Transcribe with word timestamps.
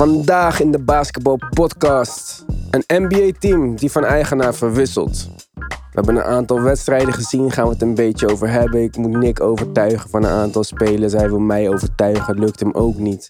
Vandaag 0.00 0.60
in 0.60 0.70
de 0.70 0.78
Basketball 0.78 1.38
Podcast. 1.50 2.44
Een 2.70 2.84
NBA-team 2.86 3.76
die 3.76 3.90
van 3.90 4.04
eigenaar 4.04 4.54
verwisselt. 4.54 5.30
We 5.54 5.90
hebben 5.90 6.16
een 6.16 6.22
aantal 6.22 6.60
wedstrijden 6.60 7.12
gezien, 7.12 7.50
gaan 7.50 7.64
we 7.64 7.72
het 7.72 7.82
een 7.82 7.94
beetje 7.94 8.30
over 8.30 8.50
hebben. 8.50 8.82
Ik 8.82 8.96
moet 8.96 9.16
Nick 9.16 9.40
overtuigen 9.40 10.10
van 10.10 10.24
een 10.24 10.30
aantal 10.30 10.64
spelers. 10.64 11.12
Hij 11.12 11.28
wil 11.28 11.38
mij 11.38 11.68
overtuigen, 11.68 12.38
lukt 12.38 12.60
hem 12.60 12.72
ook 12.72 12.96
niet. 12.96 13.26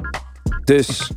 Dus 0.64 1.12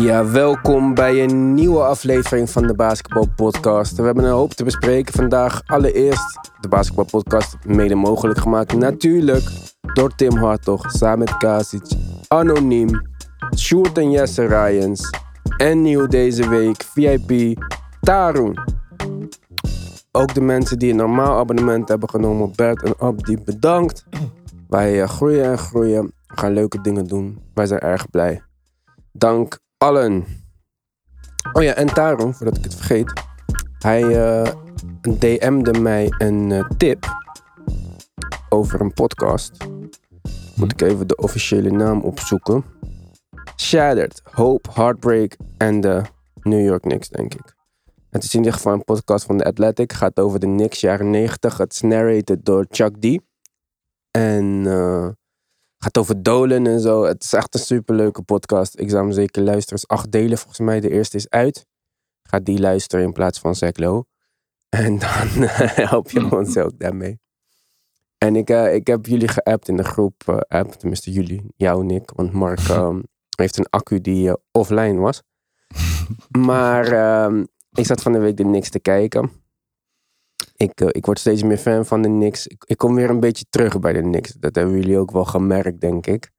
Ja, 0.00 0.30
welkom 0.30 0.94
bij 0.94 1.22
een 1.22 1.54
nieuwe 1.54 1.82
aflevering 1.82 2.50
van 2.50 2.66
de 2.66 2.74
Basketball 2.74 3.26
Podcast. 3.36 3.96
We 3.96 4.02
hebben 4.02 4.24
een 4.24 4.30
hoop 4.30 4.52
te 4.52 4.64
bespreken 4.64 5.14
vandaag. 5.14 5.62
Allereerst 5.66 6.50
de 6.60 6.68
Basketball 6.68 7.04
Podcast 7.04 7.56
mede 7.66 7.94
mogelijk 7.94 8.38
gemaakt. 8.38 8.74
Natuurlijk 8.74 9.44
door 9.94 10.14
Tim 10.14 10.36
Hartog, 10.36 10.90
samen 10.90 11.18
met 11.18 11.36
Kasic, 11.36 11.82
Anoniem, 12.28 12.88
Sjoerd 13.56 13.98
en 13.98 14.10
Jesse 14.10 14.46
Ryans. 14.46 15.10
En 15.56 15.82
nieuw 15.82 16.06
deze 16.06 16.48
week, 16.48 16.82
VIP, 16.82 17.58
Tarun. 18.00 18.58
Ook 20.12 20.34
de 20.34 20.40
mensen 20.40 20.78
die 20.78 20.90
een 20.90 20.96
normaal 20.96 21.38
abonnement 21.38 21.88
hebben 21.88 22.08
genomen, 22.08 22.52
Bert 22.54 22.82
en 22.82 22.98
Abdi, 22.98 23.38
bedankt. 23.44 24.04
Wij 24.68 25.02
eh, 25.02 25.08
groeien 25.08 25.44
en 25.44 25.58
groeien, 25.58 26.04
we 26.04 26.38
gaan 26.38 26.52
leuke 26.52 26.80
dingen 26.80 27.06
doen. 27.06 27.38
Wij 27.54 27.66
zijn 27.66 27.80
erg 27.80 28.10
blij. 28.10 28.42
Dank 29.12 29.60
allen. 29.82 30.26
Oh 31.52 31.62
ja, 31.62 31.74
en 31.74 31.86
daarom, 31.86 32.34
voordat 32.34 32.56
ik 32.56 32.64
het 32.64 32.74
vergeet. 32.74 33.12
Hij 33.78 34.02
eh, 34.02 34.52
DM'de 35.00 35.80
mij 35.80 36.06
een 36.18 36.52
eh, 36.52 36.68
tip 36.76 37.06
over 38.48 38.80
een 38.80 38.92
podcast. 38.92 39.56
Moet 40.56 40.72
ik 40.72 40.80
even 40.80 41.06
de 41.06 41.16
officiële 41.16 41.70
naam 41.70 42.00
opzoeken. 42.00 42.64
Shattered, 43.56 44.22
Hope, 44.24 44.70
Heartbreak 44.72 45.36
en 45.58 45.80
de 45.80 46.02
New 46.42 46.64
York 46.64 46.82
Knicks, 46.82 47.08
denk 47.08 47.34
ik. 47.34 47.54
Het 48.10 48.22
is 48.24 48.32
in 48.32 48.38
ieder 48.38 48.54
geval 48.54 48.72
een 48.72 48.84
podcast 48.84 49.24
van 49.24 49.38
The 49.38 49.44
Athletic. 49.44 49.92
Gaat 49.92 50.20
over 50.20 50.38
de 50.38 50.46
Knicks 50.46 50.80
jaren 50.80 51.10
90. 51.10 51.58
Het 51.58 51.72
is 51.72 51.80
narrated 51.80 52.44
door 52.44 52.66
Chuck 52.70 52.96
D. 53.00 53.18
En 54.10 54.62
eh, 54.66 55.08
gaat 55.82 55.98
over 55.98 56.22
Dolan 56.22 56.66
en 56.66 56.80
zo. 56.80 57.04
Het 57.04 57.24
is 57.24 57.32
echt 57.32 57.54
een 57.54 57.60
superleuke 57.60 58.22
podcast. 58.22 58.78
Ik 58.78 58.90
zou 58.90 59.02
hem 59.02 59.12
zeker 59.12 59.42
luisteren. 59.42 59.80
Het 59.80 59.90
is 59.90 59.96
acht 59.96 60.12
delen 60.12 60.38
volgens 60.38 60.58
mij. 60.58 60.80
De 60.80 60.90
eerste 60.90 61.16
is 61.16 61.30
uit. 61.30 61.66
Ga 62.22 62.38
die 62.38 62.58
luisteren 62.60 63.04
in 63.04 63.12
plaats 63.12 63.38
van 63.38 63.54
Zeklo. 63.54 64.04
En 64.68 64.98
dan 64.98 65.28
help 65.28 66.10
je 66.10 66.30
ons 66.36 66.56
ook 66.56 66.78
daarmee. 66.78 67.20
En 68.18 68.36
ik, 68.36 68.50
eh, 68.50 68.74
ik 68.74 68.86
heb 68.86 69.06
jullie 69.06 69.28
geappt 69.28 69.68
in 69.68 69.76
de 69.76 69.84
groep 69.84 70.22
eh, 70.26 70.36
app. 70.48 70.72
Tenminste 70.72 71.12
jullie, 71.12 71.52
jou 71.56 71.84
Nick. 71.84 72.10
Want 72.10 72.32
Mark 72.32 72.58
ehm, 72.68 73.00
heeft 73.36 73.58
een 73.58 73.66
accu 73.70 74.00
die 74.00 74.28
eh, 74.28 74.34
offline 74.50 74.98
was. 74.98 75.22
Maar 76.38 76.86
ehm, 76.86 77.44
ik 77.72 77.86
zat 77.86 78.02
van 78.02 78.12
de 78.12 78.18
week 78.18 78.36
de 78.36 78.42
Knicks 78.42 78.70
te 78.70 78.80
kijken. 78.80 79.30
Ik, 80.62 80.80
eh, 80.80 80.88
ik 80.90 81.06
word 81.06 81.18
steeds 81.18 81.42
meer 81.42 81.56
fan 81.56 81.86
van 81.86 82.02
de 82.02 82.08
Knicks. 82.08 82.46
Ik, 82.46 82.64
ik 82.66 82.76
kom 82.76 82.94
weer 82.94 83.10
een 83.10 83.20
beetje 83.20 83.44
terug 83.50 83.78
bij 83.80 83.92
de 83.92 84.00
Knicks. 84.00 84.32
Dat 84.32 84.54
hebben 84.54 84.74
jullie 84.74 84.98
ook 84.98 85.10
wel 85.10 85.24
gemerkt, 85.24 85.80
denk 85.80 86.06
ik. 86.06 86.30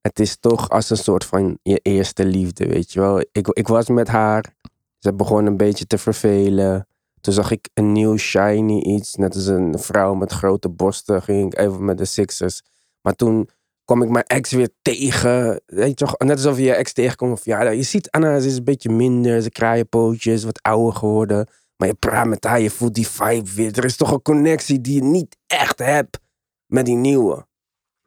Het 0.00 0.20
is 0.20 0.36
toch 0.40 0.70
als 0.70 0.90
een 0.90 0.96
soort 0.96 1.24
van 1.24 1.58
je 1.62 1.78
eerste 1.82 2.24
liefde, 2.24 2.66
weet 2.66 2.92
je 2.92 3.00
wel. 3.00 3.20
Ik, 3.32 3.48
ik 3.48 3.68
was 3.68 3.88
met 3.88 4.08
haar. 4.08 4.54
Ze 4.98 5.14
begon 5.14 5.46
een 5.46 5.56
beetje 5.56 5.86
te 5.86 5.98
vervelen. 5.98 6.86
Toen 7.20 7.32
zag 7.32 7.50
ik 7.50 7.68
een 7.74 7.92
nieuw 7.92 8.16
shiny 8.16 8.78
iets. 8.78 9.14
Net 9.14 9.34
als 9.34 9.46
een 9.46 9.78
vrouw 9.78 10.14
met 10.14 10.32
grote 10.32 10.68
borsten. 10.68 11.22
Ging 11.22 11.52
ik 11.52 11.58
even 11.58 11.84
met 11.84 11.98
de 11.98 12.04
Sixers. 12.04 12.62
Maar 13.00 13.14
toen 13.14 13.48
kwam 13.84 14.02
ik 14.02 14.08
mijn 14.08 14.24
ex 14.24 14.50
weer 14.50 14.70
tegen. 14.82 15.60
Weet 15.66 15.98
je? 15.98 16.14
Net 16.18 16.36
alsof 16.36 16.56
je 16.56 16.64
je 16.64 16.74
ex 16.74 16.92
tegenkomt. 16.92 17.32
Of 17.32 17.44
ja, 17.44 17.70
je 17.70 17.82
ziet 17.82 18.10
Anna, 18.10 18.40
ze 18.40 18.46
is 18.46 18.56
een 18.56 18.64
beetje 18.64 18.90
minder. 18.90 19.42
Ze 19.42 19.50
kraaienpootjes, 19.50 20.44
wat 20.44 20.62
ouder 20.62 20.94
geworden. 20.94 21.48
Maar 21.76 21.88
je 21.88 21.94
praat 21.94 22.26
met 22.26 22.44
haar, 22.44 22.60
je 22.60 22.70
voelt 22.70 22.94
die 22.94 23.08
vibe 23.08 23.50
weer. 23.54 23.78
Er 23.78 23.84
is 23.84 23.96
toch 23.96 24.10
een 24.12 24.22
connectie 24.22 24.80
die 24.80 24.94
je 24.94 25.02
niet 25.02 25.36
echt 25.46 25.78
hebt 25.78 26.18
met 26.66 26.86
die 26.86 26.96
nieuwe. 26.96 27.46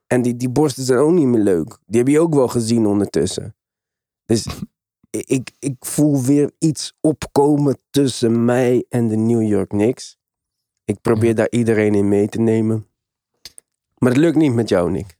En 0.08 0.22
die, 0.22 0.36
die 0.36 0.50
borsten 0.50 0.84
zijn 0.84 1.00
ook 1.00 1.12
niet 1.12 1.26
meer 1.26 1.42
leuk. 1.42 1.78
Die 1.86 1.98
heb 2.00 2.08
je 2.08 2.20
ook 2.20 2.34
wel 2.34 2.48
gezien 2.48 2.86
ondertussen. 2.86 3.56
Dus 4.26 4.48
ik, 5.10 5.52
ik 5.60 5.76
voel 5.80 6.22
weer 6.22 6.52
iets 6.60 6.94
opkomen 7.02 7.78
tussen 7.90 8.46
mij 8.46 8.86
en 8.90 9.08
de 9.08 9.16
New 9.16 9.42
York 9.48 9.70
Knicks. 9.70 10.18
Ik 10.86 11.02
probeer 11.02 11.36
daar 11.36 11.50
iedereen 11.50 11.96
in 11.96 12.08
mee 12.08 12.28
te 12.30 12.40
nemen. 12.40 12.88
Maar 13.98 14.10
het 14.12 14.20
lukt 14.20 14.36
niet 14.38 14.54
met 14.54 14.70
jou, 14.70 14.92
Nick. 14.92 15.18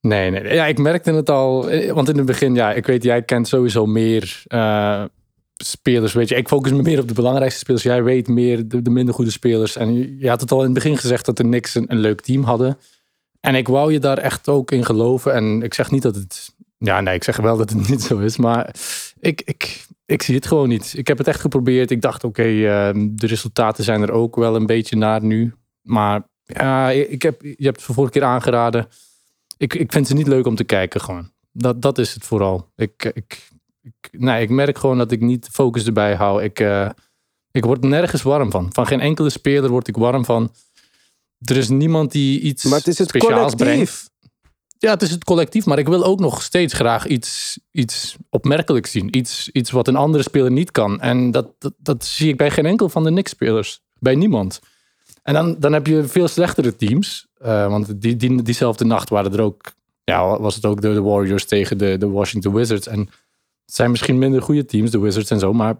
Nee, 0.00 0.30
nee, 0.30 0.42
nee. 0.42 0.54
Ja, 0.54 0.66
ik 0.66 0.78
merkte 0.78 1.12
het 1.12 1.30
al. 1.30 1.70
eh, 1.70 1.92
Want 1.92 2.08
in 2.08 2.16
het 2.16 2.26
begin, 2.26 2.54
ja, 2.54 2.72
ik 2.72 2.86
weet, 2.86 3.02
jij 3.02 3.22
kent 3.22 3.48
sowieso 3.48 3.86
meer 3.86 4.42
eh, 4.46 5.04
spelers. 5.64 6.12
Weet 6.12 6.28
je, 6.28 6.34
ik 6.34 6.48
focus 6.48 6.72
me 6.72 6.82
meer 6.82 7.00
op 7.00 7.08
de 7.08 7.14
belangrijkste 7.14 7.58
spelers. 7.58 7.82
Jij 7.82 8.02
weet 8.02 8.28
meer 8.28 8.68
de, 8.68 8.82
de 8.82 8.90
minder 8.90 9.14
goede 9.14 9.30
spelers. 9.30 9.76
En 9.76 10.18
je, 10.18 10.28
had 10.28 10.40
het 10.40 10.52
al 10.52 10.58
in 10.58 10.64
het 10.64 10.74
begin 10.74 10.98
gezegd 10.98 11.24
dat 11.24 11.36
de 11.36 11.42
Knicks 11.42 11.74
een, 11.74 11.98
leuk 11.98 12.20
team 12.20 12.42
hadden. 12.42 12.78
En 13.40 13.54
ik 13.54 13.68
wou 13.68 13.92
je 13.92 13.98
daar 13.98 14.18
echt 14.18 14.48
ook 14.48 14.70
in 14.70 14.84
geloven. 14.84 15.34
En 15.34 15.62
ik 15.62 15.74
zeg 15.74 15.90
niet 15.90 16.02
dat 16.02 16.14
het. 16.14 16.54
Ja, 16.78 17.00
nee, 17.00 17.14
ik 17.14 17.24
zeg 17.24 17.36
wel 17.36 17.56
dat 17.56 17.70
het 17.70 17.88
niet 17.90 18.02
zo 18.02 18.18
is. 18.18 18.36
Maar 18.36 18.74
ik, 19.20 19.42
ik, 19.44 19.86
ik 20.06 20.22
zie 20.22 20.34
het 20.34 20.46
gewoon 20.46 20.68
niet. 20.68 20.94
Ik 20.96 21.06
heb 21.06 21.18
het 21.18 21.28
echt 21.28 21.40
geprobeerd. 21.40 21.90
Ik 21.90 22.02
dacht, 22.02 22.24
oké, 22.24 22.42
eh, 22.42 22.90
de 22.94 23.26
resultaten 23.26 23.84
zijn 23.84 24.02
er 24.02 24.12
ook 24.12 24.36
wel 24.36 24.56
een 24.56 24.66
beetje 24.66 24.96
naar 24.96 25.24
nu. 25.24 25.54
Maar 25.82 26.22
ik 26.92 27.22
heb, 27.22 27.42
je 27.42 27.64
hebt 27.64 27.86
het 27.86 27.94
vorige 27.94 28.12
keer 28.12 28.24
aangeraden. 28.24 28.88
Ik, 29.56 29.74
ik 29.74 29.92
vind 29.92 30.06
ze 30.06 30.14
niet 30.14 30.26
leuk 30.26 30.46
om 30.46 30.56
te 30.56 30.64
kijken 30.64 31.00
gewoon. 31.00 31.30
Dat, 31.52 31.82
dat 31.82 31.98
is 31.98 32.14
het 32.14 32.24
vooral. 32.24 32.68
Ik, 32.76 33.10
ik, 33.14 33.49
nee, 34.10 34.42
ik 34.42 34.50
merk 34.50 34.78
gewoon 34.78 34.98
dat 34.98 35.10
ik 35.10 35.20
niet 35.20 35.48
focus 35.52 35.86
erbij 35.86 36.14
hou. 36.14 36.42
Ik, 36.42 36.60
eh, 36.60 36.90
ik 37.50 37.64
word 37.64 37.82
nergens 37.82 38.22
warm 38.22 38.50
van. 38.50 38.68
Van 38.72 38.86
geen 38.86 39.00
enkele 39.00 39.30
speler 39.30 39.70
word 39.70 39.88
ik 39.88 39.96
warm 39.96 40.24
van. 40.24 40.52
Er 41.38 41.56
is 41.56 41.68
niemand 41.68 42.12
die 42.12 42.40
iets 42.40 42.64
Maar 42.64 42.78
het 42.78 42.86
is 42.86 42.98
het 42.98 43.08
speciaals 43.08 43.54
brengt. 43.54 43.72
collectief. 43.72 44.08
Ja, 44.78 44.90
het 44.90 45.02
is 45.02 45.10
het 45.10 45.24
collectief, 45.24 45.66
maar 45.66 45.78
ik 45.78 45.88
wil 45.88 46.04
ook 46.04 46.20
nog 46.20 46.42
steeds 46.42 46.74
graag 46.74 47.06
iets, 47.06 47.58
iets 47.70 48.16
opmerkelijks 48.30 48.90
zien. 48.90 49.16
Iets, 49.16 49.48
iets 49.52 49.70
wat 49.70 49.88
een 49.88 49.96
andere 49.96 50.22
speler 50.22 50.50
niet 50.50 50.70
kan. 50.70 51.00
En 51.00 51.30
dat, 51.30 51.46
dat, 51.58 51.72
dat 51.76 52.04
zie 52.04 52.28
ik 52.28 52.36
bij 52.36 52.50
geen 52.50 52.66
enkel 52.66 52.88
van 52.88 53.04
de 53.04 53.10
Knicks-spelers. 53.10 53.80
Bij 53.98 54.14
niemand. 54.14 54.60
En 55.22 55.34
dan, 55.34 55.56
dan 55.58 55.72
heb 55.72 55.86
je 55.86 56.04
veel 56.04 56.28
slechtere 56.28 56.76
teams. 56.76 57.26
Eh, 57.34 57.68
want 57.68 58.00
die, 58.00 58.16
die, 58.16 58.42
diezelfde 58.42 58.84
nacht 58.84 59.08
waren 59.08 59.32
er 59.32 59.40
ook, 59.40 59.72
ja, 60.04 60.40
was 60.40 60.54
het 60.54 60.64
ook 60.66 60.80
de, 60.80 60.92
de 60.92 61.02
Warriors 61.02 61.44
tegen 61.44 61.78
de, 61.78 61.98
de 61.98 62.08
Washington 62.08 62.54
Wizards. 62.54 62.86
En 62.86 63.08
het 63.70 63.78
zijn 63.78 63.90
misschien 63.90 64.18
minder 64.18 64.42
goede 64.42 64.64
teams, 64.64 64.90
de 64.90 64.98
Wizards 65.00 65.30
en 65.30 65.38
zo. 65.38 65.52
Maar 65.52 65.76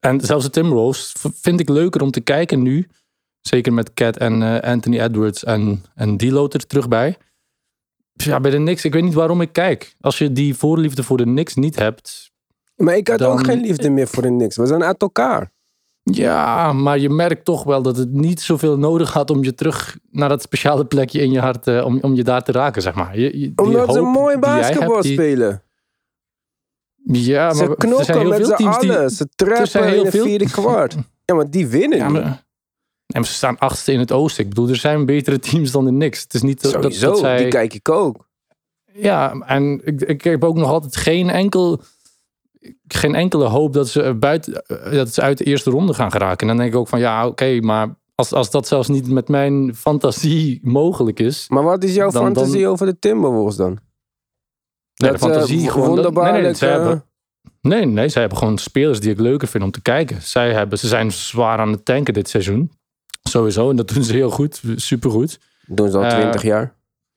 en 0.00 0.20
zelfs 0.20 0.44
de 0.44 0.50
Timberwolves 0.50 1.14
vind 1.34 1.60
ik 1.60 1.68
leuker 1.68 2.02
om 2.02 2.10
te 2.10 2.20
kijken 2.20 2.62
nu. 2.62 2.88
Zeker 3.40 3.72
met 3.72 3.94
Cat 3.94 4.16
en 4.16 4.42
eh, 4.42 4.70
Anthony 4.72 5.00
Edwards 5.00 5.44
en, 5.44 5.82
en 5.94 6.16
D'Lo 6.16 6.48
er 6.48 6.66
terug 6.66 6.88
bij. 6.88 7.16
Ja, 8.12 8.40
bij 8.40 8.50
de 8.50 8.56
Knicks, 8.56 8.84
ik 8.84 8.92
weet 8.92 9.02
niet 9.02 9.14
waarom 9.14 9.40
ik 9.40 9.52
kijk. 9.52 9.94
Als 10.00 10.18
je 10.18 10.32
die 10.32 10.54
voorliefde 10.54 11.02
voor 11.02 11.16
de 11.16 11.22
Knicks 11.24 11.54
niet 11.54 11.76
hebt. 11.78 12.30
Maar 12.76 12.96
ik 12.96 13.08
had 13.08 13.22
ook 13.22 13.44
geen 13.44 13.60
liefde 13.60 13.90
meer 13.90 14.06
voor 14.08 14.22
de 14.22 14.28
Knicks. 14.28 14.56
We 14.56 14.66
zijn 14.66 14.84
uit 14.84 15.00
elkaar. 15.02 15.52
Ja, 16.02 16.72
maar 16.72 16.98
je 16.98 17.08
merkt 17.10 17.44
toch 17.44 17.64
wel 17.64 17.82
dat 17.82 17.96
het 17.96 18.12
niet 18.12 18.40
zoveel 18.40 18.78
nodig 18.78 19.12
had 19.12 19.30
om 19.30 19.44
je 19.44 19.54
terug 19.54 19.98
naar 20.10 20.28
dat 20.28 20.42
speciale 20.42 20.86
plekje 20.86 21.20
in 21.20 21.30
je 21.30 21.40
hart, 21.40 21.66
eh, 21.66 21.84
om, 21.84 21.98
om 22.00 22.14
je 22.14 22.24
daar 22.24 22.42
te 22.42 22.52
raken, 22.52 22.82
zeg 22.82 22.94
maar. 22.94 23.18
Je, 23.18 23.38
je- 23.40 23.52
Omdat 23.56 23.92
ze 23.92 24.00
mooi 24.00 24.38
basketbal 24.38 24.90
hebt, 24.90 25.02
die- 25.02 25.12
spelen. 25.12 25.62
Ja, 27.12 27.24
Ze 27.24 27.34
maar 27.36 27.48
er 27.48 27.56
zijn 27.56 27.76
knokken 27.76 28.18
heel 28.18 28.28
met 28.28 28.46
veel 28.46 28.56
teams 28.56 28.78
die... 28.78 29.16
Ze 29.16 29.28
trappen 29.34 29.84
heel 29.88 29.98
in 29.98 30.04
de 30.04 30.10
veel- 30.10 30.24
vierde 30.24 30.50
kwart. 30.60 30.96
Ja, 31.24 31.34
maar 31.34 31.50
die 31.50 31.66
winnen 31.66 31.98
Ja, 31.98 32.08
maar, 32.08 32.46
en 33.06 33.24
ze 33.24 33.32
staan 33.32 33.58
achtste 33.58 33.92
in 33.92 33.98
het 33.98 34.12
oosten. 34.12 34.42
Ik 34.42 34.48
bedoel, 34.48 34.68
er 34.68 34.76
zijn 34.76 35.06
betere 35.06 35.38
teams 35.38 35.70
dan 35.70 35.84
de 35.84 35.90
Knicks. 35.90 36.22
Het 36.22 36.34
is 36.34 36.42
niet 36.42 36.62
dat, 36.62 36.72
dat, 36.72 36.82
Sowieso, 36.82 37.10
dat 37.10 37.18
zij... 37.18 37.36
die 37.36 37.48
kijk 37.48 37.74
ik 37.74 37.88
ook. 37.88 38.26
Ja, 38.92 39.32
en 39.32 39.80
ik, 39.84 40.00
ik 40.00 40.24
heb 40.24 40.44
ook 40.44 40.56
nog 40.56 40.68
altijd 40.70 40.96
geen 40.96 41.30
enkel... 41.30 41.80
Geen 42.88 43.14
enkele 43.14 43.44
hoop 43.44 43.72
dat 43.72 43.88
ze, 43.88 44.14
buiten, 44.14 44.64
dat 44.90 45.14
ze 45.14 45.20
uit 45.20 45.38
de 45.38 45.44
eerste 45.44 45.70
ronde 45.70 45.94
gaan 45.94 46.10
geraken. 46.10 46.38
En 46.40 46.46
dan 46.46 46.56
denk 46.56 46.72
ik 46.72 46.78
ook 46.78 46.88
van, 46.88 46.98
ja, 46.98 47.26
oké, 47.26 47.60
maar 47.60 47.96
als, 48.14 48.32
als 48.32 48.50
dat 48.50 48.66
zelfs 48.66 48.88
niet 48.88 49.08
met 49.10 49.28
mijn 49.28 49.74
fantasie 49.74 50.60
mogelijk 50.80 51.20
is... 51.20 51.46
Maar 51.48 51.62
wat 51.62 51.84
is 51.84 51.94
jouw 51.94 52.10
Dan- 52.10 52.24
fantasie 52.24 52.66
over 52.66 52.86
de 52.86 52.98
Timberwolves 52.98 53.56
dan? 53.56 53.78
Nee, 54.98 55.10
Dat, 55.10 55.20
de 55.20 55.26
fantasie 55.26 55.66
eh, 55.66 55.72
gewoon. 55.72 55.96
dat- 55.96 56.14
nee, 56.14 56.42
nee, 56.42 56.54
ze 56.54 56.66
eh, 56.66 56.72
hebben, 56.72 57.04
nee, 57.60 57.86
nee, 57.86 58.08
ze 58.08 58.18
hebben 58.18 58.38
gewoon 58.38 58.58
spelers 58.58 59.00
die 59.00 59.10
ik 59.10 59.18
leuker 59.20 59.48
vind 59.48 59.64
om 59.64 59.70
te 59.70 59.82
kijken. 59.82 60.22
Zij 60.22 60.52
hebben, 60.52 60.78
ze 60.78 60.86
zijn 60.88 61.12
zwaar 61.12 61.58
aan 61.58 61.72
het 61.72 61.84
tanken 61.84 62.14
dit 62.14 62.28
seizoen. 62.28 62.72
Sowieso. 63.22 63.70
En 63.70 63.76
dat 63.76 63.88
doen 63.88 64.02
ze 64.04 64.12
heel 64.12 64.30
goed. 64.30 64.62
Supergoed. 64.76 65.38
Doen 65.66 65.90
ze 65.90 65.96
al 65.96 66.04
Eh, 66.04 66.10
twintig 66.18 66.42
jaar. 66.42 66.74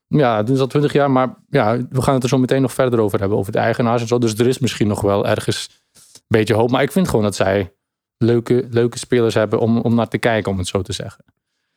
Ja, 0.08 0.38
dat 0.38 0.48
doen 0.48 0.56
ze 0.56 0.62
al 0.62 0.68
twintig 0.68 0.94
jaar. 0.94 1.12
Maar 1.12 1.36
ja, 1.50 1.78
we 1.90 2.02
gaan 2.02 2.14
het 2.14 2.24
er 2.24 2.30
zo 2.30 2.38
meteen 2.38 2.62
nog 2.62 2.74
verder 2.74 3.00
over 3.00 3.20
hebben. 3.20 3.38
Over 3.38 3.52
de 3.52 3.58
eigenaars 3.60 4.02
en 4.02 4.08
zo. 4.08 4.18
Dus 4.18 4.34
er 4.34 4.48
is 4.48 4.60
misschien 4.60 4.88
nog 4.88 5.02
wel 5.02 5.28
ergens 5.28 5.70
een 5.94 6.02
beetje 6.28 6.54
hoop. 6.54 6.72
Maar 6.72 6.82
ik 6.82 6.92
vind 6.92 7.08
gewoon 7.08 7.24
dat 7.24 7.36
zij 7.36 7.74
leuke, 8.18 8.68
leuke 8.70 8.98
spelers 8.98 9.34
hebben 9.34 9.60
om, 9.60 9.78
om 9.78 9.96
naar 9.96 10.08
te 10.08 10.18
kijken, 10.18 10.52
om 10.52 10.58
het 10.58 10.68
zo 10.68 10.82
te 10.82 10.94
zeggen. 10.94 11.24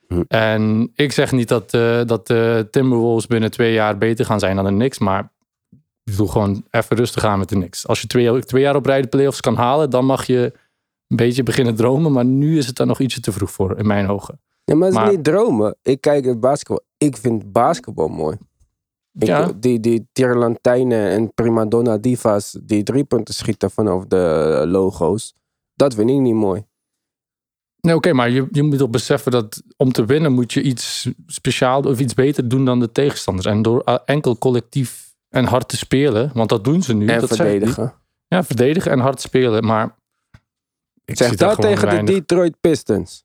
Hm. 0.08 0.22
En 0.28 0.90
ik 0.94 1.12
zeg 1.12 1.32
niet 1.32 1.48
dat, 1.48 1.74
eh 1.74 2.00
dat 2.06 2.26
de 2.26 2.68
Timberwolves 2.70 3.26
binnen 3.26 3.50
twee 3.50 3.72
jaar 3.72 3.98
beter 3.98 4.24
gaan 4.24 4.38
zijn 4.40 4.56
dan 4.56 4.64
de 4.64 4.70
Knicks. 4.70 4.98
Maar 4.98 5.32
ik 6.04 6.10
bedoel 6.12 6.26
gewoon 6.26 6.64
even 6.70 6.96
rustig 6.96 7.24
aan 7.24 7.38
met 7.38 7.48
de 7.48 7.54
Knicks. 7.54 7.86
Als 7.86 8.00
je 8.00 8.06
twee, 8.06 8.44
twee 8.44 8.62
jaar 8.62 8.76
op 8.76 8.86
rij 8.86 9.00
de 9.00 9.08
playoffs 9.08 9.40
kan 9.40 9.54
halen, 9.56 9.90
dan 9.90 10.04
mag 10.04 10.26
je 10.26 10.52
een 11.08 11.16
beetje 11.16 11.42
beginnen 11.42 11.74
dromen. 11.74 12.12
Maar 12.12 12.24
nu 12.24 12.58
is 12.58 12.66
het 12.66 12.76
daar 12.76 12.86
nog 12.86 13.00
ietsje 13.00 13.20
te 13.20 13.32
vroeg 13.32 13.50
voor, 13.50 13.78
in 13.78 13.86
mijn 13.86 14.08
ogen. 14.08 14.40
Ja, 14.64 14.74
maar 14.74 14.88
het 14.88 14.96
is 14.96 15.02
maar- 15.02 15.10
niet 15.10 15.24
dromen. 15.24 15.76
Ik 15.82 16.00
kijk 16.00 16.24
het 16.24 16.40
basketbal. 16.40 16.80
Ik 16.98 17.16
vind 17.16 17.52
basketbal 17.52 18.08
mooi. 18.08 18.36
Ik, 19.18 19.26
Ja. 19.26 19.52
Die, 19.56 19.80
die 19.80 20.08
Tirlantijnen 20.12 21.08
en 21.10 21.34
primadonna 21.34 21.98
diva's 21.98 22.58
die 22.62 22.82
drie 22.82 23.04
punten 23.04 23.34
schieten 23.34 23.70
vanaf 23.70 24.04
de 24.04 24.64
logo's. 24.66 25.34
Dat 25.74 25.94
vind 25.94 26.10
ik 26.10 26.18
niet 26.20 26.34
mooi. 26.34 26.64
Nee, 27.80 27.94
oké, 27.94 28.12
maar 28.12 28.30
je, 28.30 28.48
je 28.50 28.62
moet 28.62 28.78
toch 28.78 28.90
beseffen 28.90 29.32
dat 29.32 29.62
om 29.76 29.92
te 29.92 30.04
winnen 30.04 30.32
moet 30.32 30.52
je 30.52 30.62
iets 30.62 31.08
speciaal 31.26 31.82
of 31.82 32.00
iets 32.00 32.14
beter 32.14 32.48
doen 32.48 32.64
dan 32.64 32.80
de 32.80 32.92
tegenstanders. 32.92 33.46
En 33.46 33.62
door 33.62 33.82
uh, 33.84 33.96
enkel 34.04 34.38
collectief 34.38 35.03
en 35.34 35.44
hard 35.44 35.68
te 35.68 35.76
spelen, 35.76 36.30
want 36.34 36.48
dat 36.48 36.64
doen 36.64 36.82
ze 36.82 36.94
nu. 36.94 37.06
en 37.06 37.20
dat 37.20 37.36
verdedigen. 37.36 37.94
Ja, 38.28 38.44
verdedigen 38.44 38.90
en 38.92 38.98
hard 38.98 39.20
spelen, 39.20 39.64
maar 39.66 39.96
ik 41.04 41.16
Zeg 41.16 41.28
zie 41.28 41.36
daar 41.36 41.48
dat 41.48 41.60
tegen 41.60 41.84
weinig 41.86 42.06
de 42.06 42.12
Detroit 42.12 42.60
Pistons. 42.60 43.24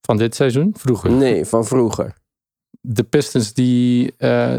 van 0.00 0.16
dit 0.16 0.34
seizoen, 0.34 0.74
vroeger. 0.78 1.10
Nee, 1.10 1.44
van 1.44 1.64
vroeger. 1.64 2.14
De 2.80 3.02
Pistons 3.04 3.52
die 3.52 4.14
eh, 4.16 4.54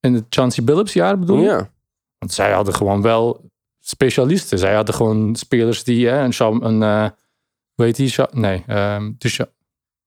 in 0.00 0.14
het 0.14 0.24
Chauncey 0.28 0.64
Billups 0.64 0.92
jaar 0.92 1.18
bedoel 1.18 1.36
je? 1.38 1.42
Ja. 1.44 1.70
Want 2.18 2.32
zij 2.32 2.52
hadden 2.52 2.74
gewoon 2.74 3.02
wel 3.02 3.50
specialisten. 3.80 4.58
Zij 4.58 4.74
hadden 4.74 4.94
gewoon 4.94 5.36
spelers 5.36 5.84
die 5.84 6.10
eh, 6.10 6.22
een, 6.22 6.64
een 6.66 6.82
eh, 6.82 7.10
hoe 7.74 7.84
heet 7.84 7.96
die? 7.96 8.14
Nee, 8.30 8.64
ehm 8.66 9.12
Sha- 9.18 9.48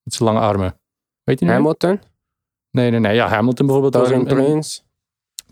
met 0.03 0.13
zijn 0.13 0.29
lange 0.29 0.45
armen. 0.45 0.79
Weet 1.23 1.39
je? 1.39 1.45
Hamilton, 1.45 1.99
Nee, 2.71 2.91
nee, 2.91 2.99
nee. 2.99 3.15
Ja, 3.15 3.27
Hamilton 3.27 3.65
bijvoorbeeld. 3.65 4.09
een- 4.11 4.37
een- 4.39 4.63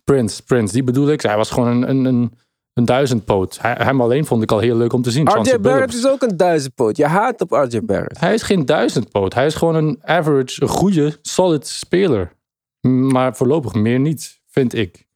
Prince. 0.04 0.44
Prince, 0.44 0.74
die 0.74 0.84
bedoel 0.84 1.10
ik. 1.10 1.22
Hij 1.22 1.38
was 1.38 1.50
gewoon 1.50 1.68
een, 1.68 1.90
een, 1.90 2.06
een, 2.06 2.34
een 2.74 2.86
duizendpoot. 2.86 3.58
Hij, 3.62 3.76
hem 3.78 4.02
alleen 4.02 4.26
vond 4.26 4.44
ik 4.44 4.52
al 4.52 4.60
heel 4.60 4.76
leuk 4.76 4.94
om 4.94 5.02
te 5.02 5.12
zien. 5.12 5.28
RJ 5.28 5.60
Barrett 5.60 5.94
is 5.94 6.08
ook 6.08 6.22
een 6.22 6.38
duizendpoot. 6.38 6.98
Je 6.98 7.06
haat 7.06 7.42
op 7.42 7.52
RJ 7.52 7.82
Barrett. 7.82 8.20
Hij 8.20 8.34
is 8.34 8.42
geen 8.42 8.66
duizendpoot. 8.66 9.34
Hij 9.34 9.46
is 9.46 9.56
gewoon 9.56 9.76
een 9.76 10.00
average, 10.02 10.62
een 10.62 10.68
goede, 10.68 11.18
solid 11.22 11.68
speler. 11.68 12.34
Maar 12.88 13.36
voorlopig 13.36 13.74
meer 13.74 14.00
niet, 14.00 14.42
vind 14.48 14.74
ik. 14.74 15.08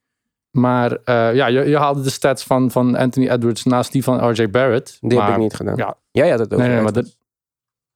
Maar 0.50 0.92
eh, 1.04 1.34
ja, 1.34 1.46
je, 1.46 1.68
je 1.68 1.78
haalde 1.78 2.02
de 2.02 2.10
stats 2.10 2.44
van, 2.44 2.70
van 2.70 2.96
Anthony 2.96 3.28
Edwards 3.28 3.64
naast 3.64 3.92
die 3.92 4.04
van 4.04 4.30
RJ 4.30 4.50
Barrett. 4.50 4.96
Die 5.00 5.18
maar, 5.18 5.26
heb 5.26 5.36
ik 5.36 5.42
niet 5.42 5.54
gedaan. 5.54 5.76
Ja, 5.76 5.96
Jij 6.10 6.30
had 6.30 6.38
het 6.38 6.52
over. 6.52 6.64
nee, 6.64 6.74
nee, 6.74 6.82
maar 6.82 6.92
dat, 6.92 7.16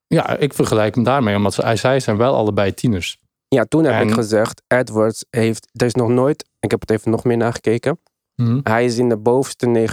ja, 0.06 0.36
ik 0.36 0.54
vergelijk 0.54 0.94
hem 0.94 1.04
daarmee. 1.04 1.36
Omdat 1.36 1.54
zij 1.74 2.00
zijn 2.00 2.16
wel 2.16 2.34
allebei 2.34 2.74
tieners. 2.74 3.20
Ja, 3.48 3.64
toen 3.64 3.84
heb 3.84 3.92
En- 3.92 4.08
ik 4.08 4.14
gezegd, 4.14 4.62
Edwards 4.66 5.24
heeft, 5.30 5.68
er 5.72 5.86
is 5.86 5.94
nog 5.94 6.08
nooit, 6.08 6.44
ik 6.62 6.70
heb 6.70 6.80
het 6.80 6.90
even 6.90 7.10
nog 7.10 7.24
meer 7.24 7.36
nagekeken. 7.36 8.00
Hij 8.62 8.84
is 8.84 8.98
in 8.98 9.08
de 9.08 9.16
bovenste 9.16 9.88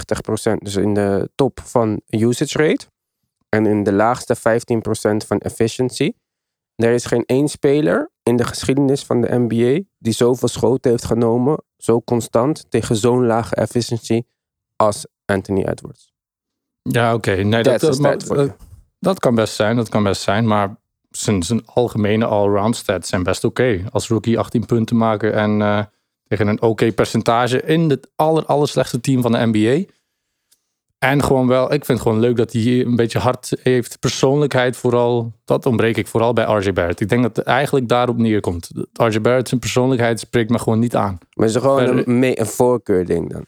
90%, 0.54 0.56
dus 0.58 0.76
in 0.76 0.94
de 0.94 1.30
top 1.34 1.60
van 1.64 2.00
usage 2.08 2.58
rate. 2.58 2.86
En 3.48 3.66
in 3.66 3.82
de 3.82 3.92
laagste 3.92 4.36
15% 4.36 4.40
van 5.26 5.38
efficiency. 5.38 6.12
Er 6.76 6.92
is 6.92 7.04
geen 7.04 7.24
één 7.26 7.48
speler 7.48 8.10
in 8.22 8.36
de 8.36 8.44
geschiedenis 8.44 9.04
van 9.04 9.20
de 9.20 9.38
NBA 9.38 9.80
die 9.98 10.12
zoveel 10.12 10.48
schoten 10.48 10.90
heeft 10.90 11.04
genomen, 11.04 11.62
zo 11.76 12.00
constant, 12.00 12.66
tegen 12.70 12.96
zo'n 12.96 13.26
lage 13.26 13.54
efficiency 13.54 14.22
als 14.76 15.06
Anthony 15.24 15.64
Edwards. 15.64 16.12
Ja, 16.82 17.14
oké. 17.14 17.34
Nee, 17.34 17.62
dat, 17.62 17.82
a 17.82 17.86
maar- 17.86 17.94
stat 17.94 18.24
for 18.24 18.36
you. 18.36 18.48
dat, 18.48 18.56
dat 18.98 19.18
kan 19.18 19.34
best 19.34 19.54
zijn, 19.54 19.76
dat 19.76 19.88
kan 19.88 20.02
best 20.02 20.22
zijn. 20.22 20.46
Maar 20.46 20.76
zijn, 21.10 21.42
zijn 21.42 21.66
algemene 21.66 22.24
all-round 22.24 22.76
stats 22.76 23.08
zijn 23.08 23.22
best 23.22 23.44
oké. 23.44 23.84
Als 23.90 24.08
rookie 24.08 24.38
18 24.38 24.66
punten 24.66 24.96
maken 24.96 25.34
en 25.34 25.62
eh, 25.62 25.84
tegen 26.30 26.46
een 26.46 26.62
oké 26.62 26.92
percentage 26.92 27.62
in 27.62 27.90
het 27.90 28.10
aller, 28.16 28.44
aller 28.44 28.68
slechtste 28.68 29.00
team 29.00 29.22
van 29.22 29.32
de 29.32 29.46
NBA. 29.46 29.84
En 30.98 31.22
gewoon 31.22 31.46
wel, 31.46 31.64
ik 31.64 31.84
vind 31.84 31.98
het 31.98 32.00
gewoon 32.00 32.20
leuk 32.20 32.36
dat 32.36 32.52
hij 32.52 32.84
een 32.84 32.96
beetje 32.96 33.18
hard 33.18 33.52
heeft. 33.62 33.98
Persoonlijkheid 34.00 34.76
vooral, 34.76 35.32
dat 35.44 35.66
ontbreek 35.66 35.96
ik 35.96 36.06
vooral 36.06 36.32
bij 36.32 36.44
RJ 36.44 36.72
Barrett. 36.72 37.00
Ik 37.00 37.08
denk 37.08 37.22
dat 37.22 37.36
het 37.36 37.46
eigenlijk 37.46 37.88
daarop 37.88 38.16
neerkomt. 38.16 38.70
RJ 38.92 39.20
Barrett, 39.20 39.48
zijn 39.48 39.60
persoonlijkheid 39.60 40.20
spreekt 40.20 40.50
me 40.50 40.58
gewoon 40.58 40.78
niet 40.78 40.96
aan. 40.96 41.18
Maar 41.34 41.46
is 41.46 41.56
gewoon 41.56 41.78
Verder- 41.78 42.08
een, 42.08 42.40
een 42.40 42.46
voorkeurding 42.46 43.32
dan. 43.32 43.44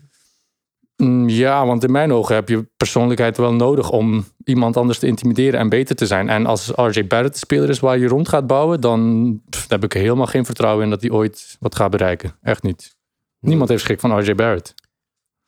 Mm, 0.96 1.28
Ja, 1.28 1.66
want 1.66 1.84
in 1.84 1.90
mijn 1.92 2.12
ogen 2.12 2.34
heb 2.34 2.48
je 2.48 2.68
persoonlijkheid 2.76 3.36
wel 3.36 3.54
nodig 3.54 3.90
om 3.90 4.24
iemand 4.44 4.76
anders 4.76 4.98
te 4.98 5.06
intimideren 5.06 5.60
en 5.60 5.68
beter 5.68 5.96
te 5.96 6.06
zijn. 6.06 6.28
En 6.28 6.46
als 6.46 6.72
RJ 6.74 7.06
Barrett 7.06 7.32
de 7.32 7.38
speler 7.38 7.68
is 7.68 7.80
waar 7.80 7.98
je 7.98 8.06
rond 8.08 8.28
gaat 8.28 8.46
bouwen, 8.46 8.80
dan 8.80 9.40
pff, 9.50 9.68
heb 9.68 9.84
ik 9.84 9.92
helemaal 9.92 10.26
geen 10.26 10.44
vertrouwen 10.44 10.84
in 10.84 10.90
dat 10.90 11.00
hij 11.00 11.10
ooit 11.10 11.56
wat 11.60 11.74
gaat 11.74 11.90
bereiken. 11.90 12.32
Echt 12.42 12.62
niet. 12.62 12.96
Niemand 13.40 13.68
heeft 13.68 13.82
schrik 13.82 14.00
van 14.00 14.18
RJ 14.18 14.34
Barrett. 14.34 14.74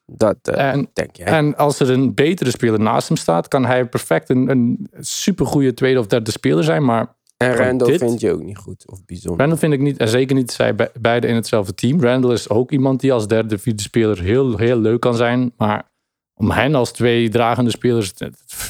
Dat 0.07 0.37
eh, 0.43 0.69
En, 0.71 0.91
denk 0.93 1.17
jij. 1.17 1.27
en 1.27 1.57
als 1.57 1.81
er 1.81 1.91
een 1.91 2.15
betere 2.15 2.51
speler 2.51 2.81
naast 2.81 3.09
hem 3.09 3.17
staat, 3.17 3.49
kan 3.49 3.65
hij 3.65 3.85
perfect 3.87 4.29
een, 4.31 4.51
een 4.51 4.89
supergoeie 5.01 5.75
tweede 5.75 5.99
of 5.99 6.07
derde 6.07 6.31
speler 6.31 6.65
zijn. 6.65 6.85
Maar 6.85 7.17
En 7.37 7.55
Randall 7.57 7.89
dit- 7.91 7.99
vind 8.01 8.21
je 8.21 8.33
ook 8.33 8.43
niet 8.43 8.57
goed 8.57 8.91
of 8.91 9.05
bijzonder. 9.05 9.41
Randall 9.41 9.59
vind 9.59 9.73
ik 9.73 9.81
niet, 9.81 9.97
en 9.97 10.09
zeker 10.09 10.37
niet 10.37 10.53
zij 10.53 10.75
be- 10.75 10.91
beide 11.01 11.27
in 11.27 11.35
hetzelfde 11.35 11.75
team. 11.75 12.01
Randall 12.03 12.33
is 12.33 12.49
ook 12.49 12.71
iemand 12.71 13.01
die 13.01 13.13
als 13.13 13.27
derde, 13.29 13.59
vierde 13.59 13.83
speler 13.83 14.21
heel, 14.21 14.57
heel 14.57 14.79
leuk 14.79 15.01
kan 15.01 15.15
zijn. 15.15 15.53
Maar 15.57 15.91
om 16.35 16.51
hen 16.51 16.75
als 16.75 16.93
twee 16.93 17.29
dragende 17.29 17.71
spelers, 17.71 18.13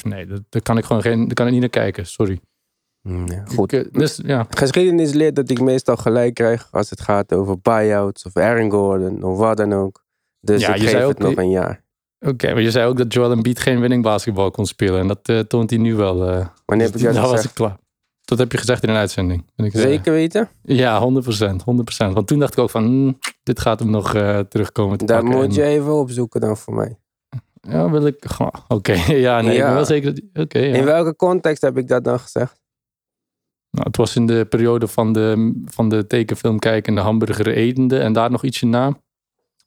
nee, 0.03 0.25
dat- 0.25 0.41
daar 0.49 0.61
kan 0.61 0.77
ik 0.77 0.85
gewoon 0.85 1.01
geen, 1.01 1.25
daar 1.25 1.33
kan 1.33 1.45
ik 1.45 1.51
niet 1.51 1.61
naar 1.61 1.69
kijken. 1.69 2.05
Sorry. 2.05 2.39
Mm, 3.01 3.27
ja, 3.27 3.43
goed. 3.45 3.71
Ik, 3.73 3.85
eh, 3.85 3.91
dus, 3.91 4.19
ja. 4.25 4.45
Geschiedenis 4.49 5.13
leert 5.13 5.35
dat 5.35 5.49
ik 5.49 5.61
meestal 5.61 5.95
gelijk 5.97 6.33
krijg 6.33 6.67
als 6.71 6.89
het 6.89 7.01
gaat 7.01 7.33
over 7.33 7.59
buyouts 7.61 8.25
of 8.25 8.35
Aaron 8.37 8.71
Gordon 8.71 9.23
of 9.23 9.37
wat 9.37 9.57
dan 9.57 9.73
ook. 9.73 10.03
Dus 10.39 10.61
Ja, 10.61 10.67
ik 10.69 10.75
je 10.75 10.81
geef 10.81 10.91
zei 10.91 11.03
het 11.07 11.11
ook 11.11 11.19
nog 11.27 11.37
een 11.37 11.49
jaar. 11.49 11.83
Oké, 12.19 12.53
maar 12.53 12.61
je 12.61 12.71
zei 12.71 12.87
ook 12.87 12.97
dat 12.97 13.13
Joel 13.13 13.31
Embiid 13.31 13.59
geen 13.59 13.79
winning 13.79 14.03
basketbal 14.03 14.51
kon 14.51 14.65
spelen. 14.65 14.99
En 14.99 15.07
dat 15.07 15.19
eh, 15.23 15.39
toont 15.39 15.69
hij 15.69 15.79
nu 15.79 15.95
wel. 15.95 16.27
eh 16.29 16.47
Wanneer 16.65 16.85
heb 16.87 16.95
ik 16.95 17.01
dat 17.03 17.13
nou 17.13 17.25
was 17.25 17.29
gezegd? 17.35 17.45
ik 17.45 17.53
klaar. 17.53 17.77
Dat 18.25 18.37
heb 18.37 18.51
je 18.51 18.57
gezegd 18.57 18.83
in 18.83 18.89
een 18.89 18.95
uitzending. 18.95 19.45
Ik, 19.55 19.71
Zeker 19.73 20.11
weten? 20.13 20.49
Ja, 20.61 20.99
100%, 20.99 21.03
100%. 21.63 22.13
Want 22.13 22.27
toen 22.27 22.39
dacht 22.39 22.53
ik 22.53 22.59
ook 22.59 22.69
van, 22.69 22.83
hmm, 22.83 23.19
dit 23.43 23.59
gaat 23.59 23.79
hem 23.79 23.89
nog 23.89 24.13
eh, 24.15 24.39
terugkomen 24.39 24.97
te 24.97 25.05
Daar 25.05 25.21
pakken. 25.21 25.39
moet 25.39 25.57
En- 25.57 25.63
je 25.63 25.63
even 25.69 25.93
opzoeken 25.93 26.41
dan 26.41 26.57
voor 26.57 26.73
mij. 26.73 26.97
Ja, 27.61 27.89
wil 27.89 28.05
ik... 28.05 28.25
Oké, 28.67 28.93
ja, 29.27 29.41
nee, 29.41 29.51
ik 29.51 29.57
Ja. 29.57 29.65
ben 29.65 29.73
wel 29.75 29.85
zeker... 29.85 30.13
dat- 30.33 30.43
Oké, 30.45 30.59
ja. 30.59 30.75
In 30.75 30.85
welke 30.85 31.15
context 31.15 31.61
heb 31.61 31.77
ik 31.77 31.87
dat 31.87 32.03
dan 32.03 32.19
gezegd? 32.19 32.61
Nou, 33.71 33.87
het 33.87 33.97
was 33.97 34.15
in 34.15 34.25
de 34.25 34.45
periode 34.49 34.87
van 34.87 35.13
de, 35.13 35.61
van 35.65 35.89
de 35.89 36.07
tekenfilm 36.07 36.59
kijken, 36.59 36.95
de 36.95 37.01
hamburger 37.01 37.47
etende 37.47 37.99
en 37.99 38.13
daar 38.13 38.31
nog 38.31 38.43
ietsje 38.43 38.65
na. 38.65 38.97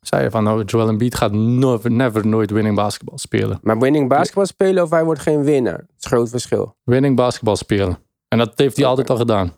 Zei 0.01 0.23
je 0.23 0.31
van, 0.31 0.45
nou, 0.45 0.65
Joel 0.65 0.89
Embiid 0.89 1.15
gaat 1.15 1.33
never, 1.33 1.91
never 1.91 2.27
nooit 2.27 2.51
winning 2.51 2.77
basketbal 2.77 3.19
spelen. 3.19 3.59
Maar 3.63 3.79
winning 3.79 4.09
basketbal 4.09 4.47
spelen 4.47 4.83
of 4.83 4.91
hij 4.91 5.05
wordt 5.05 5.21
geen 5.21 5.43
winnaar? 5.45 5.77
Dat 5.79 5.87
is 5.99 6.05
een 6.05 6.11
groot 6.11 6.29
verschil. 6.31 6.77
Winning 6.85 7.17
basketbal 7.17 7.57
spelen. 7.57 7.99
En 8.29 8.39
dat 8.39 8.53
heeft 8.59 8.77
hij 8.77 8.87
altijd 8.87 9.11
al 9.11 9.17
gedaan. 9.17 9.53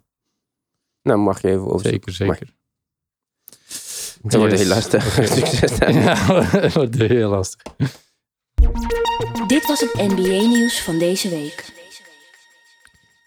Nou, 1.03 1.19
mag 1.19 1.43
je 1.43 1.49
even 1.49 1.65
opzoeken. 1.65 2.13
Zeker, 2.13 2.13
zeker. 2.13 2.55
Het 4.23 4.35
wordt 4.35 4.51
Yes. 4.53 4.61
heel 4.61 4.69
lastig. 4.69 5.05
Succes 5.39 5.79
daar. 5.79 5.93
Ja, 5.93 6.51
dat 6.61 6.73
wordt 6.73 6.95
heel 6.99 7.31
lastig. 7.31 7.63
Dit 9.47 9.67
was 9.67 9.81
het 9.81 9.95
NBA-nieuws 9.95 10.83
van 10.83 10.99
deze 10.99 11.29
week. 11.29 11.73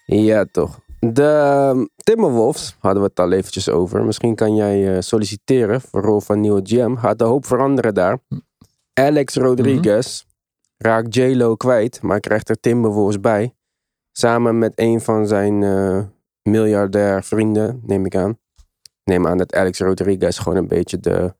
Ja, 0.06 0.44
toch. 0.52 0.80
De 1.00 1.22
ehm, 1.22 1.84
Timberwolves 1.96 2.76
hadden 2.78 3.02
we 3.02 3.08
het 3.08 3.20
al 3.20 3.32
eventjes 3.32 3.68
over. 3.68 4.04
Misschien 4.04 4.34
kan 4.34 4.54
jij 4.54 4.94
eh, 4.94 5.00
solliciteren 5.00 5.80
voor 5.80 6.02
rol 6.02 6.20
van 6.20 6.40
nieuwe 6.40 6.60
GM. 6.64 6.96
Gaat 6.96 7.18
de 7.18 7.24
hoop 7.24 7.46
veranderen 7.46 7.94
daar. 7.94 8.18
Alex 8.92 9.34
Rodriguez 9.34 10.24
raakt 10.76 11.14
J-Lo 11.14 11.56
kwijt, 11.56 12.02
maar 12.02 12.20
krijgt 12.20 12.48
er 12.48 12.60
Timberwolves 12.60 13.20
bij. 13.20 13.54
Samen 14.16 14.58
met 14.58 14.72
een 14.74 15.00
van 15.00 15.26
zijn 15.26 15.62
eh, 15.62 16.02
miljardair 16.42 17.24
vrienden, 17.24 17.80
neem 17.86 18.06
ik 18.06 18.16
aan. 18.16 18.30
Ik 18.82 19.10
neem 19.12 19.26
aan 19.26 19.38
dat 19.38 19.54
Alex 19.54 19.78
Rodriguez 19.78 20.38
gewoon 20.38 20.58
een 20.58 20.68
beetje 20.68 21.00
de, 21.00 21.34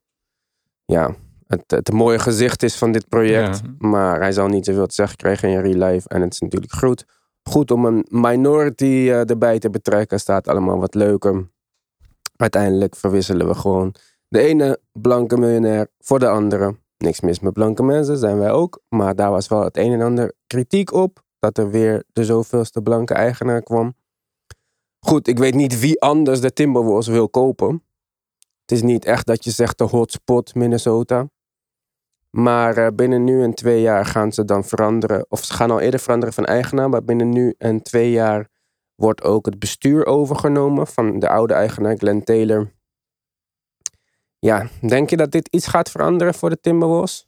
ja, 0.84 1.14
het, 1.46 1.64
het 1.66 1.92
mooie 1.92 2.18
gezicht 2.18 2.62
is 2.62 2.76
van 2.76 2.92
dit 2.92 3.08
project. 3.08 3.60
Ja. 3.64 3.88
Maar 3.88 4.20
hij 4.20 4.32
zal 4.32 4.46
niet 4.46 4.64
zoveel 4.64 4.86
te 4.86 4.94
zeggen 4.94 5.16
krijgen 5.16 5.48
in 5.48 5.60
real 5.60 5.90
life. 5.90 6.08
En 6.08 6.20
het 6.20 6.32
is 6.32 6.40
natuurlijk 6.40 6.72
goed 6.72 7.04
goed 7.50 7.70
om 7.70 7.84
een 7.84 8.06
minority 8.08 8.84
eh, 8.84 9.30
erbij 9.30 9.58
te 9.58 9.70
betrekken. 9.70 10.20
Staat 10.20 10.48
allemaal 10.48 10.78
wat 10.78 10.94
leuker. 10.94 11.48
Uiteindelijk 12.36 12.96
verwisselen 12.96 13.46
we 13.46 13.54
gewoon 13.54 13.94
De 14.28 14.40
ene 14.40 14.78
blanke 14.92 15.36
miljonair 15.36 15.88
voor 16.00 16.18
de 16.18 16.28
andere. 16.28 16.76
Niks 16.96 17.20
mis 17.20 17.40
met 17.40 17.52
blanke 17.52 17.82
mensen, 17.82 18.18
zijn 18.18 18.38
wij 18.38 18.50
ook. 18.50 18.82
Maar 18.88 19.14
daar 19.14 19.30
was 19.30 19.48
wel 19.48 19.64
het 19.64 19.76
een 19.76 19.92
en 19.92 20.00
ander 20.00 20.32
kritiek 20.46 20.92
op. 20.92 21.23
Dat 21.44 21.58
er 21.58 21.70
weer 21.70 22.04
de 22.12 22.24
zoveelste 22.24 22.82
blanke 22.82 23.14
eigenaar 23.14 23.62
kwam. 23.62 23.96
Goed, 24.98 25.28
ik 25.28 25.38
weet 25.38 25.54
niet 25.54 25.80
wie 25.80 26.00
anders 26.00 26.40
de 26.40 26.52
Timberwolves 26.52 27.06
wil 27.06 27.28
kopen. 27.28 27.84
Het 28.60 28.72
is 28.72 28.82
niet 28.82 29.04
echt 29.04 29.26
dat 29.26 29.44
je 29.44 29.50
zegt 29.50 29.78
de 29.78 29.84
hotspot 29.84 30.54
Minnesota. 30.54 31.28
Maar 32.30 32.76
eh, 32.76 32.94
binnen 32.94 33.24
nu 33.24 33.42
en 33.42 33.54
twee 33.54 33.80
jaar 33.80 34.06
gaan 34.06 34.32
ze 34.32 34.44
dan 34.44 34.64
veranderen. 34.64 35.26
Of 35.28 35.44
ze 35.44 35.54
gaan 35.54 35.70
al 35.70 35.80
eerder 35.80 36.00
veranderen 36.00 36.34
van 36.34 36.44
eigenaar. 36.44 36.88
Maar 36.88 37.04
binnen 37.04 37.28
nu 37.28 37.54
en 37.58 37.82
twee 37.82 38.10
jaar 38.10 38.48
wordt 38.94 39.22
ook 39.22 39.46
het 39.46 39.58
bestuur 39.58 40.06
overgenomen 40.06 40.86
van 40.86 41.18
de 41.18 41.28
oude 41.28 41.54
eigenaar 41.54 41.96
Glenn 41.96 42.24
Taylor. 42.24 42.72
Ja, 44.38 44.68
denk 44.80 45.10
je 45.10 45.16
dat 45.16 45.30
dit 45.30 45.48
iets 45.48 45.66
gaat 45.66 45.90
veranderen 45.90 46.34
voor 46.34 46.50
de 46.50 46.60
Timberwolves? 46.60 47.26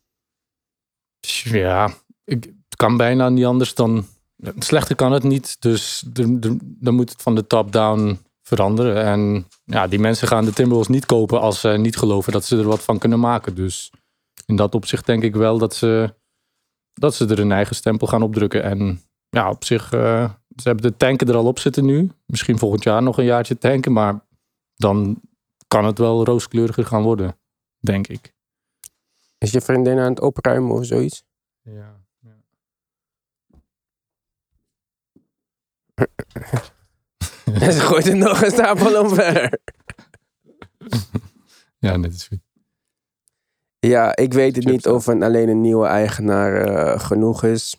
Ja, 1.42 1.90
ik, 2.24 2.55
het 2.76 2.86
kan 2.86 2.96
bijna 2.96 3.28
niet 3.28 3.44
anders 3.44 3.74
dan. 3.74 4.06
Slechter 4.58 4.96
kan 4.96 5.12
het 5.12 5.22
niet. 5.22 5.56
Dus 5.60 6.04
de- 6.12 6.38
de- 6.38 6.56
dan 6.62 6.94
moet 6.94 7.10
het 7.10 7.22
van 7.22 7.34
de 7.34 7.46
top-down 7.46 8.18
veranderen. 8.42 9.04
En 9.04 9.46
ja, 9.64 9.86
die 9.86 9.98
mensen 9.98 10.28
gaan 10.28 10.44
de 10.44 10.52
Timberwolves 10.52 10.94
niet 10.94 11.06
kopen 11.06 11.40
als 11.40 11.60
ze 11.60 11.68
niet 11.68 11.96
geloven 11.96 12.32
dat 12.32 12.44
ze 12.44 12.56
er 12.58 12.64
wat 12.64 12.82
van 12.82 12.98
kunnen 12.98 13.20
maken. 13.20 13.54
Dus 13.54 13.92
in 14.46 14.56
dat 14.56 14.74
opzicht 14.74 15.06
denk 15.06 15.22
ik 15.22 15.34
wel 15.34 15.58
dat 15.58 15.74
ze, 15.74 16.14
dat 16.92 17.14
ze 17.14 17.26
er 17.26 17.38
een 17.38 17.52
eigen 17.52 17.76
stempel 17.76 18.06
gaan 18.06 18.22
opdrukken. 18.22 18.62
En 18.62 19.00
ja, 19.28 19.50
op 19.50 19.64
zich, 19.64 19.92
eh, 19.92 20.30
ze 20.56 20.68
hebben 20.68 20.90
de 20.90 20.96
tanken 20.96 21.28
er 21.28 21.36
al 21.36 21.46
op 21.46 21.58
zitten 21.58 21.84
nu. 21.84 22.10
Misschien 22.26 22.58
volgend 22.58 22.82
jaar 22.82 23.02
nog 23.02 23.18
een 23.18 23.24
jaartje 23.24 23.58
tanken. 23.58 23.92
Maar 23.92 24.26
dan 24.74 25.20
kan 25.68 25.84
het 25.84 25.98
wel 25.98 26.24
rooskleuriger 26.24 26.86
gaan 26.86 27.02
worden, 27.02 27.36
denk 27.78 28.06
ik. 28.06 28.34
Is 29.38 29.50
je 29.50 29.60
vriendin 29.60 29.98
aan 29.98 30.10
het 30.10 30.20
opruimen 30.20 30.74
of 30.76 30.84
zoiets? 30.84 31.24
Ja. 31.62 32.04
En 37.44 37.72
ze 37.76 37.80
gooit 37.80 38.06
er 38.06 38.16
nog 38.16 38.42
een 38.42 38.50
stapel 38.50 39.00
omver. 39.02 39.58
Ja, 41.78 41.96
net 41.96 42.14
is 42.14 42.26
goed. 42.26 42.40
Ja, 43.78 44.16
ik 44.16 44.32
weet 44.32 44.56
het 44.56 44.64
niet 44.64 44.86
of 44.86 45.06
een, 45.06 45.22
alleen 45.22 45.48
een 45.48 45.60
nieuwe 45.60 45.86
eigenaar 45.86 46.54
eh, 46.54 47.00
genoeg 47.00 47.42
is. 47.44 47.70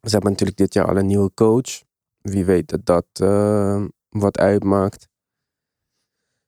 Ze 0.00 0.10
hebben 0.10 0.30
natuurlijk 0.30 0.58
dit 0.58 0.74
jaar 0.74 0.86
al 0.86 0.96
een 0.96 1.06
nieuwe 1.06 1.30
coach. 1.34 1.82
Wie 2.18 2.44
weet 2.44 2.68
dat 2.68 2.86
dat 2.86 3.06
eh, 3.12 3.84
wat 4.08 4.38
uitmaakt. 4.38 5.08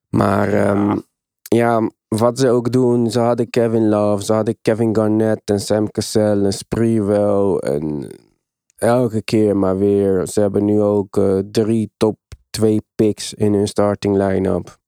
Maar 0.08 0.52
ehm, 0.52 0.98
ja, 1.42 1.90
wat 2.08 2.38
ze 2.38 2.48
ook 2.48 2.72
doen. 2.72 3.10
Ze 3.10 3.20
hadden 3.20 3.50
Kevin 3.50 3.88
Love, 3.88 4.24
ze 4.24 4.32
hadden 4.32 4.58
Kevin 4.62 4.96
Garnett 4.96 5.50
en 5.50 5.60
Sam 5.60 5.90
Cassell 5.90 6.44
en 6.44 6.52
Spreewell. 6.52 7.56
En 7.56 8.10
elke 8.76 9.22
keer 9.22 9.56
maar 9.56 9.78
weer. 9.78 10.26
Ze 10.26 10.40
hebben 10.40 10.64
nu 10.64 10.80
ook 10.80 11.16
eh, 11.16 11.38
drie 11.50 11.92
top 11.96 12.18
twee 12.50 12.82
picks 12.94 13.34
in 13.34 13.54
hun 13.54 13.68
starting 13.68 14.16
line-up. 14.16 14.78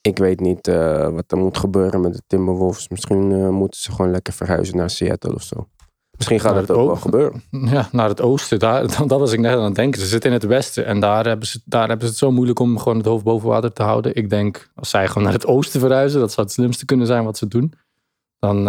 Ik 0.00 0.18
weet 0.18 0.40
niet 0.40 0.68
eh, 0.68 1.08
wat 1.08 1.32
er 1.32 1.38
moet 1.38 1.58
gebeuren 1.58 2.00
met 2.00 2.14
de 2.14 2.22
Timberwolves. 2.26 2.88
Misschien 2.88 3.32
eh, 3.32 3.48
moeten 3.48 3.80
ze 3.80 3.92
gewoon 3.92 4.10
lekker 4.10 4.32
verhuizen 4.32 4.76
naar 4.76 4.90
Seattle 4.90 5.34
of 5.34 5.42
zo. 5.42 5.68
Misschien 6.16 6.40
gaat 6.40 6.52
Naar 6.52 6.60
het 6.60 6.70
ook 6.70 6.86
wel 6.86 6.96
gebeuren. 6.96 7.42
Ja, 7.74 7.88
naar 7.92 8.08
het 8.08 8.20
oosten. 8.20 8.58
Daar, 8.58 8.96
dat 9.06 9.20
was 9.20 9.32
ik 9.32 9.40
net 9.40 9.56
aan 9.56 9.64
het 9.64 9.74
denken. 9.74 10.00
Ze 10.00 10.06
zitten 10.06 10.30
in 10.30 10.36
het 10.36 10.46
westen 10.46 10.86
en 10.86 11.00
daar 11.00 11.26
hebben, 11.26 11.46
ze, 11.46 11.60
daar 11.64 11.88
hebben 11.88 12.06
ze 12.06 12.10
het 12.12 12.20
zo 12.20 12.30
moeilijk 12.30 12.58
om 12.58 12.78
gewoon 12.78 12.98
het 12.98 13.06
hoofd 13.06 13.24
boven 13.24 13.48
water 13.48 13.72
te 13.72 13.82
houden. 13.82 14.14
Ik 14.14 14.30
denk, 14.30 14.70
als 14.74 14.90
zij 14.90 15.08
gewoon 15.08 15.22
naar 15.22 15.32
het 15.32 15.46
oosten 15.46 15.80
verhuizen, 15.80 16.20
dat 16.20 16.32
zou 16.32 16.46
het 16.46 16.54
slimste 16.54 16.84
kunnen 16.84 17.06
zijn 17.06 17.24
wat 17.24 17.38
ze 17.38 17.48
doen. 17.48 17.72
Dan, 18.38 18.62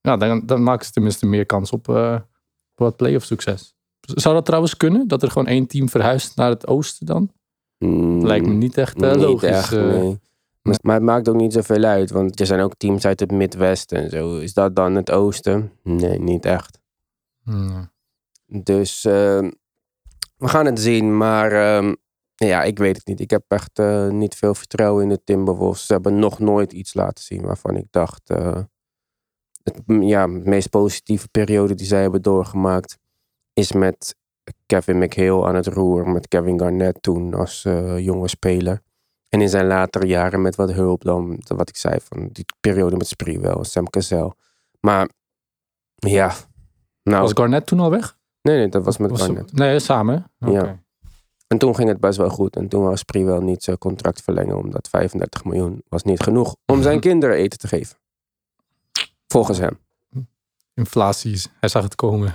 ja, 0.00 0.16
dan, 0.16 0.46
dan 0.46 0.62
maken 0.62 0.86
ze 0.86 0.92
tenminste 0.92 1.26
meer 1.26 1.46
kans 1.46 1.70
op, 1.70 1.86
op 2.78 2.84
wat 2.84 2.96
playoff 2.96 3.24
succes. 3.24 3.74
Zou 4.00 4.34
dat 4.34 4.44
trouwens 4.44 4.76
kunnen? 4.76 5.08
Dat 5.08 5.22
er 5.22 5.30
gewoon 5.30 5.46
één 5.48 5.66
team 5.66 5.88
verhuist 5.88 6.36
naar 6.36 6.50
het 6.50 6.66
oosten 6.66 7.06
dan? 7.06 7.32
Mm, 7.78 8.26
Lijkt 8.26 8.46
me 8.46 8.52
niet 8.52 8.76
echt 8.78 9.02
eh, 9.02 9.10
niet 9.12 9.20
logisch. 9.20 9.48
echt, 9.48 9.72
eh. 9.72 9.82
nee. 9.86 10.20
Maar- 10.62 10.78
Maar 10.82 10.94
het 10.94 11.04
maakt 11.04 11.28
ook 11.28 11.36
niet 11.36 11.52
zoveel 11.52 11.84
uit. 11.84 12.10
Want 12.10 12.40
er 12.40 12.46
zijn 12.46 12.60
ook 12.60 12.74
teams 12.76 13.04
uit 13.04 13.20
het 13.20 13.30
Midwesten 13.30 13.98
en 13.98 14.10
zo. 14.10 14.36
Is 14.38 14.52
dat 14.54 14.76
dan 14.76 14.94
het 14.94 15.10
oosten? 15.10 15.72
Nee, 15.82 16.18
niet 16.20 16.44
echt. 16.44 16.78
Hmm. 17.44 17.90
Dus 18.46 19.04
ehm, 19.04 19.50
we 20.36 20.48
gaan 20.48 20.66
het 20.66 20.80
zien. 20.80 21.16
Maar 21.16 21.52
ehm, 21.52 21.94
ja, 22.34 22.62
ik 22.62 22.78
weet 22.78 22.96
het 22.96 23.06
niet. 23.06 23.20
Ik 23.20 23.30
heb 23.30 23.44
echt 23.48 23.78
eh, 23.78 24.08
niet 24.08 24.34
veel 24.34 24.54
vertrouwen 24.54 25.02
in 25.02 25.08
de 25.08 25.20
Timberwolves. 25.24 25.86
Ze 25.86 25.92
hebben 25.92 26.18
nog 26.18 26.38
nooit 26.38 26.72
iets 26.72 26.94
laten 26.94 27.24
zien 27.24 27.42
waarvan 27.42 27.76
ik 27.76 27.86
dacht... 27.90 28.30
het, 29.68 29.82
ja, 30.00 30.26
de 30.26 30.40
meest 30.44 30.70
positieve 30.70 31.28
periode 31.28 31.74
die 31.74 31.86
zij 31.86 32.00
hebben 32.00 32.22
doorgemaakt... 32.22 32.98
is 33.52 33.72
met 33.72 34.16
Kevin 34.66 34.98
McHale 34.98 35.46
aan 35.46 35.54
het 35.54 35.66
roer. 35.66 36.08
Met 36.08 36.28
Kevin 36.28 36.58
Garnett 36.58 37.02
toen 37.02 37.34
als 37.34 37.64
eh, 37.64 37.98
jonge 37.98 38.28
speler. 38.28 38.80
En 39.28 39.40
in 39.40 39.48
zijn 39.48 39.66
latere 39.66 40.06
jaren 40.06 40.42
met 40.42 40.56
wat 40.56 40.72
hulp 40.72 41.02
dan... 41.04 41.42
Wat 41.56 41.68
ik 41.68 41.76
zei 41.76 41.98
van 42.00 42.28
die 42.32 42.44
periode 42.60 42.96
met 42.96 43.06
Spreewell, 43.06 43.64
Sam 43.64 43.90
Cassell. 43.90 44.32
Maar 44.80 45.08
ja... 45.94 46.34
Nou, 47.02 47.22
Was 47.22 47.32
Garnett 47.34 47.66
toen 47.66 47.80
al 47.80 47.90
weg? 47.90 48.16
nee, 48.42 48.56
nee, 48.56 48.68
dat 48.68 48.84
was 48.84 48.98
met 48.98 49.10
Was 49.10 49.22
Garnett. 49.22 49.52
nee, 49.52 49.78
samen. 49.78 50.30
Ja. 50.38 50.82
En 51.46 51.58
toen 51.58 51.74
ging 51.74 51.88
het 51.88 52.00
best 52.00 52.18
wel 52.18 52.28
goed. 52.30 52.56
En 52.56 52.68
toen 52.68 52.84
was 52.84 52.98
Spreewell 53.00 53.38
niet 53.38 53.62
zijn 53.62 53.78
contract 53.78 54.22
verlengen. 54.22 54.56
Omdat 54.56 54.88
35 54.88 55.44
miljoen 55.44 55.82
was 55.88 56.02
niet 56.02 56.20
genoeg 56.20 56.56
om 56.66 56.82
zijn 56.82 57.00
kinderen 57.08 57.36
eten 57.36 57.58
te 57.58 57.68
geven. 57.68 57.96
Volgens 59.28 59.58
hem. 59.58 59.78
Inflatie, 60.74 61.32
is- 61.32 61.48
hij 61.60 61.68
zag 61.68 61.82
het 61.82 61.94
komen. 61.94 62.34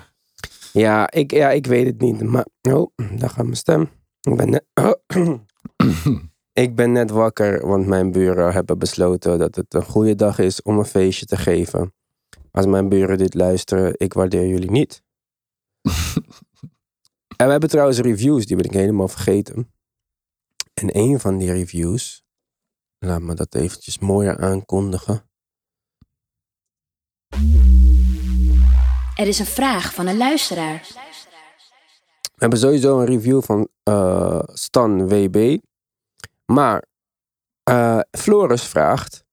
Ja, 0.73 1.11
ik, 1.11 1.31
ja, 1.31 1.49
ik 1.51 1.65
weet 1.65 1.85
het 1.85 2.01
niet. 2.01 2.21
Maar, 2.21 2.45
oh, 2.61 2.91
daar 2.95 3.29
gaat 3.29 3.43
mijn 3.45 3.55
stem. 3.55 3.89
Ik 4.21 4.35
ben, 4.37 4.49
net, 4.49 4.65
ik 6.67 6.75
ben 6.75 6.91
net 6.91 7.09
wakker, 7.09 7.67
want 7.67 7.85
mijn 7.87 8.11
buren 8.11 8.53
hebben 8.53 8.77
besloten 8.77 9.39
dat 9.39 9.55
het 9.55 9.73
een 9.73 9.83
goede 9.85 10.15
dag 10.15 10.39
is 10.39 10.61
om 10.61 10.77
een 10.77 10.85
feestje 10.85 11.25
te 11.25 11.37
geven. 11.37 11.93
Als 12.51 12.65
mijn 12.65 12.89
buren 12.89 13.17
dit 13.17 13.33
luisteren, 13.33 13.93
ik 13.97 14.13
waardeer 14.13 14.47
jullie 14.47 14.71
niet. 14.71 15.03
en 17.37 17.45
we 17.45 17.51
hebben 17.51 17.69
trouwens 17.69 17.99
reviews, 17.99 18.45
die 18.45 18.55
ben 18.55 18.65
ik 18.65 18.73
helemaal 18.73 19.07
vergeten. 19.07 19.73
En 20.73 20.97
een 20.97 21.19
van 21.19 21.37
die 21.37 21.51
reviews, 21.51 22.23
laat 22.99 23.21
me 23.21 23.33
dat 23.33 23.55
eventjes 23.55 23.99
mooier 23.99 24.37
aankondigen. 24.39 25.29
Er 29.15 29.27
is 29.27 29.39
een 29.39 29.45
vraag 29.45 29.93
van 29.93 30.07
een 30.07 30.17
luisteraar. 30.17 30.87
We 32.21 32.39
hebben 32.39 32.59
sowieso 32.59 32.99
een 32.99 33.05
review 33.05 33.41
van 33.41 33.67
eh, 33.83 34.39
Stan 34.45 35.07
WB. 35.07 35.57
Maar 36.45 36.83
eh, 37.63 37.99
Floris 38.11 38.63
vraagt: 38.63 39.23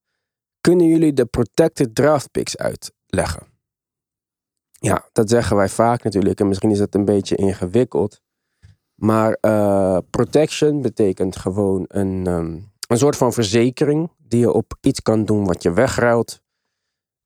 Kunnen 0.61 0.87
jullie 0.87 1.13
de 1.13 1.25
protected 1.25 1.95
draft 1.95 2.31
picks 2.31 2.57
uitleggen? 2.57 3.47
Ja, 4.73 5.09
dat 5.13 5.31
zeggen 5.31 5.57
wij 5.57 5.69
vaak 5.69 6.03
natuurlijk. 6.03 6.41
En 6.41 6.49
misschien 6.49 6.71
is 6.71 6.79
dat 6.79 6.95
een 6.95 7.05
beetje 7.05 7.37
ingewikkeld. 7.37 8.21
Maar 8.95 9.33
eh, 9.41 9.99
protection 10.11 10.83
betekent 10.83 11.37
gewoon 11.37 11.85
een, 11.89 12.27
ehm, 12.27 12.59
een 12.89 12.99
soort 12.99 13.17
van 13.17 13.33
verzekering 13.33 14.11
die 14.19 14.41
je 14.41 14.53
op 14.53 14.75
iets 14.81 15.03
kan 15.03 15.25
doen 15.25 15.45
wat 15.45 15.63
je 15.63 15.73
wegruilt. 15.73 16.40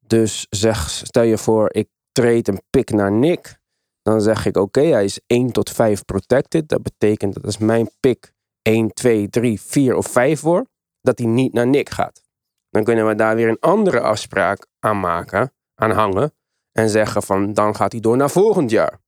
Dus 0.07 0.47
zeg, 0.51 0.91
stel 0.91 1.23
je 1.23 1.39
voor, 1.39 1.73
ik 1.73 1.89
trade 2.13 2.53
een 2.53 2.63
pick 2.71 2.91
naar 2.91 3.13
Nick. 3.13 3.59
Dan 4.03 4.21
zeg 4.21 4.47
ik, 4.47 4.57
oké, 4.57 4.81
hij 4.81 5.05
is 5.05 5.21
1 5.27 5.53
tot 5.53 5.71
5 5.71 6.05
protected. 6.05 6.69
Dat 6.69 6.83
betekent 6.83 7.35
dat 7.35 7.45
als 7.45 7.59
mijn 7.59 7.91
pick 8.01 8.33
1, 8.63 8.93
2, 8.93 9.29
3, 9.29 9.61
4 9.61 9.97
of 9.97 10.07
5 10.07 10.41
wordt, 10.41 10.69
dat 11.01 11.19
hij 11.19 11.29
niet 11.29 11.53
naar 11.53 11.67
Nick 11.67 11.91
gaat. 11.91 12.23
Dan 12.71 12.85
kunnen 12.85 13.07
we 13.07 13.15
daar 13.15 13.37
weer 13.37 13.49
een 13.49 13.61
andere 13.61 14.01
afspraak 14.01 14.67
aan 14.79 15.01
maken, 15.01 15.53
aan 15.75 15.91
hangen. 15.91 16.33
En 16.73 16.89
zeggen 16.89 17.23
van, 17.23 17.53
dan 17.53 17.77
gaat 17.77 17.93
hij 17.93 18.01
door 18.01 18.17
naar 18.17 18.31
volgend 18.31 18.71
jaar. 18.71 19.01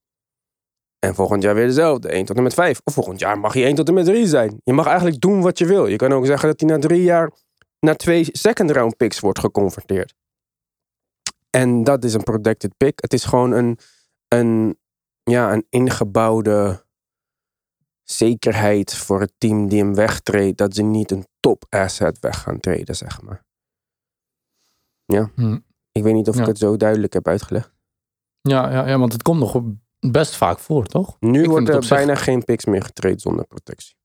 En 0.98 1.14
volgend 1.14 1.42
jaar 1.42 1.54
weer 1.54 1.66
dezelfde, 1.66 2.08
1 2.08 2.24
tot 2.24 2.36
en 2.36 2.42
met 2.42 2.54
5. 2.54 2.80
Of 2.84 2.94
volgend 2.94 3.18
jaar 3.18 3.38
mag 3.38 3.52
hij 3.52 3.64
1 3.64 3.74
tot 3.74 3.88
en 3.88 3.94
met 3.94 4.04
3 4.04 4.26
zijn. 4.26 4.60
Je 4.64 4.72
mag 4.72 4.86
eigenlijk 4.86 5.20
doen 5.20 5.42
wat 5.42 5.58
je 5.58 5.66
wil. 5.66 5.86
Je 5.86 5.96
kan 5.96 6.12
ook 6.12 6.26
zeggen 6.26 6.48
dat 6.48 6.60
hij 6.60 6.68
na 6.68 6.78
drie 6.78 7.02
jaar 7.02 7.30
naar 7.80 7.96
twee 7.96 8.28
second 8.32 8.70
round 8.70 8.96
picks 8.96 9.20
wordt 9.20 9.38
geconverteerd. 9.38 10.14
En 11.56 11.84
dat 11.84 12.04
is 12.04 12.14
een 12.14 12.22
protected 12.22 12.76
pick. 12.76 13.00
Het 13.00 13.12
is 13.12 13.25
gewoon 13.25 13.52
een, 13.52 13.78
een, 14.28 14.78
ja, 15.22 15.52
een 15.52 15.66
ingebouwde 15.68 16.84
zekerheid 18.02 18.94
voor 18.94 19.20
het 19.20 19.32
team 19.38 19.68
die 19.68 19.78
hem 19.78 19.94
wegtreedt. 19.94 20.58
Dat 20.58 20.75
ze 20.75 20.82
niet 20.82 21.10
een 21.10 21.26
top 21.40 21.64
asset 21.68 22.18
weg 22.18 22.40
gaan 22.42 22.60
treden, 22.60 22.96
zeg 22.96 23.22
maar. 23.22 23.44
Ja. 25.04 25.30
Hm. 25.34 25.58
Ik 25.92 26.02
weet 26.02 26.14
niet 26.14 26.28
of 26.28 26.38
ik 26.38 26.46
het 26.46 26.58
zo 26.58 26.76
duidelijk 26.76 27.12
heb 27.12 27.28
uitgelegd. 27.28 27.75
Ja, 28.40 28.70
ja, 28.72 28.88
ja, 28.88 28.98
want 28.98 29.12
het 29.12 29.22
komt 29.22 29.40
nog 29.40 29.62
best 30.00 30.36
vaak 30.36 30.58
voor, 30.58 30.86
toch? 30.86 31.16
Nu 31.20 31.44
wordt 31.44 31.68
er 31.68 31.82
zich- 31.82 31.96
bijna 31.96 32.14
geen 32.14 32.44
picks 32.44 32.64
meer 32.64 32.82
getraind 32.82 33.20
zonder 33.20 33.46
protectie. 33.46 33.96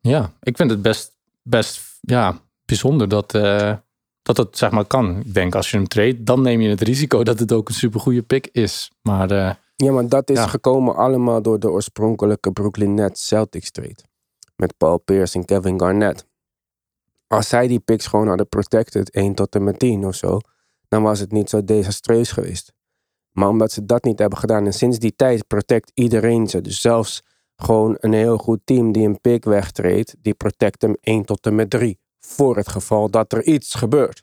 Ja, 0.00 0.32
ik 0.40 0.56
vind 0.56 0.70
het 0.70 0.82
best, 0.82 1.16
best 1.42 1.98
ja, 2.00 2.40
bijzonder 2.64 3.08
dat, 3.08 3.34
eh, 3.34 3.76
dat 4.22 4.36
het 4.36 4.58
zeg 4.58 4.70
maar 4.70 4.84
kan. 4.84 5.18
Ik 5.20 5.34
denk 5.34 5.54
als 5.54 5.70
je 5.70 5.76
hem 5.76 5.86
trade, 5.88 6.22
dan 6.22 6.42
neem 6.42 6.60
je 6.60 6.68
het 6.68 6.80
risico 6.80 7.22
dat 7.22 7.38
het 7.38 7.52
ook 7.52 7.68
een 7.68 7.74
supergoeie 7.74 8.22
pick 8.22 8.48
is. 8.52 8.90
Maar 9.02 9.30
eh, 9.30 9.54
Ja, 9.76 9.92
maar 9.92 10.08
dat 10.08 10.30
is 10.30 10.36
Ja. 10.38 10.46
gekomen 10.46 10.96
allemaal 10.96 11.42
door 11.42 11.58
de 11.60 11.70
oorspronkelijke 11.70 12.52
Brooklyn 12.52 12.94
Nets 12.94 13.26
Celtics 13.26 13.70
trade. 13.70 13.96
Met 14.56 14.76
Paul 14.76 14.98
Pierce 14.98 15.38
en 15.38 15.44
Kevin 15.44 15.80
Garnett. 15.80 16.26
Als 17.26 17.48
zij 17.48 17.66
die 17.68 17.80
picks 17.80 18.06
gewoon 18.06 18.28
hadden 18.28 18.48
protected, 18.48 19.10
1 19.10 19.34
tot 19.34 19.54
en 19.54 19.64
met 19.64 19.78
10 19.78 20.06
of 20.06 20.14
zo, 20.14 20.38
dan 20.88 21.02
was 21.02 21.18
het 21.18 21.32
niet 21.32 21.50
zo 21.50 21.64
desastreus 21.64 22.32
geweest. 22.32 22.72
Maar 23.30 23.48
omdat 23.48 23.72
ze 23.72 23.84
dat 23.84 24.04
niet 24.04 24.18
hebben 24.18 24.38
gedaan 24.38 24.66
en 24.66 24.72
sinds 24.72 24.98
die 24.98 25.16
tijd 25.16 25.46
protect 25.46 25.90
iedereen 25.94 26.46
ze. 26.48 26.60
Dus 26.60 26.80
zelfs 26.80 27.22
gewoon 27.56 27.96
een 28.00 28.12
heel 28.12 28.38
goed 28.38 28.60
team 28.64 28.92
die 28.92 29.06
een 29.06 29.20
pick 29.20 29.44
wegtreedt, 29.44 30.14
die 30.18 30.34
protect 30.34 30.82
hem 30.82 30.96
1 31.00 31.24
tot 31.24 31.46
en 31.46 31.54
met 31.54 31.70
3. 31.70 31.98
Voor 32.26 32.56
het 32.56 32.68
geval 32.68 33.10
dat 33.10 33.32
er 33.32 33.42
iets 33.44 33.74
gebeurt. 33.74 34.22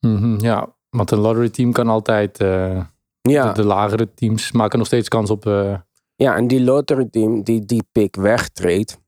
mhm, 0.00 0.38
ja, 0.40 0.76
want 0.90 1.10
een 1.10 1.18
lottery 1.18 1.48
team 1.50 1.72
kan 1.72 1.88
altijd... 1.88 2.38
eh, 2.40 2.84
Ja. 3.20 3.52
de, 3.52 3.60
de 3.62 3.66
lagere 3.66 4.14
teams 4.14 4.52
maken 4.52 4.78
nog 4.78 4.86
steeds 4.86 5.08
kans 5.08 5.30
op... 5.30 5.46
eh, 5.46 5.78
Ja, 6.16 6.36
en 6.36 6.46
die 6.46 6.62
lottery 6.64 7.08
team 7.10 7.42
die 7.42 7.64
die 7.64 7.82
pick 7.92 8.16
wegtreedt, 8.16 9.00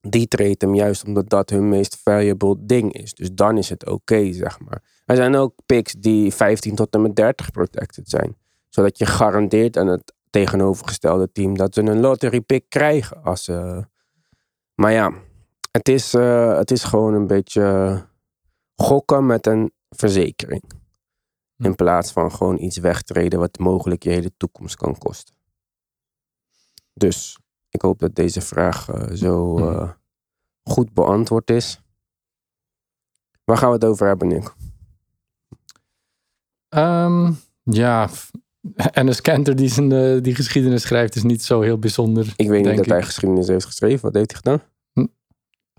die 0.00 0.28
treedt 0.28 0.62
hem 0.62 0.74
juist 0.74 1.04
omdat 1.04 1.28
dat 1.28 1.50
hun 1.50 1.68
meest 1.68 1.96
valuable 2.02 2.56
ding 2.58 2.92
is. 2.92 3.14
Dus 3.14 3.32
dan 3.32 3.58
is 3.58 3.68
het 3.68 3.86
oké, 3.86 4.32
zeg 4.32 4.60
maar. 4.60 4.82
Er 5.04 5.16
zijn 5.16 5.34
ook 5.36 5.54
picks 5.66 5.92
die 5.92 6.34
15 6.34 6.74
tot 6.74 6.94
en 6.94 7.02
met 7.02 7.16
30 7.16 7.50
protected 7.50 8.08
zijn. 8.10 8.36
Zodat 8.68 8.98
je 8.98 9.06
garandeert 9.06 9.76
aan 9.76 9.86
het 9.86 10.12
tegenovergestelde 10.30 11.32
team 11.32 11.56
dat 11.56 11.74
ze 11.74 11.80
een 11.80 12.00
lottery 12.00 12.40
pick 12.40 12.64
krijgen. 12.68 13.22
Als 13.22 13.44
ze... 13.44 13.84
Maar 14.74 14.92
ja, 14.92 15.12
het 15.70 15.88
is, 15.88 16.14
eh, 16.14 16.56
het 16.56 16.70
is 16.70 16.84
gewoon 16.84 17.14
een 17.14 17.26
beetje 17.26 18.06
gokken 18.74 19.26
met 19.26 19.46
een 19.46 19.72
verzekering. 19.88 20.62
In 21.56 21.74
plaats 21.74 22.12
van 22.12 22.32
gewoon 22.32 22.58
iets 22.58 22.76
wegtreden 22.76 23.38
wat 23.38 23.58
mogelijk 23.58 24.02
je 24.02 24.10
hele 24.10 24.32
toekomst 24.36 24.76
kan 24.76 24.98
kosten. 24.98 25.34
Dus 26.94 27.38
ik 27.68 27.82
hoop 27.82 27.98
dat 27.98 28.14
deze 28.14 28.40
vraag 28.40 28.88
eh, 28.88 29.12
zo 29.12 29.58
eh, 29.58 29.90
goed 30.62 30.92
beantwoord 30.92 31.50
is. 31.50 31.80
Waar 33.44 33.56
gaan 33.56 33.68
we 33.68 33.74
het 33.74 33.84
over 33.84 34.06
hebben, 34.06 34.28
Nick? 34.28 34.54
Ehm, 36.68 37.32
ja, 37.62 38.08
Enes 38.92 39.20
Kanter 39.20 39.56
die, 39.56 39.68
zijn, 39.68 40.22
die 40.22 40.34
geschiedenis 40.34 40.82
schrijft 40.82 41.16
is 41.16 41.22
niet 41.22 41.42
zo 41.42 41.60
heel 41.60 41.78
bijzonder. 41.78 42.32
Ik 42.36 42.48
weet 42.48 42.64
niet 42.64 42.76
dat 42.76 42.84
ik. 42.84 42.92
hij 42.92 43.02
geschiedenis 43.02 43.48
heeft 43.48 43.64
geschreven. 43.64 44.00
Wat 44.00 44.14
heeft 44.14 44.30
hij 44.30 44.40
gedaan? 44.40 44.62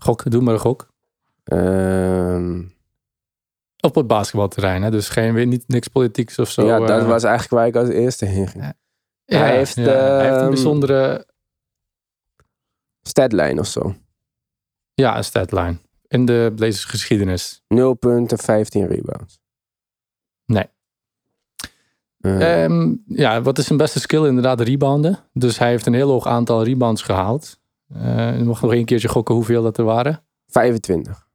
Gok, 0.02 0.30
doe 0.30 0.42
maar 0.42 0.54
een 0.54 0.60
gok. 0.60 0.88
Ehm, 1.44 2.62
Op 3.80 3.94
het 3.94 4.06
basketbalterrein, 4.06 4.82
hè? 4.82 4.90
dus 4.90 5.08
geen, 5.08 5.34
weer 5.34 5.46
niet, 5.46 5.64
niks 5.68 5.88
politieks 5.88 6.38
of 6.38 6.50
zo. 6.50 6.66
ja, 6.66 6.78
dat 6.78 7.00
eh. 7.02 7.06
was 7.08 7.22
eigenlijk 7.22 7.54
waar 7.54 7.66
ik 7.66 7.76
als 7.76 7.88
eerste 7.88 8.24
heen 8.24 8.48
ging. 8.48 8.64
Ja, 9.24 9.38
hij 9.38 9.56
heeft, 9.56 9.74
ja, 9.74 9.82
hij 9.82 10.20
heeft 10.22 10.34
een 10.34 10.40
ehm, 10.40 10.48
bijzondere 10.48 11.26
Statline 13.02 13.60
of 13.60 13.66
zo. 13.66 13.94
ja, 14.94 15.16
een 15.16 15.24
statline 15.24 15.76
in 16.08 16.24
de 16.24 16.52
Blazers 16.54 16.84
geschiedenis. 16.84 17.62
0 17.68 17.94
punten, 17.94 18.38
15 18.38 18.86
rebounds. 18.86 19.40
Nee. 20.44 20.64
Eh, 22.20 22.64
Ehm, 22.64 22.94
ja, 23.06 23.42
wat 23.42 23.58
is 23.58 23.66
zijn 23.66 23.78
beste 23.78 24.00
skill? 24.00 24.26
Inderdaad, 24.26 24.60
rebounden. 24.60 25.18
Dus 25.32 25.58
hij 25.58 25.68
heeft 25.68 25.86
een 25.86 25.94
heel 25.94 26.10
hoog 26.10 26.26
aantal 26.26 26.64
rebounds 26.64 27.02
gehaald. 27.02 27.59
Eh 27.94 28.38
je 28.38 28.44
mag 28.44 28.62
nog 28.62 28.72
één 28.72 28.84
keertje 28.84 29.08
gokken 29.08 29.34
hoeveel 29.34 29.62
dat 29.62 29.78
er 29.78 29.84
waren. 29.84 30.22
25. 30.46 31.28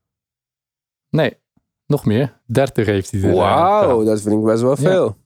Nee, 1.10 1.38
nog 1.86 2.06
meer. 2.06 2.42
30 2.46 2.86
heeft 2.86 3.12
hij 3.12 3.22
eh, 3.22 3.34
Wauw, 3.34 4.04
dat 4.04 4.22
vind 4.22 4.36
ik 4.36 4.44
best 4.44 4.62
wel 4.62 4.76
veel. 4.76 5.18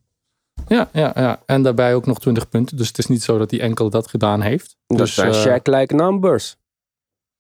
Ja, 0.68 0.90
ja, 0.94 1.12
ja, 1.16 1.40
en 1.46 1.62
daarbij 1.64 1.96
ook 1.96 2.06
nog 2.06 2.20
20 2.20 2.50
punten. 2.50 2.78
Dus 2.78 2.88
het 2.88 2.98
is 2.98 3.08
niet 3.08 3.24
zo 3.24 3.38
dat 3.38 3.52
hij 3.52 3.60
enkel 3.60 3.90
dat 3.90 4.08
gedaan 4.08 4.42
heeft. 4.42 4.78
Dat 4.88 4.98
dus, 4.98 5.14
zijn 5.14 5.32
eh, 5.32 5.46
Shaq-like 5.46 5.96
numbers. 5.96 6.58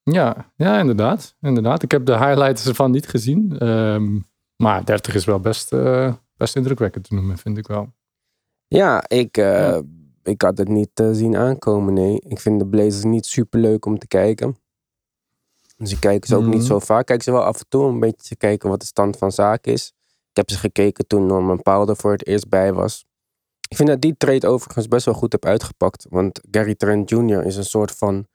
Ja, 0.03 0.51
ja 0.55 0.79
inderdaad, 0.79 1.35
inderdaad. 1.41 1.83
Ik 1.83 1.91
heb 1.91 2.05
de 2.05 2.17
highlights 2.17 2.67
ervan 2.67 2.91
niet 2.91 3.07
gezien. 3.07 3.59
Ehm, 3.59 4.19
maar 4.55 4.85
30 4.85 5.15
is 5.15 5.25
wel 5.25 5.39
best, 5.39 5.69
best 6.37 6.55
indrukwekkend 6.55 7.07
te 7.07 7.13
noemen, 7.13 7.37
vind 7.37 7.57
ik 7.57 7.67
wel. 7.67 7.93
Ja, 8.67 9.03
ik, 9.07 9.35
Ja. 9.35 9.81
Ik 10.29 10.41
had 10.41 10.57
het 10.57 10.67
niet 10.67 10.89
eh, 10.93 11.09
zien 11.11 11.35
aankomen, 11.35 11.93
nee. 11.93 12.21
Ik 12.27 12.39
vind 12.39 12.59
de 12.59 12.67
Blazers 12.67 13.03
niet 13.03 13.25
super 13.25 13.59
leuk 13.59 13.85
om 13.85 13.99
te 13.99 14.07
kijken. 14.07 14.57
Dus 15.77 15.91
ik 15.91 15.99
kijk 15.99 16.25
ze 16.25 16.35
ook 16.35 16.45
niet 16.45 16.53
Mhm. 16.55 16.63
zo 16.65 16.79
vaak. 16.79 17.05
Kijk 17.05 17.23
ze 17.23 17.31
wel 17.31 17.43
af 17.43 17.59
en 17.59 17.65
toe 17.69 17.83
om 17.83 17.93
een 17.93 17.99
beetje 17.99 18.27
te 18.27 18.35
kijken 18.35 18.69
wat 18.69 18.79
de 18.79 18.85
stand 18.85 19.17
van 19.17 19.31
zaken 19.31 19.71
is. 19.71 19.93
Ik 20.29 20.35
heb 20.35 20.49
ze 20.49 20.57
gekeken 20.57 21.07
toen 21.07 21.25
Norman 21.25 21.61
Powell 21.61 21.87
er 21.87 21.95
voor 21.95 22.11
het 22.11 22.27
eerst 22.27 22.49
bij 22.49 22.73
was. 22.73 23.05
Ik 23.69 23.75
vind 23.77 23.89
dat 23.89 24.01
die 24.01 24.17
trade 24.17 24.47
overigens 24.47 24.87
best 24.87 25.05
wel 25.05 25.13
goed 25.13 25.31
heb 25.31 25.45
uitgepakt. 25.45 26.05
Want 26.09 26.39
Gary 26.51 26.75
Trent 26.75 27.09
Jr. 27.09 27.45
is 27.45 27.55
een 27.55 27.65
soort 27.65 27.91
van 27.91 28.27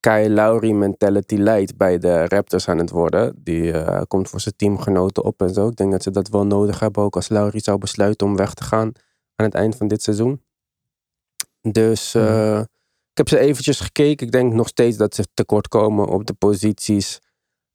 Kyle 0.00 0.30
Lowry 0.30 0.70
mentality 0.72 1.34
light 1.34 1.76
bij 1.76 1.98
de 1.98 2.24
Raptors 2.28 2.68
aan 2.68 2.78
het 2.78 2.90
worden. 2.90 3.34
Die 3.42 3.72
eh, 3.72 4.02
komt 4.08 4.28
voor 4.28 4.40
zijn 4.40 4.56
teamgenoten 4.56 5.24
op 5.24 5.40
en 5.42 5.54
zo. 5.54 5.68
Ik 5.68 5.76
denk 5.76 5.92
dat 5.92 6.02
ze 6.02 6.10
dat 6.10 6.28
wel 6.28 6.46
nodig 6.46 6.80
hebben. 6.80 7.02
Ook 7.02 7.16
als 7.16 7.28
Lowry 7.28 7.60
zou 7.60 7.78
besluiten 7.78 8.26
om 8.26 8.36
weg 8.36 8.54
te 8.54 8.62
gaan 8.64 8.92
aan 9.36 9.46
het 9.46 9.54
eind 9.54 9.76
van 9.76 9.88
dit 9.88 10.02
seizoen. 10.02 10.42
Dus 11.72 12.14
eh, 12.14 12.58
ik 13.10 13.16
heb 13.16 13.28
ze 13.28 13.38
eventjes 13.38 13.80
gekeken. 13.80 14.26
Ik 14.26 14.32
denk 14.32 14.52
nog 14.52 14.68
steeds 14.68 14.96
dat 14.96 15.14
ze 15.14 15.26
tekort 15.34 15.68
komen 15.68 16.08
op 16.08 16.26
de 16.26 16.34
posities 16.34 17.20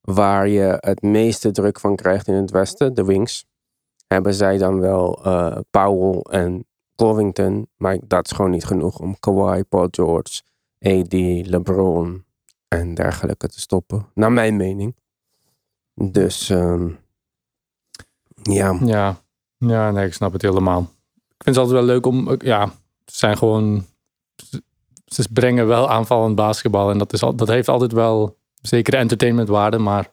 waar 0.01 0.47
je 0.47 0.77
het 0.80 1.01
meeste 1.01 1.51
druk 1.51 1.80
van 1.80 1.95
krijgt 1.95 2.27
in 2.27 2.34
het 2.34 2.51
westen, 2.51 2.93
de 2.93 3.06
wings. 3.06 3.45
Hebben 4.08 4.34
zij 4.34 4.58
dan 4.58 4.80
wel 4.80 5.23
eh, 5.25 5.58
Powell 5.69 6.21
en 6.21 6.65
Covington, 6.95 7.69
maar 7.77 7.97
dat 8.08 8.25
is 8.25 8.32
gewoon 8.32 8.51
niet 8.51 8.65
genoeg 8.65 8.99
om 8.99 9.19
Kawhi, 9.19 9.63
Paul 9.63 9.88
George, 9.91 10.41
AD, 10.80 11.13
LeBron 11.47 12.25
en 12.67 12.93
dergelijke 12.93 13.47
te 13.47 13.60
stoppen. 13.60 14.08
Naar 14.13 14.32
mijn 14.32 14.56
mening. 14.56 14.95
Dus 15.93 16.49
ehm, 16.49 16.89
ja, 18.41 18.77
Ja, 18.84 19.21
ja 19.58 19.91
nee, 19.91 20.06
ik 20.06 20.13
snap 20.13 20.34
het 20.34 20.41
helemaal. 20.41 20.82
Ik 21.12 21.43
vind 21.43 21.56
het 21.56 21.58
altijd 21.58 21.86
wel 21.86 21.86
leuk 21.86 22.06
om, 22.06 22.36
ja, 22.38 22.71
zijn 23.05 23.37
gewoon, 23.37 23.85
ze- 25.05 25.27
brengen 25.33 25.67
wel 25.67 25.89
aanvallend 25.89 26.35
basketbal. 26.35 26.89
En 26.91 26.97
dat, 26.97 27.13
is 27.13 27.23
al, 27.23 27.35
dat 27.35 27.47
heeft 27.47 27.67
altijd 27.67 27.91
wel 27.91 28.37
zekere 28.61 28.97
entertainmentwaarde, 28.97 29.77
maar 29.77 30.11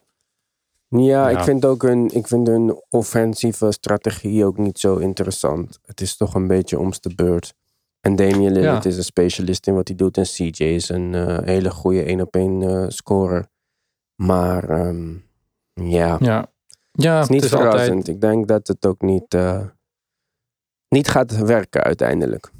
Ja, 0.91 1.29
Ja. 1.29 1.37
ik 1.37 1.43
vind 1.43 1.65
ook 1.65 1.81
hun, 1.81 2.09
ik 2.13 2.27
vind 2.27 2.47
hun 2.47 2.81
offensieve 2.89 3.71
strategie 3.71 4.45
ook 4.45 4.57
niet 4.57 4.79
zo 4.79 4.95
interessant. 4.95 5.79
Het 5.85 6.01
is 6.01 6.17
toch 6.17 6.33
een 6.33 6.47
beetje 6.47 6.79
om's 6.79 6.99
de 7.01 7.15
beurt. 7.15 7.53
En 7.99 8.15
Damian 8.15 8.51
Lillard 8.51 8.83
Ja. 8.83 8.89
is 8.89 8.97
een 8.97 9.03
specialist 9.03 9.67
in 9.67 9.73
wat 9.75 9.87
hij 9.87 9.97
doet. 9.97 10.17
En 10.17 10.23
CJ 10.23 10.63
is 10.63 10.89
een 10.89 11.13
eh, 11.15 11.37
hele 11.43 11.69
goede 11.71 12.03
één 12.03 12.21
op 12.21 12.35
één 12.35 12.91
scorer. 12.91 13.47
Maar 14.15 14.69
ehm, 14.69 15.13
ja, 15.73 16.17
ja. 16.19 16.47
Ja, 16.91 17.13
het 17.15 17.23
is 17.23 17.29
niet 17.29 17.43
het 17.43 17.51
is 17.53 17.57
verrassend. 17.59 17.89
altijd, 17.97 18.07
Ik 18.15 18.21
denk 18.21 18.47
dat 18.47 18.67
het 18.67 18.85
ook 18.85 19.01
niet, 19.01 19.33
eh, 19.33 19.61
niet 20.89 21.07
gaat 21.07 21.37
werken 21.37 21.83
uiteindelijk. 21.83 22.51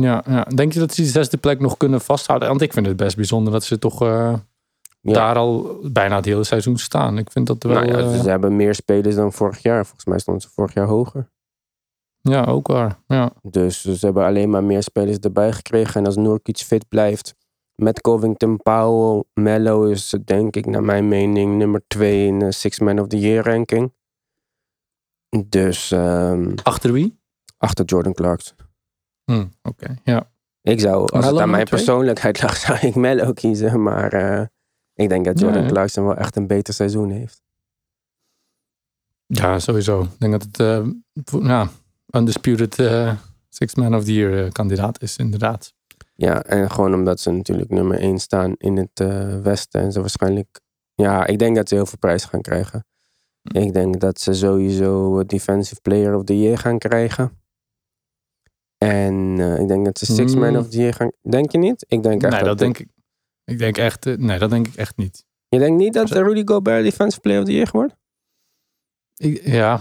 Ja, 0.00 0.22
ja. 0.26 0.42
Denk 0.44 0.72
je 0.72 0.78
dat 0.78 0.94
ze 0.94 1.02
die 1.02 1.10
zesde 1.10 1.36
plek 1.36 1.60
nog 1.60 1.76
kunnen 1.76 2.00
vasthouden? 2.00 2.48
Want 2.48 2.60
ik 2.60 2.72
vind 2.72 2.86
het 2.86 2.96
best 2.96 3.16
bijzonder 3.16 3.52
dat 3.52 3.64
ze 3.64 3.78
toch 3.78 4.02
eh, 4.02 4.34
Ja. 5.00 5.12
daar 5.12 5.36
al 5.36 5.78
bijna 5.82 6.16
het 6.16 6.24
hele 6.24 6.44
seizoen 6.44 6.78
staan. 6.78 7.18
Ik 7.18 7.30
vind 7.30 7.46
dat 7.46 7.62
wel, 7.62 7.72
nou 7.74 7.86
ja, 7.86 7.98
eh, 7.98 8.20
ze 8.20 8.28
hebben 8.28 8.56
meer 8.56 8.74
spelers 8.74 9.14
dan 9.14 9.32
vorig 9.32 9.58
jaar. 9.62 9.84
Volgens 9.84 10.04
mij 10.04 10.18
stonden 10.18 10.42
ze 10.42 10.48
vorig 10.48 10.74
jaar 10.74 10.86
hoger. 10.86 11.32
ja, 12.20 12.44
ook 12.44 12.66
waar. 12.66 12.98
Ja. 13.06 13.32
Dus 13.42 13.80
ze 13.84 13.96
hebben 14.06 14.24
alleen 14.24 14.50
maar 14.50 14.64
meer 14.64 14.82
spelers 14.82 15.18
erbij 15.18 15.52
gekregen. 15.52 16.00
En 16.00 16.06
als 16.06 16.16
Nurkic 16.16 16.58
fit 16.58 16.88
blijft 16.88 17.34
met 17.74 18.00
Covington, 18.00 18.56
Powell, 18.56 19.24
Mello 19.34 19.84
is 19.84 20.14
denk 20.24 20.56
ik 20.56 20.66
naar 20.66 20.82
mijn 20.84 21.08
mening 21.08 21.56
nummer 21.56 21.82
2 21.86 22.26
in 22.26 22.38
de 22.38 22.52
Six 22.52 22.78
Man 22.78 22.98
of 22.98 23.06
the 23.06 23.18
Year 23.18 23.44
ranking. 23.44 23.92
Dus 25.46 25.90
ehm, 25.90 26.52
Achter 26.62 26.92
wie? 26.92 27.18
achter 27.58 27.84
Jordan 27.84 28.12
Clarkson. 28.12 28.56
Hm, 29.24 29.46
Oké, 29.62 29.94
ja. 30.04 30.30
Ik 30.62 30.80
zou, 30.80 31.08
als 31.12 31.26
het 31.26 31.38
aan 31.38 31.50
mijn 31.50 31.64
twee? 31.64 31.78
persoonlijkheid 31.80 32.40
lag, 32.42 32.56
zou 32.56 32.78
ik 32.78 32.94
Mello 32.94 33.32
kiezen. 33.32 33.82
Maar 33.82 34.12
eh, 34.12 34.46
ik 34.94 35.08
denk 35.08 35.24
dat 35.24 35.38
Jordan 35.40 35.62
ja. 35.62 35.68
Clarkson 35.68 36.04
wel 36.04 36.16
echt 36.16 36.36
een 36.36 36.46
beter 36.46 36.74
seizoen 36.74 37.10
heeft. 37.10 37.42
Ja, 39.26 39.58
sowieso. 39.58 40.02
Ik 40.02 40.08
denk 40.18 40.32
dat 40.32 40.42
het 40.42 40.84
voor- 41.24 41.44
ja, 41.44 41.68
undisputed 42.10 42.78
eh, 42.78 43.12
Six 43.48 43.74
Man 43.74 43.94
of 43.94 44.04
the 44.04 44.12
Year 44.14 44.52
kandidaat 44.52 45.02
is, 45.02 45.16
inderdaad. 45.16 45.72
Ja, 46.14 46.42
en 46.42 46.70
gewoon 46.70 46.94
omdat 46.94 47.20
ze 47.20 47.30
natuurlijk 47.30 47.70
nummer 47.70 47.98
1 47.98 48.18
staan 48.18 48.54
in 48.58 48.76
het 48.76 48.98
Westen. 49.42 49.80
En 49.80 49.92
ze 49.92 50.00
waarschijnlijk. 50.00 50.60
Ja, 50.94 51.26
ik 51.26 51.38
denk 51.38 51.56
dat 51.56 51.68
ze 51.68 51.74
heel 51.74 51.86
veel 51.86 51.98
prijzen 51.98 52.28
gaan 52.28 52.40
krijgen. 52.40 52.84
Ik 53.42 53.72
denk 53.72 54.00
dat 54.00 54.20
ze 54.20 54.32
sowieso 54.34 55.24
Defensive 55.24 55.80
Player 55.80 56.14
of 56.14 56.24
the 56.24 56.38
Year 56.40 56.58
gaan 56.58 56.78
krijgen. 56.78 57.38
En 58.78 59.36
eh, 59.38 59.60
ik 59.60 59.68
denk 59.68 59.84
dat 59.84 59.98
ze 59.98 60.04
Six 60.14 60.34
Man 60.34 60.50
Mm. 60.50 60.56
of 60.56 60.68
the 60.68 60.76
Year 60.76 60.94
gaan. 60.94 61.12
Denk 61.22 61.52
je 61.52 61.58
niet? 61.58 61.84
Ik 61.88 62.02
denk 62.02 62.22
echt 62.22 62.32
Nee, 62.32 62.40
dat. 62.40 62.48
dat 62.48 62.58
denk 62.58 62.78
ik. 62.78 62.88
Ik 63.44 63.58
denk 63.58 63.78
echt, 63.78 64.06
eh, 64.06 64.16
nee, 64.16 64.38
dat 64.38 64.50
denk 64.50 64.66
ik 64.66 64.74
echt 64.74 64.96
niet. 64.96 65.24
Je 65.48 65.58
denkt 65.58 65.78
niet 65.78 65.92
dat 65.94 66.10
eh, 66.10 66.22
Rudy 66.22 66.42
Gobert 66.44 66.84
Defensive 66.84 67.20
Player 67.20 67.40
of 67.40 67.46
the 67.46 67.52
Year 67.52 67.68
wordt? 67.72 67.94
Ik- 69.16 69.46
ja, 69.46 69.80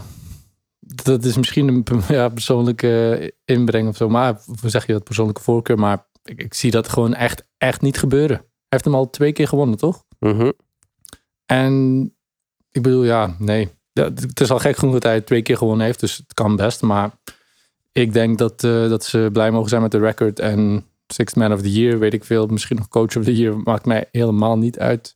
dat 0.80 1.24
is 1.26 1.38
misschien 1.38 1.68
een 1.68 1.84
ja, 2.08 2.30
persoonlijke 2.30 3.34
inbreng 3.46 3.88
of 3.88 3.96
zo. 3.98 4.10
Maar 4.10 4.42
hoe 4.62 4.70
zeg 4.70 4.86
je 4.86 4.94
dat? 4.94 5.04
Persoonlijke 5.04 5.42
voorkeur. 5.42 5.80
Maar 5.80 6.08
ik, 6.24 6.42
ik 6.44 6.54
zie 6.54 6.72
dat 6.72 6.90
gewoon 6.90 7.14
echt, 7.14 7.46
echt 7.58 7.82
niet 7.82 7.98
gebeuren. 7.98 8.38
Hij 8.38 8.48
heeft 8.68 8.84
hem 8.86 8.96
al 8.96 9.10
twee 9.10 9.32
keer 9.32 9.48
gewonnen, 9.48 9.78
toch? 9.78 10.04
Mhm. 10.20 10.52
En 11.46 12.04
ik 12.72 12.82
bedoel, 12.82 13.04
ja, 13.04 13.36
nee. 13.40 13.70
Ja, 13.92 14.04
het 14.04 14.40
is 14.40 14.52
al 14.52 14.60
gek 14.60 14.78
genoeg 14.78 14.94
dat 14.94 15.04
hij 15.04 15.22
twee 15.22 15.42
keer 15.42 15.58
gewonnen 15.58 15.86
heeft. 15.86 16.00
Dus 16.00 16.18
het 16.18 16.34
kan 16.34 16.56
best. 16.56 16.82
Maar 16.82 17.12
ik 17.94 18.14
denk 18.14 18.38
dat, 18.38 18.64
eh, 18.64 18.90
dat 18.90 19.04
ze 19.04 19.30
blij 19.32 19.52
mogen 19.52 19.70
zijn 19.70 19.82
met 19.82 19.92
de 19.92 19.98
record. 20.00 20.40
En 20.40 20.86
Sixth 21.08 21.36
Man 21.36 21.54
of 21.54 21.62
the 21.62 21.72
Year, 21.72 22.00
weet 22.00 22.14
ik 22.14 22.24
veel. 22.24 22.48
Misschien 22.48 22.78
nog 22.78 22.88
Coach 22.88 23.18
of 23.18 23.24
the 23.24 23.36
Year. 23.36 23.58
Maakt 23.58 23.86
mij 23.86 24.08
helemaal 24.12 24.58
niet 24.58 24.80
uit. 24.80 25.16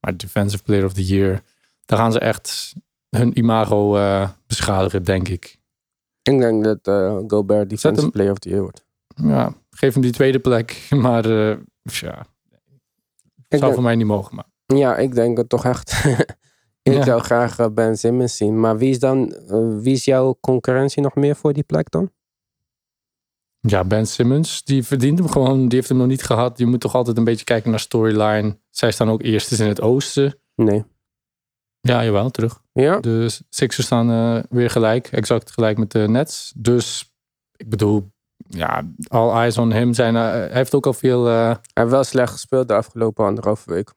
Maar 0.00 0.16
Defensive 0.16 0.62
Player 0.62 0.84
of 0.84 0.92
the 0.92 1.04
Year. 1.04 1.42
Daar 1.84 1.98
gaan 1.98 2.12
ze 2.12 2.18
echt 2.18 2.72
hun 3.08 3.38
imago 3.38 3.96
eh, 3.96 4.30
beschadigen, 4.46 5.02
denk 5.04 5.28
ik. 5.28 5.58
Ik 6.22 6.38
denk 6.38 6.64
dat 6.64 6.78
eh, 6.82 7.18
Gobert 7.26 7.70
Defensive 7.70 8.10
Player 8.10 8.30
of 8.30 8.38
the 8.38 8.48
Year 8.48 8.62
wordt. 8.62 8.84
Ja, 9.14 9.54
geef 9.70 9.92
hem 9.92 10.02
die 10.02 10.12
tweede 10.12 10.38
plek. 10.38 10.86
Maar 10.90 11.28
ja, 11.28 11.56
zou 11.82 12.24
denk- 13.48 13.72
voor 13.74 13.82
mij 13.82 13.96
niet 13.96 14.06
mogen. 14.06 14.34
Maar 14.34 14.44
Ja, 14.66 14.96
ik 14.96 15.14
denk 15.14 15.36
het 15.36 15.48
toch 15.48 15.64
echt. 15.64 16.04
ik 16.82 16.92
Ja. 16.92 17.02
zou 17.04 17.20
graag 17.22 17.58
eh, 17.58 17.66
Ben 17.72 17.96
Simmons 17.98 18.36
zien. 18.36 18.60
Maar 18.60 18.78
wie 18.78 18.90
is 18.90 18.98
dan, 18.98 19.32
eh, 19.34 19.78
wie 19.78 19.92
is 19.92 20.04
jouw 20.04 20.36
concurrentie 20.40 21.02
nog 21.02 21.14
meer 21.14 21.36
voor 21.36 21.52
die 21.52 21.62
plek 21.62 21.90
dan? 21.90 22.10
Ja, 23.60 23.84
Ben 23.84 24.06
Simmons, 24.06 24.64
die 24.64 24.82
verdient 24.84 25.18
hem 25.18 25.28
gewoon. 25.28 25.68
Die 25.68 25.76
heeft 25.78 25.88
hem 25.88 25.98
nog 25.98 26.06
niet 26.06 26.22
gehad. 26.22 26.58
Je 26.58 26.66
moet 26.66 26.80
toch 26.80 26.94
altijd 26.94 27.16
een 27.16 27.24
beetje 27.24 27.44
kijken 27.44 27.70
naar 27.70 27.80
storyline. 27.80 28.58
Zij 28.70 28.90
staan 28.90 29.10
ook 29.10 29.22
eerstes 29.22 29.60
in 29.60 29.68
het 29.68 29.80
oosten. 29.80 30.38
Nee. 30.54 30.84
Ja, 31.80 32.04
jawel, 32.04 32.30
terug. 32.30 32.62
Ja? 32.72 33.00
De 33.00 33.38
Sixers 33.48 33.86
staan 33.86 34.10
eh, 34.10 34.42
weer 34.50 34.70
gelijk. 34.70 35.06
Exact 35.06 35.50
gelijk 35.50 35.78
met 35.78 35.90
de 35.90 36.08
Nets. 36.08 36.52
Dus, 36.56 37.12
ik 37.56 37.68
bedoel, 37.68 38.10
ja, 38.48 38.82
all 39.08 39.30
eyes 39.30 39.58
on 39.58 39.72
him 39.72 39.94
zijn. 39.94 40.14
hij 40.14 40.48
heeft 40.52 40.74
ook 40.74 40.86
al 40.86 40.92
veel, 40.92 41.24
Hij 41.24 41.58
heeft 41.74 41.90
wel 41.90 42.04
slecht 42.04 42.32
gespeeld 42.32 42.68
de 42.68 42.74
afgelopen 42.74 43.24
anderhalve 43.26 43.70
week. 43.72 43.92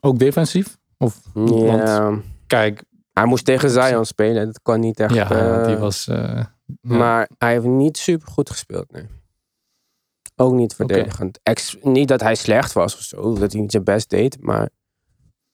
ook 0.00 0.18
defensief. 0.18 0.78
Of, 1.02 1.20
kijk, 2.46 2.84
Hij 3.12 3.24
moest 3.24 3.44
tegen 3.44 3.70
Zion 3.70 4.04
spelen. 4.06 4.46
Dat 4.46 4.60
kan 4.62 4.80
niet 4.80 5.00
echt. 5.00 5.14
ja, 5.14 5.30
eh, 5.30 5.66
die 5.66 5.76
was... 5.76 6.08
eh, 6.08 6.16
ja. 6.16 6.54
Maar 6.80 7.28
hij 7.38 7.52
heeft 7.52 7.64
niet 7.64 7.96
super 7.98 8.28
goed 8.28 8.50
gespeeld, 8.50 8.92
nee. 8.92 9.06
Ook 10.36 10.52
niet 10.52 10.74
verdedigend. 10.74 11.38
Ex- 11.42 11.76
niet 11.82 12.08
dat 12.08 12.20
hij 12.20 12.34
slecht 12.34 12.72
was 12.72 12.94
of 12.94 13.00
zo, 13.00 13.34
dat 13.34 13.52
hij 13.52 13.60
niet 13.60 13.70
zijn 13.70 13.84
best 13.84 14.10
deed, 14.10 14.36
maar 14.42 14.68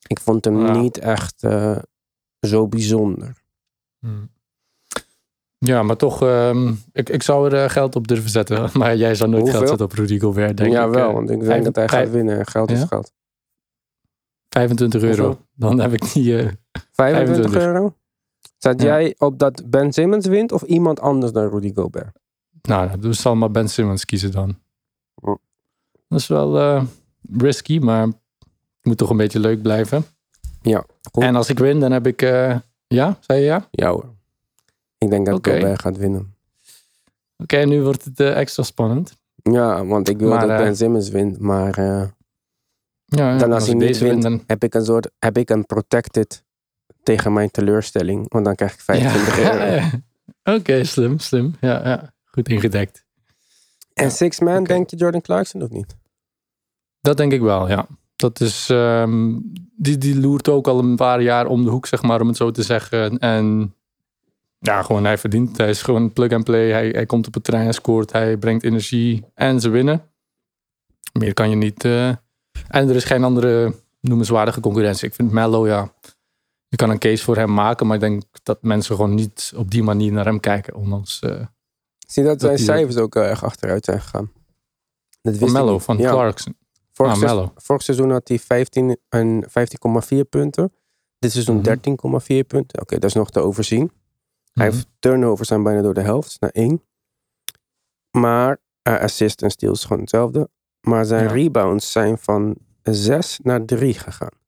ik 0.07 0.21
vond 0.21 0.45
hem 0.45 0.67
Ja. 0.67 0.73
niet 0.77 0.99
echt 0.99 1.43
eh, 1.43 1.79
zo 2.47 2.69
bijzonder. 2.69 3.43
Hmm. 3.99 4.31
Ja, 5.59 5.83
maar 5.83 5.97
toch, 5.97 6.23
ehm, 6.23 6.75
ik, 6.93 7.09
ik 7.09 7.23
zou 7.23 7.51
er 7.51 7.65
eh, 7.65 7.71
geld 7.71 7.97
op 7.97 8.09
durven 8.09 8.31
zetten. 8.31 8.71
Maar 8.79 8.97
jij 8.97 9.15
zou 9.15 9.31
nooit 9.31 9.43
Hoeveel? 9.43 9.59
geld 9.59 9.69
zetten 9.79 9.87
op 9.87 9.93
Rudy 9.93 10.19
Gobert, 10.19 10.57
denk 10.57 10.73
ja, 10.73 10.85
ik. 10.85 10.91
wel, 10.95 11.09
eh, 11.09 11.15
want 11.15 11.31
ik 11.31 11.41
denk 11.41 11.65
dat 11.65 11.77
hij 11.77 11.89
gaat 11.89 12.11
winnen. 12.11 12.39
en 12.39 12.47
Geld 12.47 12.71
is 12.71 12.79
Ja? 12.81 12.87
geld. 12.87 13.13
25 14.49 15.03
euro. 15.03 15.39
Dan 15.55 15.81
heb 15.81 15.93
ik 15.93 16.13
die... 16.13 16.39
eh, 16.39 16.49
25 16.93 16.93
25. 16.93 17.63
euro? 17.63 17.95
Zat 18.59 18.81
Ja. 18.83 18.87
jij 18.87 19.15
op 19.19 19.39
dat 19.39 19.63
Ben 19.71 19.93
Simmons 19.93 20.27
wint 20.27 20.53
of 20.53 20.63
iemand 20.63 21.01
anders 21.01 21.33
dan 21.33 21.49
Rudy 21.49 21.73
Gobert? 21.75 22.19
nou, 22.63 22.99
dus 22.99 23.21
zal 23.21 23.35
maar 23.37 23.51
Ben 23.51 23.69
Simmons 23.69 24.05
kiezen 24.05 24.31
dan. 24.33 24.59
Dat 26.09 26.21
is 26.21 26.27
wel 26.27 26.59
eh, 26.59 26.83
risky, 27.33 27.79
maar 27.79 28.03
het 28.07 28.17
moet 28.83 28.97
toch 28.97 29.11
een 29.11 29.17
beetje 29.17 29.41
leuk 29.41 29.63
blijven. 29.63 30.05
Ja, 30.63 30.85
goed. 31.13 31.23
En 31.23 31.37
als 31.37 31.49
ik 31.49 31.59
win, 31.59 31.81
dan 31.81 31.93
heb 31.93 32.07
ik... 32.07 32.23
eh, 32.23 32.57
ja, 32.87 33.17
zei 33.21 33.41
je 33.41 33.45
ja? 33.47 33.69
Ja 33.71 33.91
hoor. 33.91 34.15
Ik 34.99 35.11
denk 35.11 35.27
dat 35.27 35.35
Oké. 35.35 35.53
Gobert 35.53 35.81
gaat 35.81 35.97
winnen. 35.97 36.35
Oké, 37.37 37.57
nu 37.57 37.83
wordt 37.83 38.05
het 38.05 38.21
extra 38.21 38.63
spannend. 38.63 39.17
Ja, 39.43 39.85
want 39.87 40.09
ik 40.09 40.19
wil 40.19 40.29
Maar, 40.29 40.47
dat 40.49 40.57
Ben 40.57 40.77
Simmons 40.77 41.09
wint, 41.09 41.39
maar 41.39 41.79
Ja, 43.07 43.39
Dan 43.39 43.49
en 43.49 43.53
als 43.55 43.67
hij 43.67 43.75
niet 43.75 43.99
wint, 43.99 44.23
dan... 44.23 44.43
heb 44.47 44.65
ik 44.65 44.75
een 44.75 44.85
soort, 44.85 45.11
heb 45.19 45.39
ik 45.39 45.51
een 45.51 45.67
protected 45.67 46.45
tegen 47.03 47.33
mijn 47.33 47.51
teleurstelling, 47.51 48.27
want 48.33 48.45
dan 48.45 48.55
krijg 48.55 48.73
ik 48.73 48.81
25 48.81 49.39
euro. 49.53 49.81
Oké, 50.59 50.85
slim, 50.85 51.19
slim. 51.19 51.55
Ja, 51.61 51.89
ja, 51.89 52.13
goed 52.25 52.49
ingedekt. 52.49 53.05
En 53.95 54.11
Six 54.11 54.41
Man, 54.41 54.65
denk 54.65 54.91
je 54.91 54.97
Jordan 54.97 55.21
Clarkson 55.21 55.63
of 55.63 55.69
niet? 55.71 55.97
Dat 57.01 57.17
denk 57.17 57.33
ik 57.33 57.41
wel, 57.41 57.69
ja. 57.69 57.87
Dat 58.17 58.41
is, 58.41 58.69
ehm, 58.71 59.39
die, 59.77 59.99
die 59.99 60.21
loert 60.21 60.49
ook 60.49 60.67
al 60.67 60.79
een 60.79 60.97
paar 60.97 61.23
jaar 61.23 61.47
om 61.47 61.65
de 61.65 61.71
hoek, 61.71 61.87
zeg 61.87 62.03
maar, 62.03 62.21
om 62.21 62.29
het 62.29 62.37
zo 62.37 62.51
te 62.51 62.63
zeggen. 62.63 63.19
En 63.19 63.75
ja, 64.59 64.83
gewoon 64.83 65.05
hij 65.05 65.19
verdient. 65.19 65.57
Hij 65.57 65.69
is 65.69 65.83
gewoon 65.83 66.13
plug 66.13 66.33
and 66.33 66.45
play. 66.45 66.71
Hij, 66.71 66.89
hij 66.89 67.07
komt 67.07 67.27
op 67.27 67.35
het 67.35 67.45
terrein, 67.45 67.65
hij 67.65 67.75
scoort, 67.75 68.13
hij 68.13 68.37
brengt 68.37 68.65
energie 68.65 69.25
en 69.35 69.61
ze 69.61 69.69
winnen. 69.69 70.03
Meer 71.13 71.35
kan 71.35 71.51
je 71.51 71.57
niet. 71.57 71.85
eh. 71.85 72.13
En 72.69 72.89
er 72.89 72.95
is 72.97 73.05
geen 73.05 73.25
andere 73.25 73.75
noemenswaardige 74.01 74.61
concurrentie. 74.61 75.09
Ik 75.09 75.15
vind 75.15 75.33
Mello, 75.33 75.67
ja, 75.67 75.93
je 76.69 76.77
kan 76.77 76.91
een 76.91 76.99
case 76.99 77.25
voor 77.25 77.37
hem 77.37 77.55
maken, 77.55 77.87
maar 77.87 77.95
ik 77.95 78.01
denk 78.03 78.23
dat 78.43 78.63
mensen 78.63 78.95
gewoon 78.97 79.15
niet 79.15 79.53
op 79.57 79.71
die 79.71 79.83
manier 79.83 80.13
naar 80.13 80.25
hem 80.25 80.41
kijken. 80.41 80.75
Ondanks 80.75 81.21
eh, 81.21 81.47
Zie 82.09 82.25
dat 82.25 82.41
zijn 82.41 82.59
cijfers 82.59 82.97
ook 82.97 83.15
heel 83.15 83.23
erg 83.23 83.45
achteruit 83.45 83.85
zijn 83.85 84.01
gegaan. 84.01 84.33
Dat 85.23 85.37
van 85.37 85.53
Mello, 85.53 85.79
van 85.79 85.99
Ja, 85.99 86.11
Clarkson. 86.11 86.57
Vorig, 86.93 87.13
Ah, 87.13 87.19
seizoen, 87.19 87.39
Mello. 87.39 87.53
vorig 87.57 87.83
seizoen 87.83 88.11
had 88.11 88.29
hij 88.29 88.39
15 88.39 88.97
en 89.09 89.45
15,4 89.49 90.25
punten. 90.29 90.73
Dit 91.19 91.33
seizoen 91.33 91.57
Mhm. 91.57 91.65
13,4 91.65 92.45
punten. 92.47 92.81
Oké, 92.81 92.95
dat 92.99 93.05
is 93.11 93.15
nog 93.17 93.31
te 93.31 93.41
overzien. 93.41 93.91
Hij 94.53 94.67
Mhm. 94.67 94.75
heeft 94.75 94.89
turnovers 94.99 95.49
zijn 95.49 95.63
bijna 95.63 95.83
door 95.83 95.95
de 95.95 96.01
helft, 96.01 96.37
naar 96.41 96.51
één. 96.51 96.83
Maar 98.11 98.59
eh, 98.83 98.99
assist 99.01 99.43
en 99.43 99.51
steals 99.51 99.83
gewoon 99.85 100.01
hetzelfde. 100.01 100.49
Maar 100.89 101.05
zijn 101.05 101.25
Ja. 101.25 101.31
rebounds 101.33 101.93
zijn 101.93 102.19
van 102.19 102.57
6 102.83 103.39
naar 103.43 103.65
3 103.65 103.95
gegaan. 103.95 104.39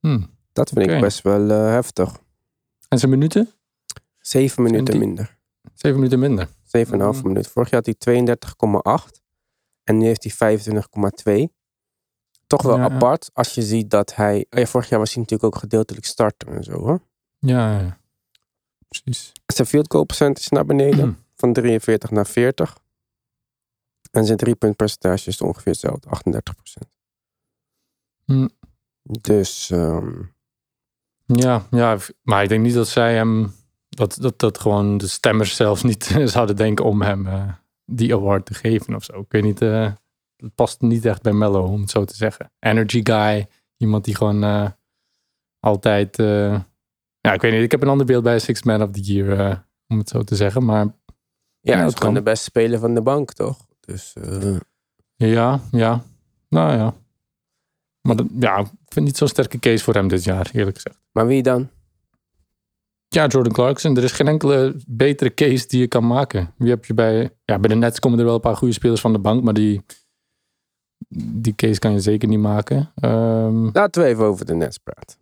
Hm. 0.00 0.22
Dat 0.52 0.68
vind 0.70 0.90
ik 0.90 1.00
best 1.00 1.22
wel 1.22 1.50
eh, 1.50 1.68
heftig. 1.70 2.16
En 2.88 2.98
zijn 2.98 3.10
minuten? 3.10 3.50
7 4.18 4.62
minuten 4.62 4.84
20. 4.84 5.06
minder. 5.08 5.36
Zeven 5.74 5.96
minuten 5.96 6.18
minder. 6.18 6.48
7,5 6.62 7.16
Mhm. 7.18 7.28
minuten. 7.28 7.50
Vorig 7.50 7.70
jaar 7.70 7.82
had 7.84 7.94
hij 8.04 8.14
32,8. 8.14 9.20
En 9.84 9.98
nu 9.98 10.04
heeft 10.06 10.22
hij 10.22 10.32
25,2. 10.32 11.52
Toch 12.46 12.62
wel 12.62 12.76
Ja, 12.76 12.86
ja. 12.86 12.90
apart 12.94 13.30
als 13.32 13.54
je 13.54 13.62
ziet 13.62 13.90
dat 13.90 14.14
hij... 14.14 14.46
oh 14.50 14.58
ja, 14.60 14.66
vorig 14.66 14.88
jaar 14.88 14.98
was 14.98 15.12
hij 15.14 15.22
natuurlijk 15.22 15.54
ook 15.54 15.60
gedeeltelijk 15.60 16.04
starter 16.06 16.48
en 16.48 16.64
zo 16.64 16.72
hoor. 16.72 17.00
Ja, 17.38 17.80
ja, 17.80 17.98
precies. 18.88 19.32
Zijn 19.46 19.66
field 19.68 19.90
goal 19.92 20.04
percentage 20.04 20.40
is 20.44 20.48
naar 20.48 20.64
beneden. 20.66 21.08
Mhm. 21.08 21.16
Van 21.34 21.52
43 21.52 22.10
naar 22.10 22.26
40. 22.26 22.78
En 24.16 24.24
zijn 24.24 24.38
driepunt 24.38 24.76
percentage 24.76 25.28
is 25.28 25.40
ongeveer 25.40 25.72
hetzelfde. 25.72 26.08
38 26.08 26.54
Hm. 28.24 28.48
Dus 29.02 29.70
ehm, 29.70 30.22
Ja, 31.26 31.66
ja, 31.70 31.98
maar 32.22 32.42
ik 32.42 32.48
denk 32.48 32.62
niet 32.62 32.74
dat 32.74 32.88
zij 32.88 33.14
hem, 33.14 33.54
dat, 33.88 34.16
dat, 34.20 34.38
dat 34.38 34.58
gewoon 34.58 34.98
de 34.98 35.06
stemmers 35.06 35.56
zelfs 35.56 35.82
niet 35.82 36.04
zouden 36.34 36.56
denken 36.56 36.84
om 36.84 37.02
hem 37.02 37.26
eh, 37.26 37.52
die 37.84 38.14
award 38.14 38.46
te 38.46 38.54
geven 38.54 38.94
of 38.94 39.04
zo. 39.04 39.20
Ik 39.20 39.30
weet 39.32 39.42
niet, 39.42 39.60
eh, 39.62 39.92
het 40.36 40.54
past 40.54 40.80
niet 40.80 41.04
echt 41.04 41.22
bij 41.22 41.32
Mello, 41.32 41.62
om 41.64 41.80
het 41.80 41.90
zo 41.90 42.04
te 42.04 42.16
zeggen. 42.16 42.52
Energy 42.58 43.00
guy, 43.02 43.46
iemand 43.76 44.04
die 44.04 44.14
gewoon 44.16 44.44
eh, 44.44 44.70
altijd, 45.60 46.16
ja, 46.16 47.32
ik 47.32 47.40
weet 47.40 47.52
niet, 47.52 47.62
ik 47.62 47.70
heb 47.70 47.82
een 47.82 47.88
ander 47.88 48.06
beeld 48.06 48.22
bij 48.22 48.38
Six 48.38 48.62
Man 48.62 48.82
of 48.82 48.90
the 48.90 49.00
Year, 49.00 49.66
om 49.88 49.98
het 49.98 50.08
zo 50.08 50.22
te 50.22 50.36
zeggen. 50.36 50.64
Maar 50.64 50.84
ja, 50.84 50.92
Ja, 51.60 51.72
hij 51.76 51.86
is 51.86 51.90
dat 51.90 51.98
gewoon 52.00 52.14
kan. 52.14 52.24
de 52.24 52.30
beste 52.30 52.44
speler 52.44 52.78
van 52.78 52.94
de 52.94 53.02
bank, 53.02 53.32
toch? 53.32 53.65
Dus 53.86 54.12
eh, 54.14 54.56
ja, 55.16 55.60
ja, 55.70 56.02
nou 56.48 56.76
ja. 56.76 56.94
Maar 58.00 58.16
dat, 58.16 58.26
ja, 58.38 58.58
ik 58.58 58.92
vind 58.92 59.06
niet 59.06 59.16
zo'n 59.16 59.28
sterke 59.28 59.58
case 59.58 59.84
voor 59.84 59.94
hem 59.94 60.08
dit 60.08 60.24
jaar, 60.24 60.50
eerlijk 60.52 60.76
gezegd. 60.76 60.98
maar 61.12 61.26
wie 61.26 61.42
dan? 61.42 61.68
Ja, 63.08 63.26
Jordan 63.26 63.52
Clarkson. 63.52 63.96
Er 63.96 64.04
is 64.04 64.12
geen 64.12 64.28
enkele 64.28 64.76
betere 64.86 65.34
case 65.34 65.66
die 65.68 65.80
je 65.80 65.86
kan 65.86 66.06
maken. 66.06 66.54
Wie 66.56 66.70
heb 66.70 66.84
je 66.84 66.94
bij... 66.94 67.30
Ja, 67.44 67.58
bij 67.58 67.68
de 67.68 67.74
Nets 67.74 67.98
komen 67.98 68.18
er 68.18 68.24
wel 68.24 68.34
een 68.34 68.40
paar 68.40 68.56
goede 68.56 68.74
spelers 68.74 69.00
van 69.00 69.12
de 69.12 69.18
bank, 69.18 69.42
maar 69.42 69.54
die, 69.54 69.82
die 71.42 71.54
case 71.54 71.78
kan 71.78 71.92
je 71.92 72.00
zeker 72.00 72.28
niet 72.28 72.38
maken. 72.38 72.92
Ehm, 72.94 73.68
Laten 73.72 74.02
we 74.02 74.08
even 74.08 74.24
over 74.24 74.46
de 74.46 74.54
Nets 74.54 74.78
praten. 74.78 75.16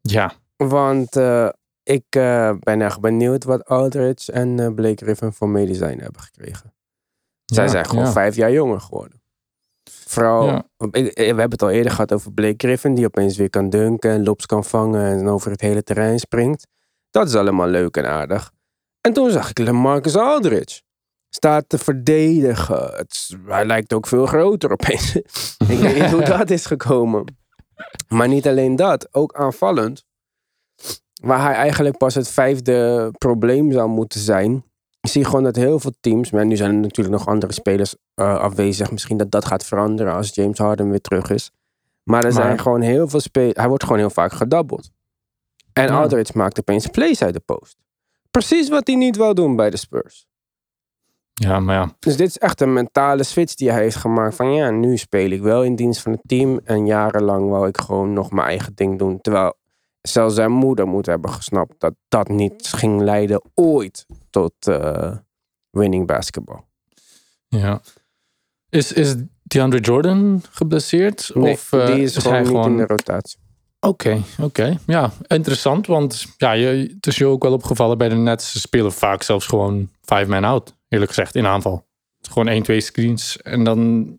ja, 0.00 0.32
Want 0.56 1.16
eh, 1.16 1.48
ik 1.82 2.04
eh, 2.08 2.54
ben 2.60 2.80
echt 2.80 3.00
benieuwd 3.00 3.44
wat 3.44 3.64
Aldridge 3.64 4.32
en 4.32 4.74
Blake 4.74 5.04
Griffin 5.04 5.32
voor 5.32 5.48
medicijn 5.48 6.00
hebben 6.00 6.20
gekregen. 6.20 6.72
Zij 7.54 7.64
Ja, 7.64 7.70
zijn 7.70 7.86
gewoon 7.86 8.04
ja. 8.04 8.12
vijf 8.12 8.36
jaar 8.36 8.52
jonger 8.52 8.80
geworden. 8.80 9.20
Vooral, 9.90 10.46
Ja. 10.46 10.64
ik- 10.90 11.14
we 11.14 11.22
hebben 11.24 11.50
het 11.50 11.62
al 11.62 11.70
eerder 11.70 11.92
gehad 11.92 12.12
over 12.12 12.32
Blake 12.32 12.54
Griffin, 12.66 12.94
die 12.94 13.04
opeens 13.06 13.36
weer 13.36 13.50
kan 13.50 13.70
dunken 13.70 14.10
en 14.10 14.24
lobs 14.24 14.46
kan 14.46 14.64
vangen 14.64 15.18
en 15.18 15.28
over 15.28 15.50
het 15.50 15.60
hele 15.60 15.82
terrein 15.82 16.18
springt. 16.18 16.66
Dat 17.10 17.28
is 17.28 17.34
allemaal 17.34 17.66
leuk 17.66 17.96
en 17.96 18.06
aardig. 18.08 18.50
En 19.00 19.12
toen 19.12 19.30
zag 19.30 19.50
ik 19.50 19.72
Marcus 19.72 20.16
Aldridge. 20.16 20.80
Staat 21.30 21.68
te 21.68 21.78
verdedigen. 21.78 22.90
Het, 22.96 23.36
hij 23.46 23.64
lijkt 23.66 23.92
ook 23.92 24.06
veel 24.06 24.26
groter 24.26 24.72
opeens. 24.72 25.14
ik 25.68 25.78
weet 25.78 25.94
niet 25.94 26.10
hoe 26.10 26.24
dat 26.38 26.50
is 26.50 26.66
gekomen. 26.66 27.36
Maar 28.08 28.28
niet 28.28 28.46
alleen 28.48 28.76
dat, 28.76 29.08
ook 29.14 29.34
aanvallend. 29.34 30.04
waar 31.22 31.42
hij 31.42 31.54
eigenlijk 31.54 31.96
pas 31.96 32.14
het 32.14 32.28
vijfde 32.28 33.08
probleem 33.18 33.72
zou 33.72 33.88
moeten 33.88 34.20
zijn. 34.20 34.64
Ik 35.08 35.14
zie 35.14 35.24
gewoon 35.24 35.42
dat 35.42 35.56
heel 35.56 35.78
veel 35.78 35.92
teams, 36.00 36.30
maar 36.30 36.46
nu 36.46 36.56
zijn 36.56 36.70
er 36.70 36.80
natuurlijk 36.80 37.16
nog 37.16 37.26
andere 37.26 37.52
spelers 37.52 37.96
eh, 38.14 38.38
afwezig. 38.38 38.90
Misschien 38.90 39.16
dat 39.16 39.30
dat 39.30 39.44
gaat 39.44 39.64
veranderen 39.64 40.14
als 40.14 40.34
James 40.34 40.58
Harden 40.58 40.90
weer 40.90 41.00
terug 41.00 41.30
is. 41.30 41.50
Maar 42.02 42.24
er 42.24 42.32
zijn 42.32 42.58
gewoon 42.58 42.80
heel 42.80 43.08
veel 43.08 43.20
spelers. 43.20 43.56
Hij 43.56 43.68
wordt 43.68 43.82
gewoon 43.82 43.98
heel 43.98 44.10
vaak 44.10 44.32
gedabbeld. 44.32 44.90
En 45.72 45.84
Ja. 45.84 46.00
Aldridge 46.00 46.32
maakt 46.36 46.58
opeens 46.58 46.86
plays 46.86 47.22
uit 47.22 47.34
de 47.34 47.40
post. 47.40 47.76
Precies 48.30 48.68
wat 48.68 48.86
hij 48.86 48.96
niet 48.96 49.16
wil 49.16 49.34
doen 49.34 49.56
bij 49.56 49.70
de 49.70 49.76
Spurs. 49.76 50.26
Ja, 51.34 51.60
maar 51.60 51.74
ja. 51.74 51.96
Dus 51.98 52.16
dit 52.16 52.28
is 52.28 52.38
echt 52.38 52.60
een 52.60 52.72
mentale 52.72 53.22
switch 53.22 53.54
die 53.54 53.70
hij 53.70 53.82
heeft 53.82 53.96
gemaakt. 53.96 54.34
Van 54.34 54.52
ja, 54.52 54.70
nu 54.70 54.96
speel 54.96 55.30
ik 55.30 55.42
wel 55.42 55.64
in 55.64 55.76
dienst 55.76 56.00
van 56.00 56.12
het 56.12 56.22
team. 56.26 56.60
En 56.64 56.86
jarenlang 56.86 57.50
wou 57.50 57.68
ik 57.68 57.78
gewoon 57.78 58.12
nog 58.12 58.30
mijn 58.30 58.46
eigen 58.46 58.74
ding 58.74 58.98
doen. 58.98 59.20
Terwijl 59.20 59.54
zelfs 60.00 60.34
zijn 60.34 60.52
moeder 60.52 60.86
moet 60.86 61.06
hebben 61.06 61.30
gesnapt 61.30 61.80
dat 61.80 61.94
dat 62.08 62.28
niet 62.28 62.68
ging 62.68 63.00
leiden 63.00 63.42
ooit 63.54 64.06
tot 64.30 64.52
eh, 64.66 65.16
winning 65.70 66.06
basketball. 66.06 66.60
ja. 67.48 67.80
Is, 68.70 68.92
is 68.92 69.14
DeAndre 69.42 69.80
Jordan 69.80 70.42
geblesseerd? 70.50 71.30
Nee, 71.34 71.52
of 71.52 71.72
eh, 71.72 71.86
die 71.86 72.02
is, 72.02 72.16
gewoon 72.16 72.38
niet 72.38 72.46
gewoon... 72.46 72.70
in 72.70 72.76
de 72.76 72.86
rotatie. 72.86 73.38
Oké, 73.80 74.22
oké. 74.40 74.78
Ja, 74.86 75.12
interessant. 75.26 75.86
Want 75.86 76.26
ja, 76.36 76.52
je, 76.52 76.66
het 76.94 77.06
is 77.06 77.16
je 77.16 77.26
ook 77.26 77.42
wel 77.42 77.52
opgevallen 77.52 77.98
bij 77.98 78.08
de 78.08 78.14
Nets. 78.14 78.52
Ze 78.52 78.60
spelen 78.60 78.92
vaak 78.92 79.22
zelfs 79.22 79.46
gewoon 79.46 79.90
five 80.00 80.26
man 80.26 80.44
out. 80.44 80.76
Eerlijk 80.88 81.10
gezegd, 81.10 81.34
in 81.34 81.46
aanval. 81.46 81.86
Is 82.20 82.28
gewoon 82.28 82.48
één, 82.48 82.62
twee 82.62 82.80
screens. 82.80 83.36
En 83.42 83.64
dan... 83.64 84.12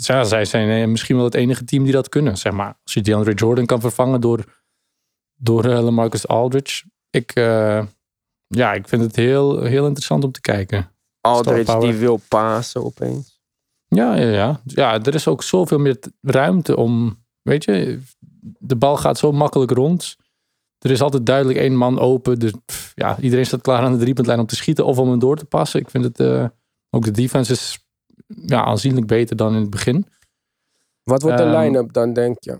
Ja, 0.00 0.24
zij 0.24 0.44
zijn 0.44 0.82
eh, 0.82 0.88
misschien 0.88 1.16
wel 1.16 1.24
het 1.24 1.34
enige 1.34 1.64
team 1.64 1.84
die 1.84 1.92
dat 1.92 2.08
kunnen, 2.08 2.36
zeg 2.38 2.52
maar. 2.52 2.78
Als 2.82 2.94
je 2.94 3.00
DeAndre 3.00 3.34
Jordan 3.34 3.66
kan 3.66 3.80
vervangen 3.80 4.20
door, 4.20 4.44
door 5.42 5.64
eh, 5.64 5.82
LaMarcus 5.82 6.28
Aldridge. 6.28 6.84
Ik, 7.10 7.30
eh, 7.34 7.84
ja, 8.46 8.72
ik 8.72 8.88
vind 8.88 9.02
het 9.02 9.16
heel, 9.16 9.62
heel 9.62 9.84
interessant 9.84 10.24
om 10.24 10.32
te 10.32 10.40
kijken. 10.40 10.90
Aldridge 11.20 11.78
die 11.78 11.92
wil 11.92 12.20
pasen 12.28 12.84
opeens. 12.84 13.40
Ja, 13.86 14.14
ja, 14.16 14.28
ja. 14.28 14.60
Ja, 14.64 15.00
er 15.02 15.14
is 15.14 15.28
ook 15.28 15.42
zoveel 15.42 15.78
meer 15.78 15.98
ruimte 16.20 16.76
om, 16.76 17.18
weet 17.42 17.64
je, 17.64 18.00
de 18.58 18.76
bal 18.76 18.96
gaat 18.96 19.18
zo 19.18 19.32
makkelijk 19.32 19.70
rond. 19.70 20.16
Er 20.78 20.90
is 20.90 21.00
altijd 21.02 21.26
duidelijk 21.26 21.58
één 21.58 21.76
man 21.76 21.98
open. 21.98 22.38
Dus 22.38 22.52
pff, 22.66 22.92
ja, 22.94 23.18
iedereen 23.20 23.46
staat 23.46 23.60
klaar 23.60 23.82
aan 23.82 23.92
de 23.92 23.98
driepuntlijn 23.98 24.38
om 24.38 24.46
te 24.46 24.56
schieten 24.56 24.86
of 24.86 24.98
om 24.98 25.08
hem 25.08 25.18
door 25.18 25.36
te 25.36 25.44
passen. 25.44 25.80
Ik 25.80 25.90
vind 25.90 26.04
het, 26.04 26.20
eh, 26.20 26.46
ook 26.90 27.04
de 27.04 27.10
defense 27.10 27.52
is 27.52 27.84
ja, 28.26 28.64
aanzienlijk 28.64 29.06
beter 29.06 29.36
dan 29.36 29.54
in 29.54 29.60
het 29.60 29.70
begin. 29.70 30.06
Wat 31.02 31.22
wordt 31.22 31.38
de 31.38 31.44
Ehm, 31.44 31.56
line-up 31.58 31.92
dan, 31.92 32.12
denk 32.12 32.36
je? 32.40 32.58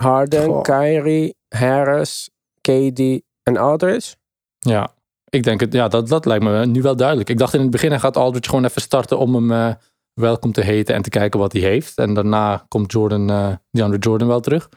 Harden, 0.00 0.44
Goh. 0.44 0.62
Kyrie, 0.62 1.36
Harris, 1.54 2.30
KD 2.60 3.00
en 3.42 3.56
Aldridge? 3.56 4.14
Ja, 4.58 4.94
ik 5.28 5.42
denk 5.42 5.60
het, 5.60 5.72
ja, 5.72 5.88
dat, 5.88 6.08
dat 6.08 6.24
lijkt 6.24 6.44
me 6.44 6.66
nu 6.66 6.82
wel 6.82 6.96
duidelijk. 6.96 7.28
Ik 7.28 7.38
dacht 7.38 7.54
in 7.54 7.60
het 7.60 7.70
begin, 7.70 7.90
hij 7.90 7.98
gaat 7.98 8.16
Aldridge 8.16 8.48
gewoon 8.48 8.64
even 8.64 8.80
starten 8.80 9.18
om 9.18 9.34
hem 9.34 9.52
eh, 9.52 9.74
welkom 10.12 10.52
te 10.52 10.60
heten 10.60 10.94
en 10.94 11.02
te 11.02 11.10
kijken 11.10 11.40
wat 11.40 11.52
hij 11.52 11.62
heeft. 11.62 11.98
En 11.98 12.14
daarna 12.14 12.64
komt 12.68 12.92
Jordan, 12.92 13.30
eh 13.30 13.52
DeAndre 13.70 13.98
Jordan 13.98 14.28
wel 14.28 14.40
terug. 14.40 14.68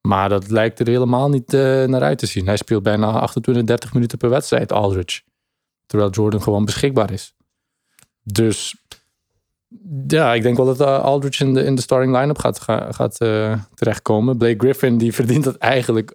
Maar 0.00 0.28
dat 0.28 0.50
lijkt 0.50 0.80
er 0.80 0.88
helemaal 0.88 1.28
niet 1.28 1.54
eh, 1.54 1.84
naar 1.84 2.02
uit 2.02 2.18
te 2.18 2.26
zien. 2.26 2.46
Hij 2.46 2.56
speelt 2.56 2.82
bijna 2.82 3.10
28, 3.10 3.64
30 3.64 3.92
minuten 3.92 4.18
per 4.18 4.30
wedstrijd, 4.30 4.72
Aldridge. 4.72 5.22
Terwijl 5.86 6.10
Jordan 6.10 6.42
gewoon 6.42 6.64
beschikbaar 6.64 7.10
is. 7.10 7.34
Dus 8.22 8.79
ja, 10.06 10.34
ik 10.34 10.42
denk 10.42 10.56
wel 10.56 10.66
dat 10.66 10.80
eh, 10.80 11.02
Aldridge 11.02 11.44
in 11.44 11.54
de, 11.54 11.64
in 11.64 11.74
de 11.74 11.80
starting 11.80 12.16
line-up 12.16 12.38
gaat, 12.38 12.60
ga- 12.60 12.92
gaat 12.92 13.20
eh, 13.20 13.58
terechtkomen. 13.74 14.36
Blake 14.36 14.58
Griffin, 14.58 14.98
die 14.98 15.12
verdient 15.20 15.44
dat 15.44 15.56
eigenlijk 15.56 16.14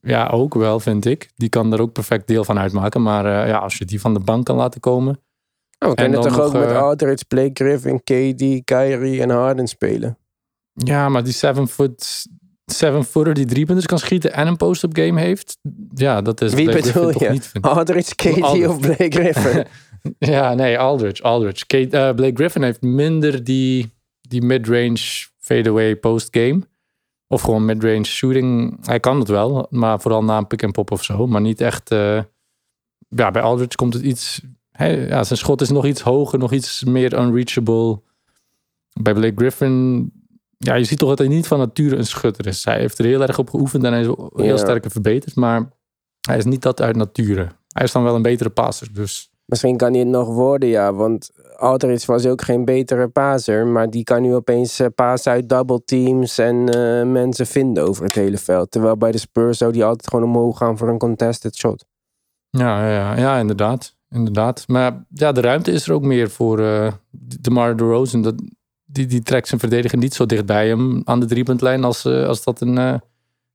ja, 0.00 0.26
ook 0.28 0.54
wel, 0.54 0.80
vind 0.80 1.04
ik. 1.04 1.30
Die 1.34 1.48
kan 1.48 1.72
er 1.72 1.80
ook 1.80 1.92
perfect 1.92 2.26
deel 2.26 2.44
van 2.44 2.58
uitmaken. 2.58 3.02
Maar 3.02 3.24
eh, 3.24 3.48
ja, 3.48 3.58
als 3.58 3.78
je 3.78 3.84
die 3.84 4.00
van 4.00 4.14
de 4.14 4.20
bank 4.20 4.44
kan 4.44 4.56
laten 4.56 4.80
komen. 4.80 5.20
Oh, 5.78 5.88
we 5.88 5.94
kunnen 5.94 6.20
toch 6.20 6.36
nog, 6.36 6.40
ook 6.40 6.52
met 6.52 6.72
Aldridge, 6.72 7.24
Blake 7.28 7.64
Griffin, 7.64 7.98
KD, 8.02 8.64
Kyrie 8.64 9.22
en 9.22 9.30
Harden 9.30 9.66
spelen? 9.66 10.18
Ja, 10.72 11.08
maar 11.08 11.24
die 11.24 11.32
seven 11.32 11.68
foot, 11.68 12.26
seven 12.66 13.04
footer 13.04 13.34
die 13.34 13.46
drie 13.46 13.66
punten 13.66 13.86
kan 13.86 13.98
schieten 13.98 14.32
en 14.32 14.46
een 14.46 14.56
post-up 14.56 14.96
game 14.96 15.20
heeft. 15.20 15.58
Ja, 15.94 16.22
dat 16.22 16.40
is 16.40 16.54
Wie 16.54 16.64
Blake 16.70 16.92
bedoel 16.92 17.22
je? 17.22 17.30
niet. 17.30 17.52
Aldridge, 17.60 18.14
KD 18.14 18.66
of 18.66 18.80
Blake 18.80 19.10
Griffin? 19.10 19.64
Ja, 20.18 20.54
nee, 20.54 20.78
Aldridge. 20.78 21.22
Aldridge. 21.22 21.66
Kate, 21.66 21.96
eh, 21.98 22.14
Blake 22.14 22.34
Griffin 22.34 22.62
heeft 22.62 22.82
minder 22.82 23.44
die, 23.44 23.90
die 24.20 24.42
mid-range 24.42 25.28
fadeaway 25.38 25.96
post-game. 25.96 26.60
Of 27.26 27.42
gewoon 27.42 27.64
mid-range 27.64 28.04
shooting. 28.04 28.78
Hij 28.86 29.00
kan 29.00 29.18
het 29.18 29.28
wel, 29.28 29.66
maar 29.70 30.00
vooral 30.00 30.24
na 30.24 30.36
een 30.38 30.46
pick-and-pop 30.46 30.90
of 30.90 31.04
zo. 31.04 31.26
Maar 31.26 31.40
niet 31.40 31.60
echt... 31.60 31.90
eh, 31.90 32.22
ja, 33.08 33.30
bij 33.30 33.42
Aldridge 33.42 33.76
komt 33.76 33.94
het 33.94 34.02
iets... 34.02 34.40
Hij, 34.70 35.06
ja, 35.06 35.24
zijn 35.24 35.38
schot 35.38 35.60
is 35.60 35.70
nog 35.70 35.86
iets 35.86 36.00
hoger, 36.00 36.38
nog 36.38 36.52
iets 36.52 36.84
meer 36.84 37.18
unreachable. 37.18 38.02
Bij 39.02 39.12
Blake 39.14 39.32
Griffin... 39.36 40.12
Ja, 40.58 40.74
je 40.74 40.84
ziet 40.84 40.98
toch 40.98 41.08
dat 41.08 41.18
hij 41.18 41.28
niet 41.28 41.46
van 41.46 41.58
nature 41.58 41.96
een 41.96 42.06
schutter 42.06 42.46
is. 42.46 42.64
Hij 42.64 42.78
heeft 42.78 42.98
er 42.98 43.04
heel 43.04 43.22
erg 43.22 43.38
op 43.38 43.50
geoefend 43.50 43.84
en 43.84 43.92
hij 43.92 44.00
is 44.00 44.06
heel 44.06 44.44
Ja. 44.44 44.56
sterk 44.56 44.84
verbeterd. 44.90 45.34
Maar 45.34 45.68
hij 46.20 46.36
is 46.38 46.44
niet 46.44 46.62
dat 46.62 46.80
uit 46.80 46.96
nature. 46.96 47.48
Hij 47.72 47.84
is 47.84 47.92
dan 47.92 48.02
wel 48.02 48.14
een 48.14 48.22
betere 48.22 48.50
passer, 48.50 48.92
dus... 48.92 49.29
Misschien 49.50 49.76
kan 49.76 49.90
hij 49.90 50.00
het 50.00 50.08
nog 50.08 50.28
worden, 50.28 50.68
ja. 50.68 50.92
Want 50.92 51.30
Aldridge 51.56 52.06
was 52.06 52.26
ook 52.26 52.42
geen 52.42 52.64
betere 52.64 53.08
paser. 53.08 53.66
Maar 53.66 53.90
die 53.90 54.04
kan 54.04 54.22
nu 54.22 54.34
opeens 54.34 54.80
eh, 54.80 54.86
pasen 54.94 55.32
uit 55.32 55.48
double 55.48 55.84
teams 55.84 56.38
en 56.38 56.68
eh, 56.68 57.06
mensen 57.06 57.46
vinden 57.46 57.84
over 57.84 58.04
het 58.04 58.14
hele 58.14 58.38
veld. 58.38 58.70
Terwijl 58.70 58.96
bij 58.96 59.12
de 59.12 59.18
Spurs 59.18 59.58
zou 59.58 59.72
die 59.72 59.84
altijd 59.84 60.08
gewoon 60.08 60.24
omhoog 60.24 60.56
gaan 60.58 60.78
voor 60.78 60.88
een 60.88 60.98
contested 60.98 61.56
shot. 61.56 61.84
Ja, 62.50 62.90
ja, 62.90 63.16
ja, 63.16 63.38
inderdaad. 63.38 63.96
inderdaad. 64.10 64.64
Maar 64.68 65.04
ja, 65.08 65.32
de 65.32 65.40
ruimte 65.40 65.72
is 65.72 65.86
er 65.86 65.94
ook 65.94 66.02
meer 66.02 66.30
voor 66.30 66.58
eh 66.58 66.92
DeMar 67.40 67.76
DeRozan. 67.76 68.22
Dat, 68.22 68.34
die, 68.84 69.06
die 69.06 69.22
trekt 69.22 69.48
zijn 69.48 69.60
verdediger 69.60 69.98
niet 69.98 70.14
zo 70.14 70.26
dicht 70.26 70.46
bij 70.46 70.68
hem 70.68 71.02
aan 71.04 71.20
de 71.20 71.26
driepuntlijn 71.26 71.84
als, 71.84 72.06
als 72.06 72.44
dat 72.44 72.60
een 72.60 73.00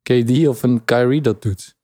KD 0.01 0.47
of 0.47 0.63
een 0.63 0.86
Kyrie 0.86 1.21
dat 1.21 1.41
doet. 1.41 1.74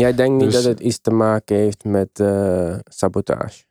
Jij 0.00 0.14
denkt 0.14 0.42
niet 0.42 0.52
Dus- 0.52 0.62
dat 0.62 0.64
het 0.64 0.80
iets 0.80 1.00
te 1.00 1.10
maken 1.10 1.56
heeft 1.56 1.84
met 1.84 2.20
eh, 2.20 2.76
sabotage. 2.84 3.64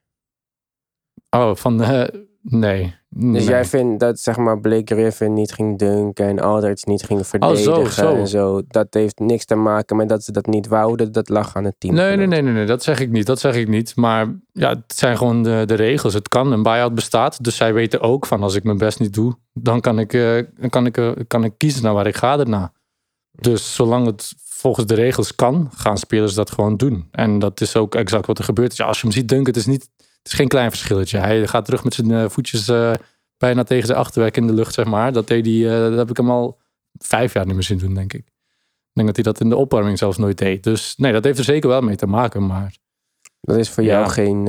Oh, 1.30 1.54
van 1.54 1.82
eh, 1.82 2.04
nee. 2.42 2.94
Dus 3.08 3.30
nee. 3.32 3.44
jij 3.44 3.64
vindt 3.64 4.00
dat 4.00 4.20
zeg 4.20 4.36
maar 4.36 4.60
Blake 4.60 4.94
Griffin 4.94 5.32
niet 5.32 5.52
ging 5.52 5.78
dunken 5.78 6.26
en 6.26 6.38
Aldridge 6.38 6.88
niet 6.88 7.02
ging 7.02 7.26
verdedigen 7.26 7.76
Oh, 7.76 7.86
zo. 7.86 8.14
en 8.14 8.28
zo. 8.28 8.62
Dat 8.68 8.86
heeft 8.94 9.18
niks 9.18 9.44
te 9.44 9.54
maken 9.54 9.96
met 9.96 10.08
dat 10.08 10.24
ze 10.24 10.32
dat 10.32 10.46
niet 10.46 10.66
wouden. 10.66 11.12
Dat 11.12 11.28
lag 11.28 11.56
aan 11.56 11.64
het 11.64 11.74
team. 11.78 11.94
Nee, 11.94 12.16
nee, 12.16 12.26
nee, 12.26 12.42
nee, 12.42 12.52
nee, 12.52 12.66
dat 12.66 12.82
zeg 12.82 13.00
ik 13.00 13.10
niet. 13.10 13.26
Dat 13.26 13.40
zeg 13.40 13.54
ik 13.54 13.68
niet. 13.68 13.96
Maar 13.96 14.34
ja, 14.52 14.68
het 14.68 14.94
zijn 14.94 15.16
gewoon 15.16 15.42
de, 15.42 15.62
de 15.66 15.74
regels. 15.74 16.14
Het 16.14 16.28
kan, 16.28 16.52
een 16.52 16.62
buyout 16.62 16.94
bestaat. 16.94 17.44
Dus 17.44 17.56
zij 17.56 17.74
weten 17.74 18.00
ook 18.00 18.26
van 18.26 18.42
als 18.42 18.54
ik 18.54 18.64
mijn 18.64 18.78
best 18.78 19.00
niet 19.00 19.14
doe, 19.14 19.34
dan 19.52 19.80
kan 19.80 19.98
ik, 19.98 20.12
dan 20.60 20.70
kan 20.70 20.86
ik, 20.86 21.24
kan 21.26 21.44
ik 21.44 21.52
kiezen 21.56 21.82
naar 21.82 21.94
waar 21.94 22.06
ik 22.06 22.16
ga 22.16 22.36
daarna. 22.36 22.72
Dus 23.30 23.74
zolang 23.74 24.06
het 24.06 24.34
volgens 24.56 24.86
de 24.86 24.94
regels 24.94 25.34
kan, 25.34 25.70
gaan 25.74 25.98
spelers 25.98 26.34
dat 26.34 26.50
gewoon 26.50 26.76
doen. 26.76 27.08
En 27.10 27.38
dat 27.38 27.60
is 27.60 27.76
ook 27.76 27.94
exact 27.94 28.26
wat 28.26 28.38
er 28.38 28.44
gebeurt. 28.44 28.76
Ja, 28.76 28.84
als 28.86 28.96
je 29.00 29.06
hem 29.06 29.12
ziet 29.16 29.28
dunken, 29.28 29.46
het 29.46 29.56
is, 29.56 29.66
niet, 29.66 29.88
het 29.96 30.26
is 30.26 30.32
geen 30.32 30.48
klein 30.48 30.70
verschilletje. 30.70 31.18
Hij 31.18 31.46
gaat 31.46 31.64
terug 31.64 31.84
met 31.84 31.94
zijn 31.94 32.10
eh, 32.10 32.28
voetjes 32.28 32.68
eh, 32.68 32.92
bijna 33.38 33.62
tegen 33.64 33.86
zijn 33.86 33.98
achterwerk 33.98 34.36
in 34.36 34.46
de 34.46 34.52
lucht, 34.52 34.74
zeg 34.74 34.84
maar. 34.84 35.12
Dat, 35.12 35.28
deed 35.28 35.46
hij, 35.46 35.64
eh, 35.74 35.88
dat 35.90 35.98
heb 35.98 36.10
ik 36.10 36.16
hem 36.16 36.30
al 36.30 36.58
vijf 36.98 37.32
jaar 37.32 37.46
niet 37.46 37.54
meer 37.54 37.62
zien 37.62 37.78
doen, 37.78 37.94
denk 37.94 38.12
ik. 38.12 38.24
Ik 38.26 39.02
denk 39.02 39.06
dat 39.06 39.16
hij 39.16 39.24
dat 39.32 39.40
in 39.40 39.48
de 39.48 39.56
opwarming 39.56 39.98
zelfs 39.98 40.16
nooit 40.18 40.38
deed. 40.38 40.62
Dus 40.62 40.94
nee, 40.96 41.12
dat 41.12 41.24
heeft 41.24 41.38
er 41.38 41.44
zeker 41.44 41.68
wel 41.68 41.80
mee 41.80 41.96
te 41.96 42.06
maken. 42.06 42.46
Maar 42.46 42.76
Dat 43.40 43.56
is 43.56 43.70
voor 43.70 43.82
Ja. 43.82 43.98
jou 43.98 44.10
geen. 44.10 44.44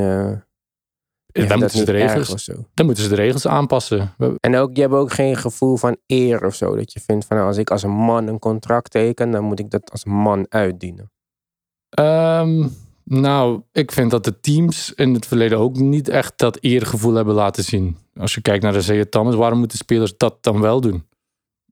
Dan 1.46 1.60
moeten, 1.60 1.78
ze 1.78 1.86
de 1.86 1.92
regels, 1.92 2.50
dan 2.74 2.86
moeten 2.86 3.04
ze 3.04 3.10
de 3.10 3.16
regels 3.16 3.48
aanpassen. 3.48 4.14
En 4.40 4.56
ook, 4.56 4.76
je 4.76 4.82
hebt 4.82 4.94
ook 4.94 5.14
geen 5.14 5.36
gevoel 5.36 5.78
van 5.78 5.98
eer 6.08 6.46
of 6.46 6.56
zo. 6.56 6.76
Dat 6.76 6.94
je 6.94 7.00
vindt 7.00 7.26
van 7.26 7.38
nou, 7.38 7.50
als 7.50 7.58
ik 7.58 7.72
als 7.72 7.84
een 7.84 7.92
man 7.92 8.28
een 8.28 8.40
contract 8.40 8.92
teken, 8.92 9.32
dan 9.32 9.44
moet 9.44 9.60
ik 9.60 9.70
dat 9.70 9.92
als 9.92 10.06
man 10.06 10.46
uitdienen. 10.50 11.12
Ehm, 11.90 12.68
nou, 13.04 13.62
ik 13.72 13.92
vind 13.92 14.12
dat 14.12 14.24
de 14.24 14.40
teams 14.40 14.94
in 14.94 15.14
het 15.14 15.26
verleden 15.26 15.58
ook 15.58 15.76
niet 15.76 16.10
echt 16.10 16.34
dat 16.36 16.58
eergevoel 16.62 17.14
hebben 17.14 17.36
laten 17.36 17.64
zien. 17.64 17.98
Als 18.16 18.34
je 18.34 18.42
kijkt 18.42 18.64
naar 18.64 18.74
de 18.74 18.82
Zee 18.82 19.10
Thomas, 19.10 19.36
waarom 19.36 19.60
moeten 19.60 19.78
spelers 19.78 20.18
dat 20.18 20.38
dan 20.42 20.62
wel 20.62 20.82
doen? 20.82 21.06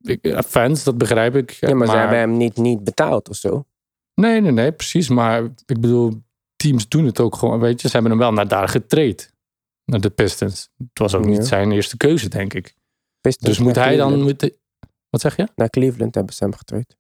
Ik, 0.02 0.24
eh, 0.24 0.40
fans, 0.40 0.84
dat 0.84 0.98
begrijp 0.98 1.36
ik. 1.36 1.52
Ja, 1.52 1.76
maar, 1.76 1.88
ze 1.88 1.98
hebben 1.98 2.18
hem 2.18 2.38
niet, 2.38 2.58
niet 2.58 2.84
betaald 2.84 3.30
of 3.30 3.36
zo. 3.36 3.66
Nee, 4.14 4.42
nee, 4.42 4.52
nee, 4.52 4.72
precies. 4.72 5.10
Maar 5.10 5.44
ik 5.66 5.80
bedoel, 5.80 6.22
teams 6.56 6.88
doen 6.88 7.06
het 7.06 7.20
ook 7.20 7.36
gewoon. 7.36 7.60
Weet 7.60 7.82
je, 7.82 7.88
ze 7.88 7.94
hebben 7.94 8.12
hem 8.12 8.20
wel 8.20 8.32
naar 8.32 8.48
daar 8.48 8.68
getraind. 8.68 9.34
Naar 9.86 10.02
de 10.02 10.10
Pistons. 10.10 10.70
Het 10.78 11.00
was 11.00 11.16
ook 11.16 11.24
Ja. 11.24 11.30
niet 11.30 11.46
zijn 11.46 11.72
eerste 11.72 11.98
keuze, 11.98 12.30
denk 12.30 12.54
ik. 12.54 12.76
Pistons 13.22 13.50
Dus 13.50 13.60
moet 13.60 13.76
hij 13.76 13.96
dan... 13.96 14.22
Moet 14.22 14.52
wat 15.10 15.22
zeg 15.22 15.36
je? 15.36 15.48
Naar 15.56 15.70
Cleveland 15.70 16.16
hebben 16.16 16.34
ze 16.34 16.44
hem 16.44 16.56
getraind. 16.56 16.98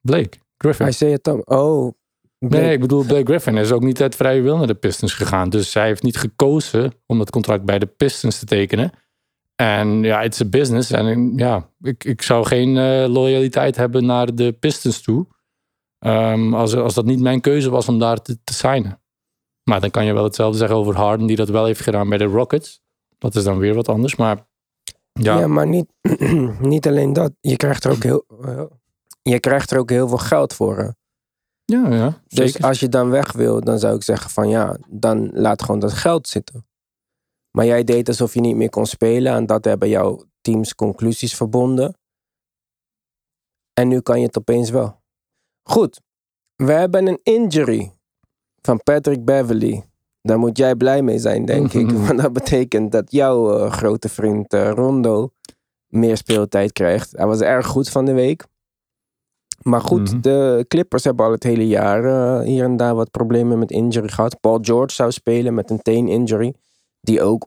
Blake 0.00 0.38
Griffin. 0.58 0.84
Hij 0.84 0.94
zei 0.94 1.12
het 1.12 1.24
dan. 1.24 1.46
Oh. 1.46 1.92
Blake. 2.38 2.64
Nee, 2.64 2.72
ik 2.72 2.80
bedoel, 2.80 3.04
Blake 3.04 3.24
Griffin 3.24 3.56
is 3.56 3.72
ook 3.72 3.82
niet 3.82 4.02
uit 4.02 4.14
vrije 4.16 4.40
wil 4.40 4.56
naar 4.56 4.66
de 4.66 4.74
Pistons 4.74 5.12
gegaan. 5.12 5.50
Dus 5.50 5.74
hij 5.74 5.86
heeft 5.86 6.02
niet 6.02 6.16
gekozen 6.16 6.92
om 7.06 7.18
dat 7.18 7.30
contract 7.30 7.64
bij 7.64 7.78
de 7.78 7.86
Pistons 7.86 8.38
te 8.38 8.46
tekenen. 8.46 8.90
En 9.54 10.02
ja, 10.02 10.22
het 10.22 10.32
is 10.32 10.38
een 10.38 10.50
business. 10.50 10.90
En 10.90 11.32
ja, 11.36 11.70
ik, 11.80 12.04
ik 12.04 12.22
zou 12.22 12.46
geen 12.46 12.76
eh, 12.76 13.08
loyaliteit 13.08 13.76
hebben 13.76 14.04
naar 14.06 14.34
de 14.34 14.52
Pistons 14.52 15.02
toe. 15.02 15.26
Ehm, 15.98 16.54
als, 16.54 16.74
als 16.74 16.94
dat 16.94 17.04
niet 17.04 17.20
mijn 17.20 17.40
keuze 17.40 17.70
was 17.70 17.88
om 17.88 17.98
daar 17.98 18.22
te, 18.22 18.38
te 18.44 18.54
signen. 18.54 19.00
Maar 19.70 19.80
dan 19.80 19.90
kan 19.90 20.04
je 20.04 20.12
wel 20.12 20.24
hetzelfde 20.24 20.58
zeggen 20.58 20.76
over 20.76 20.96
Harden, 20.96 21.26
die 21.26 21.36
dat 21.36 21.48
wel 21.48 21.64
heeft 21.64 21.80
gedaan 21.80 22.08
bij 22.08 22.18
de 22.18 22.24
Rockets. 22.24 22.80
Dat 23.18 23.34
is 23.34 23.44
dan 23.44 23.58
weer 23.58 23.74
wat 23.74 23.88
anders. 23.88 24.16
Maar 24.16 24.46
ja, 25.12 25.38
Ja, 25.38 25.46
maar 25.46 25.66
niet, 25.66 25.86
niet 26.60 26.86
alleen 26.86 27.12
dat. 27.12 27.32
Je 27.40 27.56
krijgt 27.56 27.84
er 27.84 27.90
ook 27.90 28.02
heel, 28.02 28.24
eh, 28.44 28.64
je 29.22 29.40
krijgt 29.40 29.70
er 29.70 29.78
ook 29.78 29.90
heel 29.90 30.08
veel 30.08 30.18
geld 30.18 30.54
voor. 30.54 30.76
hè. 30.78 30.88
ja, 31.64 31.94
ja 31.94 32.22
Dus 32.26 32.52
zeker. 32.52 32.66
als 32.68 32.80
je 32.80 32.88
dan 32.88 33.10
weg 33.10 33.32
wil, 33.32 33.60
dan 33.60 33.78
zou 33.78 33.96
ik 33.96 34.02
zeggen 34.02 34.30
van 34.30 34.48
ja, 34.48 34.78
dan 34.88 35.30
laat 35.32 35.62
gewoon 35.62 35.80
dat 35.80 35.92
geld 35.92 36.28
zitten. 36.28 36.66
Maar 37.50 37.66
jij 37.66 37.84
deed 37.84 38.08
alsof 38.08 38.34
je 38.34 38.40
niet 38.40 38.56
meer 38.56 38.70
kon 38.70 38.86
spelen 38.86 39.34
en 39.34 39.46
dat 39.46 39.64
hebben 39.64 39.88
jouw 39.88 40.24
teams 40.40 40.74
conclusies 40.74 41.34
verbonden. 41.36 41.96
En 43.72 43.88
nu 43.88 44.00
kan 44.00 44.20
je 44.20 44.26
het 44.26 44.38
opeens 44.38 44.70
wel. 44.70 45.02
Goed, 45.62 46.00
we 46.56 46.72
hebben 46.72 47.06
een 47.06 47.20
injury 47.22 47.95
van 48.66 48.82
Patrick 48.82 49.24
Beverly. 49.24 49.84
Daar 50.22 50.38
moet 50.38 50.58
jij 50.58 50.74
blij 50.74 51.02
mee 51.02 51.18
zijn, 51.18 51.44
denk 51.44 51.72
ik. 51.72 51.90
Want 52.06 52.20
dat 52.20 52.32
betekent 52.32 52.92
dat 52.92 53.12
jouw 53.12 53.58
eh, 53.58 53.72
grote 53.72 54.08
vriend 54.08 54.52
eh, 54.52 54.70
Rondo 54.70 55.30
meer 55.86 56.16
speeltijd 56.16 56.72
krijgt. 56.72 57.12
Hij 57.16 57.26
was 57.26 57.40
erg 57.40 57.66
goed 57.66 57.88
van 57.88 58.04
de 58.04 58.12
week. 58.12 58.44
Maar 59.62 59.80
goed, 59.80 60.10
Mhm. 60.12 60.20
de 60.20 60.64
Clippers 60.68 61.04
hebben 61.04 61.24
al 61.26 61.30
het 61.32 61.42
hele 61.42 61.66
jaar 61.68 62.04
eh, 62.04 62.46
hier 62.46 62.64
en 62.64 62.76
daar 62.76 62.94
wat 62.94 63.10
problemen 63.10 63.58
met 63.58 63.70
injury 63.70 64.08
gehad. 64.08 64.40
Paul 64.40 64.58
George 64.62 64.94
zou 64.94 65.10
spelen 65.12 65.54
met 65.54 65.70
een 65.70 65.82
teen 65.82 66.08
injury. 66.08 66.54
Die 67.00 67.22
ook 67.22 67.46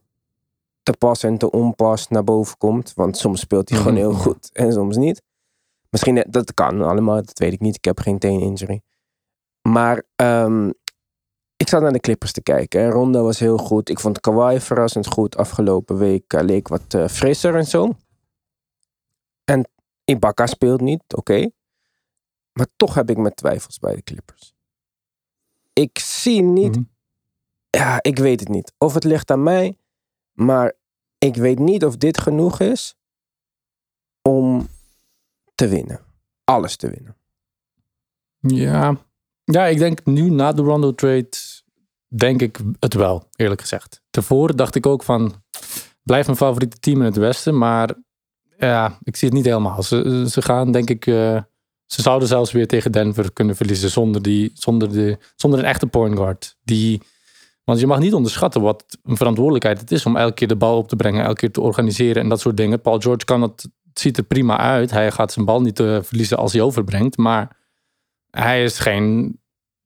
te 0.84 0.94
pas 0.98 1.24
en 1.24 1.38
te 1.38 1.52
onpas 1.52 2.08
naar 2.08 2.24
boven 2.24 2.58
komt. 2.58 2.94
Want 2.96 3.18
soms 3.18 3.40
speelt 3.40 3.70
hij 3.70 3.78
gewoon 3.78 3.96
heel 4.04 4.14
goed 4.14 4.50
en 4.54 4.74
soms 4.74 4.98
niet. 4.98 5.22
Misschien, 5.90 6.26
dat 6.30 6.54
kan 6.54 6.82
allemaal, 6.82 7.16
dat 7.16 7.40
weet 7.40 7.54
ik 7.54 7.60
niet. 7.60 7.76
Ik 7.76 7.86
heb 7.86 8.00
geen 8.00 8.20
teen 8.20 8.40
injury. 8.40 8.82
Maar 9.62 10.04
ehm, 10.16 10.70
ik 11.70 11.76
zat 11.76 11.84
naar 11.84 11.94
de 11.94 12.00
Clippers 12.00 12.32
te 12.32 12.42
kijken. 12.42 12.82
En 12.82 12.90
Rondo 12.90 13.24
was 13.24 13.40
heel 13.40 13.58
goed. 13.58 13.90
Ik 13.90 14.00
vond 14.00 14.20
Kawhi 14.20 14.60
verrassend 14.60 15.08
goed. 15.08 15.38
Afgelopen 15.38 15.98
week 15.98 16.34
eh, 16.34 16.44
leek 16.44 16.68
wat 16.68 16.94
eh, 16.94 17.08
frisser 17.08 17.56
en 17.56 17.66
zo. 17.66 17.96
En 19.44 19.70
Ibaka 20.06 20.46
speelt 20.48 20.82
niet, 20.82 21.04
oké. 21.16 21.50
Maar 22.54 22.68
toch 22.76 22.94
heb 22.94 23.10
ik 23.10 23.18
mijn 23.18 23.34
twijfels 23.34 23.80
bij 23.80 23.96
de 23.96 24.02
Clippers. 24.04 24.54
Ik 25.74 26.00
zie 26.00 26.42
niet, 26.42 26.76
Mhm. 26.76 26.84
ja, 27.70 28.00
ik 28.02 28.18
weet 28.18 28.40
het 28.40 28.50
niet. 28.50 28.74
Of 28.78 28.94
het 28.94 29.04
ligt 29.04 29.32
aan 29.32 29.44
mij, 29.44 29.78
maar 30.34 30.74
ik 31.18 31.36
weet 31.36 31.60
niet 31.60 31.86
of 31.86 31.98
dit 31.98 32.20
genoeg 32.20 32.60
is 32.60 32.96
om 34.22 34.68
te 35.56 35.68
winnen. 35.68 36.00
Alles 36.44 36.76
te 36.76 36.90
winnen. 36.90 37.16
Ja. 38.40 38.98
ja, 39.44 39.66
ik 39.66 39.78
denk 39.78 40.06
nu 40.06 40.30
na 40.30 40.52
de 40.52 40.62
Rondo 40.62 40.94
trade, 40.96 41.30
denk 42.10 42.42
ik 42.42 42.60
het 42.80 42.94
wel, 42.94 43.28
eerlijk 43.36 43.62
gezegd. 43.62 44.02
Tevoren 44.10 44.56
dacht 44.56 44.76
ik 44.76 44.86
ook 44.86 45.04
van, 45.04 45.44
blijf 46.04 46.26
mijn 46.26 46.38
favoriete 46.38 46.80
team 46.80 47.00
in 47.00 47.06
het 47.06 47.18
Westen, 47.18 47.58
maar 47.58 47.94
ja, 48.58 48.98
ik 49.04 49.16
zie 49.16 49.28
het 49.28 49.38
niet 49.38 49.46
helemaal. 49.46 49.84
Ze, 49.84 50.42
gaan 50.42 50.72
denk 50.72 50.90
ik, 50.90 51.06
eh, 51.06 51.42
ze 51.86 52.02
zouden 52.02 52.28
zelfs 52.28 52.52
weer 52.52 52.68
tegen 52.68 52.92
Denver 52.92 53.34
kunnen 53.34 53.56
verliezen 53.56 53.90
zonder, 53.90 54.22
die, 54.22 54.52
zonder, 54.54 54.92
de, 54.92 55.18
zonder 55.36 55.60
een 55.60 55.66
echte 55.66 55.88
point 55.88 56.16
guard. 56.18 56.58
Die, 56.64 57.02
want 57.64 57.80
je 57.80 57.88
mag 57.88 58.00
niet 58.00 58.14
onderschatten 58.14 58.62
wat 58.62 58.98
een 59.04 59.18
verantwoordelijkheid 59.18 59.80
het 59.80 59.92
is 59.92 60.06
om 60.06 60.16
elke 60.16 60.34
keer 60.34 60.48
de 60.48 60.56
bal 60.56 60.78
op 60.78 60.88
te 60.88 60.96
brengen, 60.96 61.24
elke 61.24 61.40
keer 61.40 61.52
te 61.52 61.62
organiseren 61.62 62.24
en 62.24 62.30
dat 62.30 62.40
soort 62.40 62.58
dingen. 62.58 62.82
Paul 62.82 63.00
George 63.00 63.26
kan 63.26 63.42
het, 63.42 63.62
het 63.90 64.00
ziet 64.00 64.18
er 64.18 64.24
prima 64.24 64.58
uit. 64.58 64.92
Hij 64.92 65.12
gaat 65.12 65.32
zijn 65.32 65.46
bal 65.46 65.62
niet 65.62 65.80
eh, 65.80 65.98
verliezen 66.02 66.38
als 66.38 66.54
hij 66.54 66.62
overbrengt, 66.62 67.18
maar 67.18 67.58
hij 68.30 68.64
is 68.64 68.80
geen 68.80 69.40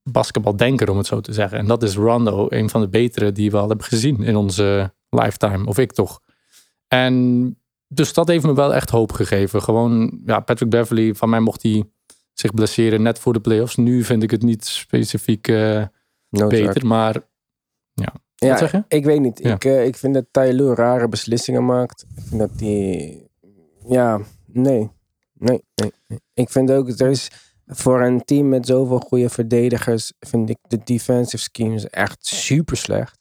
basketbaldenker, 0.04 0.90
om 0.90 0.98
het 0.98 1.08
zo 1.08 1.20
te 1.22 1.34
zeggen. 1.34 1.58
En 1.58 1.66
dat 1.68 1.84
is 1.84 1.96
Rondo, 1.96 2.46
een 2.50 2.70
van 2.70 2.82
de 2.82 2.90
betere 2.90 3.32
die 3.32 3.52
we 3.52 3.58
al 3.58 3.68
hebben 3.68 3.86
gezien 3.86 4.24
in 4.24 4.36
onze 4.36 4.94
lifetime. 5.10 5.66
Of 5.66 5.78
ik 5.78 5.92
toch. 5.92 6.20
En 6.88 7.58
dus 7.88 8.14
dat 8.14 8.28
heeft 8.28 8.46
me 8.46 8.54
wel 8.54 8.74
echt 8.74 8.90
hoop 8.90 9.12
gegeven. 9.12 9.62
Gewoon, 9.62 10.22
ja, 10.26 10.40
Patrick 10.40 10.70
Beverly, 10.70 11.16
van 11.16 11.30
mij 11.30 11.40
mocht 11.40 11.64
hij 11.64 11.84
zich 12.34 12.54
blesseren 12.54 13.02
net 13.02 13.20
voor 13.20 13.34
de 13.34 13.42
playoffs. 13.42 13.76
Nu 13.76 14.04
vind 14.04 14.24
ik 14.24 14.32
het 14.32 14.42
niet 14.42 14.66
specifiek 14.66 15.48
eh, 15.48 15.84
beter, 16.30 16.86
maar 16.86 17.22
Ja, 17.94 18.14
Wat 18.50 18.58
zeg 18.58 18.72
je? 18.72 18.84
ik 18.88 19.06
weet 19.06 19.20
niet. 19.20 19.40
Ja. 19.44 19.54
Ik, 19.54 19.66
eh, 19.66 19.86
ik 19.86 19.96
vind 19.98 20.14
dat 20.14 20.26
Tyloo 20.32 20.74
rare 20.74 21.08
beslissingen 21.08 21.66
maakt. 21.66 22.06
Ik 22.16 22.24
vind 22.28 22.40
dat 22.40 22.58
die... 22.58 23.28
Ja. 23.88 24.20
Nee, 24.46 24.92
nee, 25.34 25.64
nee. 25.76 25.92
Ik 26.34 26.50
vind 26.50 26.72
ook, 26.72 26.90
er 26.90 27.10
is 27.10 27.32
voor 27.66 28.02
een 28.02 28.24
team 28.26 28.50
met 28.50 28.66
zoveel 28.66 29.00
goede 29.00 29.30
verdedigers, 29.30 30.14
vind 30.20 30.50
ik 30.50 30.58
de 30.68 30.84
defensive 30.84 31.44
schemes 31.44 31.88
echt 31.90 32.26
super 32.26 32.78
slecht. 32.78 33.20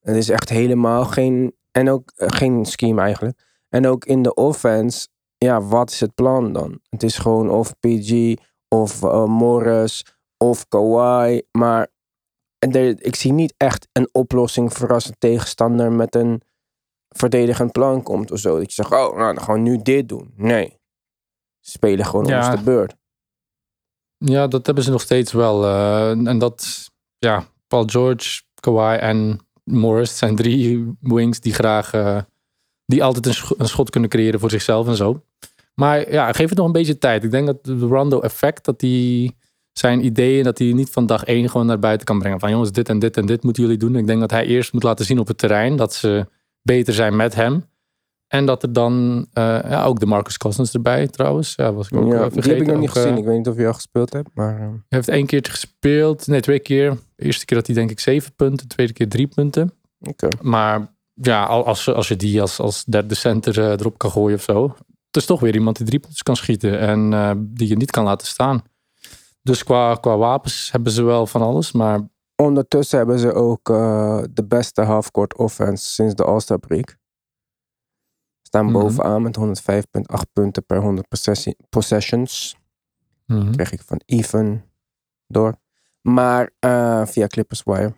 Het 0.00 0.16
is 0.16 0.28
echt 0.28 0.48
helemaal 0.48 1.04
geen, 1.04 1.54
en 1.72 1.90
ook 1.90 2.12
eh, 2.14 2.28
geen 2.30 2.64
scheme 2.64 3.00
eigenlijk. 3.00 3.46
En 3.68 3.86
ook 3.86 4.04
in 4.04 4.22
de 4.22 4.34
offense, 4.34 5.08
ja, 5.36 5.62
wat 5.62 5.90
is 5.90 6.00
het 6.00 6.14
plan 6.14 6.52
dan? 6.52 6.80
Het 6.88 7.02
is 7.02 7.18
gewoon 7.18 7.50
of 7.50 7.74
PG, 7.78 8.34
of 8.68 9.02
eh, 9.02 9.24
Morris, 9.24 10.04
of 10.36 10.68
Kawhi, 10.68 11.42
maar 11.52 11.88
en 12.58 12.72
er, 12.72 13.04
ik 13.04 13.14
zie 13.14 13.32
niet 13.32 13.54
echt 13.56 13.88
een 13.92 14.08
oplossing 14.12 14.72
voor 14.72 14.92
als 14.92 15.06
een 15.06 15.18
tegenstander 15.18 15.92
met 15.92 16.14
een 16.14 16.42
verdedigend 17.08 17.72
plan 17.72 18.02
komt 18.02 18.30
of 18.30 18.38
zo. 18.38 18.58
Dat 18.58 18.66
je 18.66 18.82
zegt, 18.82 18.92
oh, 18.92 19.16
nou, 19.16 19.34
dan 19.34 19.40
gaan 19.44 19.54
we 19.54 19.60
nu 19.60 19.82
dit 19.82 20.08
doen. 20.08 20.32
Nee. 20.36 20.78
Spelen 21.60 22.04
gewoon 22.06 22.24
Ja. 22.26 22.38
ons 22.50 22.58
de 22.58 22.64
beurt. 22.64 22.96
Ja, 24.18 24.46
dat 24.46 24.66
hebben 24.66 24.84
ze 24.84 24.90
nog 24.90 25.00
steeds 25.00 25.32
wel. 25.32 25.64
eh, 25.64 26.10
en 26.10 26.38
dat, 26.38 26.90
ja, 27.18 27.46
Paul 27.66 27.84
George, 27.86 28.42
Kawhi 28.60 28.96
en 28.96 29.40
Morris 29.64 30.18
zijn 30.18 30.36
drie 30.36 30.92
wings 31.00 31.40
die 31.40 31.52
graag, 31.54 31.92
eh, 31.92 32.18
die 32.86 33.04
altijd 33.04 33.26
een, 33.26 33.56
een 33.58 33.68
schot 33.68 33.90
kunnen 33.90 34.10
creëren 34.10 34.40
voor 34.40 34.50
zichzelf 34.50 34.86
en 34.86 34.96
zo. 34.96 35.22
Maar 35.74 36.12
ja, 36.12 36.32
geef 36.32 36.48
het 36.48 36.58
nog 36.58 36.66
een 36.66 36.72
beetje 36.72 36.98
tijd. 36.98 37.24
Ik 37.24 37.30
denk 37.30 37.46
dat 37.46 37.64
de 37.64 37.78
Rondo 37.78 38.20
effect, 38.20 38.64
dat 38.64 38.80
hij 38.80 39.32
zijn 39.72 40.04
ideeën, 40.04 40.44
dat 40.44 40.58
hij 40.58 40.72
niet 40.72 40.90
van 40.90 41.06
dag 41.06 41.24
één 41.24 41.50
gewoon 41.50 41.66
naar 41.66 41.78
buiten 41.78 42.06
kan 42.06 42.18
brengen. 42.18 42.40
Van 42.40 42.50
jongens, 42.50 42.72
dit 42.72 42.88
en 42.88 42.98
dit 42.98 43.16
en 43.16 43.26
dit 43.26 43.42
moeten 43.42 43.62
jullie 43.62 43.78
doen. 43.78 43.96
Ik 43.96 44.06
denk 44.06 44.20
dat 44.20 44.30
hij 44.30 44.46
eerst 44.46 44.72
moet 44.72 44.82
laten 44.82 45.04
zien 45.04 45.18
op 45.18 45.26
het 45.26 45.38
terrein 45.38 45.76
dat 45.76 45.94
ze 45.94 46.26
beter 46.62 46.94
zijn 46.94 47.16
met 47.16 47.34
hem. 47.34 47.64
En 48.28 48.46
dat 48.46 48.62
er 48.62 48.72
dan 48.72 49.26
eh, 49.32 49.44
ja, 49.44 49.84
ook 49.84 50.00
de 50.00 50.06
Marcus 50.06 50.36
Cousins 50.36 50.72
erbij 50.74 51.06
trouwens. 51.08 51.54
Ja, 51.54 51.72
was 51.72 51.88
ik 51.88 51.96
ook 51.98 52.12
Ja, 52.12 52.14
eh, 52.14 52.22
die 52.22 52.30
vergeten. 52.30 52.50
heb 52.50 52.60
ik 52.60 52.66
nog 52.66 52.80
niet 52.80 52.88
Ook, 52.88 52.96
eh, 52.96 53.02
gezien. 53.02 53.18
Ik 53.18 53.24
weet 53.24 53.36
niet 53.36 53.48
of 53.48 53.56
je 53.56 53.66
al 53.66 53.72
gespeeld 53.72 54.12
hebt, 54.12 54.28
maar... 54.34 54.58
hij 54.58 54.70
heeft 54.88 55.08
één 55.08 55.26
keertje 55.26 55.52
gespeeld. 55.52 56.26
Nee, 56.26 56.40
twee 56.40 56.58
keer. 56.58 56.90
De 57.16 57.24
eerste 57.24 57.44
keer 57.44 57.56
had 57.56 57.66
hij 57.66 57.74
denk 57.76 57.90
ik 57.90 58.00
zeven 58.00 58.34
punten. 58.34 58.68
De 58.68 58.74
tweede 58.74 58.92
keer 58.92 59.08
drie 59.08 59.26
punten. 59.26 59.72
Maar 60.42 60.94
ja, 61.14 61.44
al- 61.44 61.66
als, 61.66 61.88
als 61.88 62.08
je 62.08 62.16
die 62.16 62.40
als, 62.40 62.58
als 62.60 62.84
derde 62.84 63.14
center 63.14 63.58
erop 63.80 63.98
kan 63.98 64.10
gooien 64.10 64.36
of 64.36 64.42
zo. 64.42 64.74
Het 65.06 65.16
is 65.16 65.26
toch 65.26 65.40
weer 65.40 65.54
iemand 65.54 65.76
die 65.76 65.86
drie 65.86 65.98
punten 66.00 66.22
kan 66.22 66.36
schieten. 66.36 66.78
En 66.78 67.10
die 67.54 67.68
je 67.68 67.76
niet 67.76 67.90
kan 67.90 68.04
laten 68.04 68.26
staan. 68.26 68.62
Dus 69.42 69.64
qua, 69.64 69.94
qua 69.94 70.16
wapens 70.16 70.68
hebben 70.72 70.92
ze 70.92 71.02
wel 71.02 71.26
van 71.26 71.42
alles. 71.42 71.72
Maar 71.72 72.00
Ondertussen 72.42 72.98
hebben 72.98 73.18
ze 73.18 73.32
ook 73.32 73.64
de 74.34 74.44
beste 74.48 74.82
halfcourt 74.82 75.36
offense 75.36 75.84
sinds 75.92 76.14
de 76.14 76.24
All-Star 76.24 76.58
break. 76.58 76.96
Staan 78.48 78.64
Mhm. 78.64 78.72
bovenaan 78.74 79.22
met 79.22 79.36
105,8 79.36 80.32
punten 80.32 80.64
per 80.66 80.80
100 80.80 81.08
possessi- 81.08 81.54
possessions. 81.68 82.56
mhm. 83.26 83.50
Kreeg 83.52 83.72
ik 83.72 83.82
van 83.82 84.00
Even 84.06 84.64
door. 85.26 85.54
Maar 86.00 86.50
eh, 86.58 87.06
via 87.06 87.26
Clippers 87.26 87.62
Wire. 87.64 87.94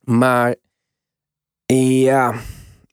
Maar 0.00 0.54
ja, 1.66 2.34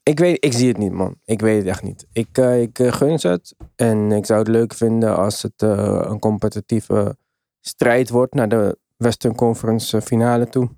ik, 0.03 0.19
weet, 0.19 0.45
ik 0.45 0.53
zie 0.53 0.67
het 0.67 0.77
niet, 0.77 0.91
man. 0.91 1.15
Ik 1.25 1.41
weet 1.41 1.57
het 1.57 1.67
echt 1.67 1.83
niet. 1.83 2.07
Ik, 2.11 2.37
eh, 2.37 2.61
ik 2.61 2.79
eh, 2.79 2.91
gun 2.93 3.19
ze 3.19 3.27
het. 3.27 3.55
En 3.75 4.11
ik 4.11 4.25
zou 4.25 4.39
het 4.39 4.47
leuk 4.47 4.73
vinden 4.73 5.17
als 5.17 5.41
het 5.41 5.61
een 5.61 6.19
competitieve 6.19 7.17
strijd 7.59 8.09
wordt 8.09 8.33
naar 8.33 8.49
de 8.49 8.77
Western 8.97 9.35
Conference 9.35 10.01
finale 10.01 10.49
toe. 10.49 10.69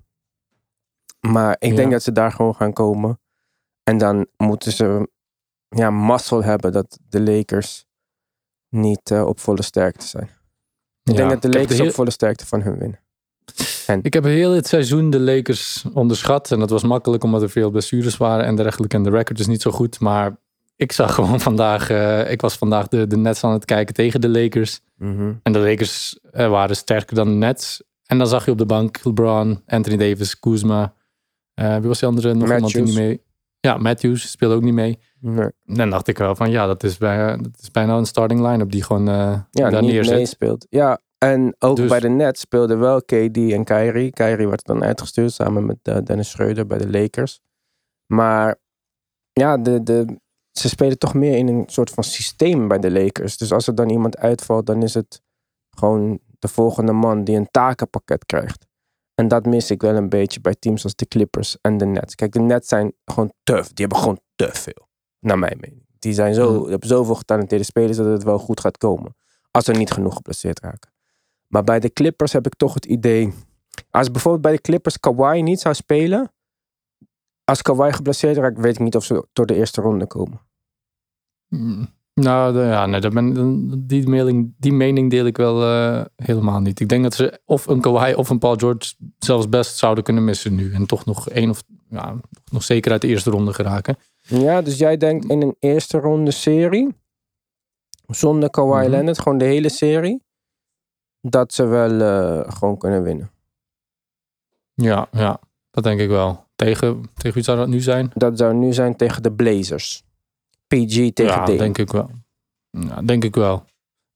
Maar 1.20 1.56
ik 1.58 1.70
Ja. 1.70 1.76
denk 1.76 1.90
dat 1.90 2.02
ze 2.02 2.12
daar 2.12 2.32
gewoon 2.32 2.54
gaan 2.54 2.72
komen. 2.72 3.20
En 3.82 3.98
dan 3.98 4.26
moeten 4.36 4.72
ze 4.72 5.08
ja, 5.74 5.90
mazzel 5.90 6.42
hebben 6.44 6.72
dat 6.72 6.98
de 7.08 7.20
Lakers 7.20 7.86
niet 8.68 9.10
eh, 9.10 9.26
op 9.26 9.40
volle 9.40 9.62
sterkte 9.62 10.06
zijn. 10.06 10.24
Ik 11.02 11.12
Ja, 11.12 11.14
denk 11.14 11.30
dat 11.30 11.42
de 11.42 11.58
Lakers 11.58 11.78
heel- 11.78 11.86
op 11.88 11.94
volle 11.94 12.10
sterkte 12.10 12.46
van 12.46 12.62
hun 12.62 12.78
winnen. 12.78 12.98
Ik 14.02 14.12
heb 14.14 14.24
heel 14.24 14.52
het 14.52 14.66
seizoen 14.66 15.10
de 15.10 15.20
Lakers 15.20 15.84
onderschat. 15.92 16.50
En 16.52 16.58
dat 16.58 16.70
was 16.70 16.82
makkelijk 16.82 17.24
omdat 17.24 17.42
er 17.42 17.50
veel 17.50 17.70
blessures 17.70 18.16
waren 18.16 18.44
en 18.44 18.56
dergelijke. 18.56 18.96
En 18.96 19.02
de 19.02 19.10
record 19.10 19.38
is 19.38 19.46
niet 19.46 19.62
zo 19.62 19.70
goed. 19.70 20.00
Maar 20.00 20.36
ik 20.76 20.92
zag 20.92 21.14
gewoon 21.14 21.40
vandaag... 21.40 21.90
eh, 21.90 22.30
ik 22.30 22.40
was 22.40 22.56
vandaag 22.56 22.88
de, 22.88 23.06
de 23.06 23.16
Nets 23.16 23.44
aan 23.44 23.52
het 23.52 23.64
kijken 23.64 23.94
tegen 23.94 24.20
de 24.20 24.28
Lakers. 24.28 24.80
En 25.42 25.52
de 25.52 25.58
Lakers 25.58 26.18
eh, 26.32 26.48
waren 26.48 26.76
sterker 26.76 27.14
dan 27.14 27.28
de 27.28 27.34
Nets. 27.34 27.82
En 28.06 28.18
dan 28.18 28.26
zag 28.26 28.44
je 28.44 28.50
op 28.50 28.58
de 28.58 28.66
bank 28.66 29.04
LeBron, 29.04 29.62
Anthony 29.66 29.96
Davis, 29.96 30.38
Kuzma. 30.38 30.94
Wie 31.54 31.80
was 31.80 31.98
die 31.98 32.08
andere? 32.08 32.34
Nog 32.34 32.42
iemand 32.52 32.72
die 32.72 32.80
Matthews. 32.82 32.86
niet 32.86 33.06
mee... 33.06 33.20
Ja, 33.64 33.76
Matthews 33.76 34.30
speelde 34.30 34.54
ook 34.54 34.62
niet 34.62 34.74
mee. 34.74 34.98
Nee. 35.20 35.48
Dan 35.64 35.90
dacht 35.90 36.08
ik 36.08 36.18
wel 36.18 36.34
van 36.34 36.50
ja, 36.50 36.66
dat 36.66 36.82
is 36.82 36.98
bijna, 36.98 37.36
dat 37.36 37.58
is 37.60 37.70
bijna 37.70 37.96
een 37.96 38.06
starting 38.06 38.40
line-up 38.40 38.70
die 38.70 38.82
gewoon 38.82 39.08
eh 39.08 39.40
Ja, 39.50 39.70
daar 39.70 39.82
niet 39.82 39.90
neerzet. 39.92 40.14
meespeelt. 40.16 40.66
Ja, 40.70 40.98
En 41.18 41.56
ook 41.58 41.76
Dus- 41.76 41.88
bij 41.88 42.00
de 42.00 42.08
Nets 42.08 42.40
speelden 42.40 42.78
wel 42.78 43.02
KD 43.02 43.36
en 43.36 43.64
Kyrie. 43.64 44.10
Kyrie 44.10 44.48
werd 44.48 44.64
dan 44.64 44.82
uitgestuurd 44.84 45.32
samen 45.32 45.66
met 45.66 45.76
eh, 45.82 45.96
Dennis 46.04 46.30
Schreuder 46.30 46.66
bij 46.66 46.78
de 46.78 46.90
Lakers. 46.90 47.40
Maar 48.06 48.56
ja, 49.32 49.58
de, 49.58 49.82
de, 49.82 50.20
ze 50.50 50.68
spelen 50.68 50.98
toch 50.98 51.14
meer 51.14 51.36
in 51.36 51.48
een 51.48 51.64
soort 51.66 51.90
van 51.90 52.04
systeem 52.04 52.68
bij 52.68 52.78
de 52.78 52.90
Lakers. 52.90 53.36
Dus 53.36 53.52
als 53.52 53.66
er 53.66 53.74
dan 53.74 53.90
iemand 53.90 54.16
uitvalt, 54.18 54.66
dan 54.66 54.82
is 54.82 54.94
het 54.94 55.20
gewoon 55.70 56.18
de 56.38 56.48
volgende 56.48 56.92
man 56.92 57.24
die 57.24 57.36
een 57.36 57.48
takenpakket 57.50 58.26
krijgt. 58.26 58.66
En 59.14 59.28
dat 59.28 59.46
mis 59.46 59.70
ik 59.70 59.82
wel 59.82 59.94
een 59.96 60.08
beetje 60.08 60.40
bij 60.40 60.54
teams 60.58 60.84
als 60.84 60.94
de 60.94 61.06
Clippers 61.08 61.56
en 61.60 61.76
de 61.76 61.84
Nets. 61.84 62.14
Kijk, 62.14 62.32
de 62.32 62.40
Nets 62.40 62.68
zijn 62.68 62.92
gewoon 63.04 63.32
tough. 63.42 63.66
Die 63.66 63.86
hebben 63.86 63.98
gewoon 63.98 64.20
te 64.34 64.48
veel. 64.52 64.88
Naar 65.18 65.38
mijn 65.38 65.58
mening. 65.60 65.86
Die 65.98 66.12
zijn 66.12 66.34
zo, 66.34 66.50
Mhm. 66.50 66.60
die 66.60 66.70
hebben 66.70 66.88
zoveel 66.88 67.14
getalenteerde 67.14 67.64
spelers 67.64 67.96
dat 67.96 68.06
het 68.06 68.22
wel 68.22 68.38
goed 68.38 68.60
gaat 68.60 68.78
komen. 68.78 69.16
Als 69.50 69.66
er 69.66 69.76
niet 69.76 69.90
genoeg 69.90 70.14
geblesseerd 70.14 70.60
raken. 70.60 70.92
Maar 71.48 71.64
bij 71.64 71.80
de 71.80 71.92
Clippers 71.92 72.32
heb 72.32 72.46
ik 72.46 72.54
toch 72.54 72.74
het 72.74 72.84
idee. 72.84 73.32
Als 73.90 74.10
bijvoorbeeld 74.10 74.42
bij 74.42 74.52
de 74.52 74.60
Clippers 74.60 75.00
Kawhi 75.00 75.42
niet 75.42 75.60
zou 75.60 75.74
spelen. 75.74 76.32
Als 77.44 77.62
Kawhi 77.62 77.92
geblesseerd 77.92 78.36
raakt, 78.36 78.58
weet 78.58 78.74
ik 78.74 78.80
niet 78.80 78.96
of 78.96 79.04
ze 79.04 79.26
door 79.32 79.46
de 79.46 79.54
eerste 79.54 79.80
ronde 79.80 80.06
komen. 80.06 80.40
Mm, 81.48 81.88
Nou, 82.14 82.58
ja, 82.58 82.86
nee, 82.86 83.00
dat 83.00 83.12
ben, 83.12 83.86
die, 83.86 84.08
mening, 84.08 84.54
die 84.58 84.72
mening 84.72 85.10
deel 85.10 85.26
ik 85.26 85.36
wel 85.36 85.62
eh, 85.62 86.04
helemaal 86.16 86.60
niet. 86.60 86.80
Ik 86.80 86.88
denk 86.88 87.02
dat 87.02 87.14
ze 87.14 87.40
of 87.44 87.66
een 87.66 87.80
Kawhi 87.80 88.14
of 88.14 88.28
een 88.28 88.38
Paul 88.38 88.56
George 88.56 88.94
zelfs 89.18 89.48
best 89.48 89.78
zouden 89.78 90.04
kunnen 90.04 90.24
missen 90.24 90.54
nu. 90.54 90.72
En 90.72 90.86
toch 90.86 91.04
nog 91.04 91.28
één 91.28 91.50
of 91.50 91.62
ja, 91.88 92.20
nog 92.52 92.62
zeker 92.62 92.92
uit 92.92 93.00
de 93.00 93.08
eerste 93.08 93.30
ronde 93.30 93.52
geraken. 93.52 93.96
Ja, 94.20 94.62
dus 94.62 94.78
jij 94.78 94.96
denkt 94.96 95.24
in 95.24 95.42
een 95.42 95.56
eerste 95.58 95.98
ronde 95.98 96.30
serie. 96.30 96.94
Zonder 98.06 98.50
Kawhi 98.50 98.80
Mhm. 98.80 98.90
Leonard, 98.90 99.18
gewoon 99.18 99.38
de 99.38 99.44
hele 99.44 99.68
serie. 99.68 100.22
Dat 101.20 101.52
ze 101.52 101.64
wel 101.66 102.00
eh, 102.00 102.52
gewoon 102.52 102.78
kunnen 102.78 103.02
winnen. 103.02 103.30
Ja, 104.74 105.08
ja, 105.12 105.40
dat 105.70 105.84
denk 105.84 106.00
ik 106.00 106.08
wel. 106.08 106.44
Tegen, 106.56 107.02
tegen 107.14 107.34
wie 107.34 107.42
zou 107.42 107.58
dat 107.58 107.68
nu 107.68 107.80
zijn? 107.80 108.10
Dat 108.14 108.38
zou 108.38 108.54
nu 108.54 108.72
zijn 108.72 108.96
tegen 108.96 109.22
de 109.22 109.32
Blazers. 109.32 110.04
PG 110.66 111.12
tegen 111.12 111.24
ja, 111.24 111.44
Dame. 111.44 111.58
denk 111.58 111.78
ik 111.78 111.90
wel. 111.92 112.10
Ja, 112.70 113.02
denk 113.02 113.24
ik 113.24 113.34
wel. 113.34 113.64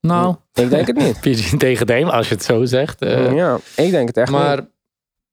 Nou, 0.00 0.36
Ik 0.52 0.70
denk 0.70 0.86
het 0.86 0.96
niet. 0.96 1.20
PG 1.36 1.56
tegen 1.56 1.86
Dame, 1.86 2.10
als 2.10 2.28
je 2.28 2.34
het 2.34 2.44
zo 2.44 2.64
zegt. 2.64 3.00
eh. 3.02 3.34
ja, 3.34 3.58
ik 3.76 3.90
denk 3.90 4.08
het 4.08 4.16
echt 4.16 4.30
maar 4.30 4.66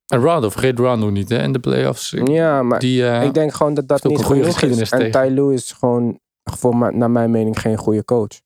en 0.05 0.19
Rondo, 0.21 0.49
vergeet 0.49 0.79
Rondo 0.79 1.09
niet 1.09 1.29
hè, 1.29 1.41
in 1.43 1.51
de 1.53 1.59
playoffs. 1.59 2.11
niet. 2.11 2.27
Ja, 2.27 2.63
maar 2.63 2.79
Die, 2.79 3.07
eh, 3.07 3.23
ik 3.23 3.33
denk 3.33 3.53
gewoon 3.53 3.73
dat 3.73 3.87
dat 3.87 4.03
niet 4.03 4.19
een 4.19 4.23
goede 4.25 4.41
genoeg 4.41 4.55
is. 4.55 4.59
geschiedenis 4.59 4.89
En. 4.91 5.11
Ty 5.11 5.33
Lue 5.33 5.53
is 5.53 5.71
gewoon, 5.71 6.19
voor 6.43 6.75
mij- 6.77 6.91
naar 6.91 7.11
mijn 7.11 7.31
mening, 7.31 7.59
geen 7.59 7.77
goede 7.77 8.05
coach. 8.05 8.41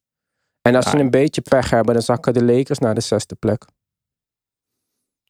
En 0.61 0.75
als 0.75 0.89
ze 0.89 0.97
een 0.97 1.09
beetje 1.09 1.41
pech 1.41 1.69
hebben, 1.69 1.93
dan 1.93 2.03
zakken 2.03 2.33
de 2.33 2.43
Lakers 2.43 2.79
naar 2.79 2.95
de 2.95 3.01
zesde 3.01 3.35
plek. 3.35 3.65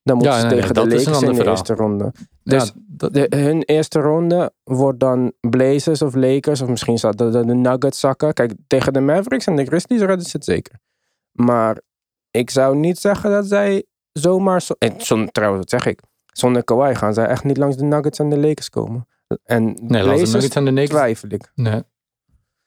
Dan 0.03 0.15
moeten 0.17 0.33
Ja, 0.35 0.39
ze 0.41 0.45
nee, 0.45 0.55
tegen 0.61 0.73
nee, 0.75 0.83
de 0.83 0.89
Lakers 0.89 1.05
in 1.17 1.21
de 1.23 1.27
ander 1.29 1.47
eerste 1.49 1.73
ronde. 1.73 2.11
Ja, 2.51 2.59
dus 2.59 2.71
dat, 2.75 3.13
De, 3.13 3.27
hun 3.29 3.63
eerste 3.63 3.99
ronde 3.99 4.53
wordt 4.63 4.99
dan 4.99 5.33
Blazers 5.39 6.01
of 6.01 6.15
Lakers. 6.15 6.61
Of 6.61 6.69
misschien 6.69 6.97
zou 6.97 7.15
de, 7.15 7.29
de, 7.29 7.45
de 7.45 7.55
Nuggets 7.55 7.99
zakken. 7.99 8.33
Kijk, 8.33 8.53
tegen 8.67 8.93
de 8.93 8.99
Mavericks 8.99 9.45
en 9.45 9.55
de 9.55 9.65
Grizzlies 9.65 9.99
redden 9.99 10.25
ze 10.25 10.37
het 10.37 10.45
zeker. 10.45 10.79
Maar 11.31 11.81
ik 12.31 12.49
zou 12.49 12.75
niet 12.75 12.99
zeggen 12.99 13.31
dat 13.31 13.47
zij 13.47 13.85
zomaar... 14.11 14.61
Zo, 14.61 14.73
en 14.77 14.93
zonder, 14.97 15.31
trouwens, 15.31 15.59
wat 15.59 15.81
zeg 15.81 15.91
ik? 15.91 16.01
Zonder 16.25 16.63
Kawhi 16.63 16.95
gaan 16.95 17.13
zij 17.13 17.25
echt 17.25 17.43
niet 17.43 17.57
langs 17.57 17.77
de 17.77 17.83
Nuggets 17.83 18.19
en 18.19 18.29
de 18.29 18.37
Lakers 18.37 18.69
komen. 18.69 19.07
En 19.43 19.63
nee, 19.63 19.75
laten 19.75 19.99
we 19.99 20.03
Blazers 20.03 20.31
Nuggets 20.31 20.55
en 20.55 20.65
de 20.65 20.71
Knicks 20.71 20.89
twijfel 20.89 21.29
ik. 21.29 21.51
Nee. 21.55 21.83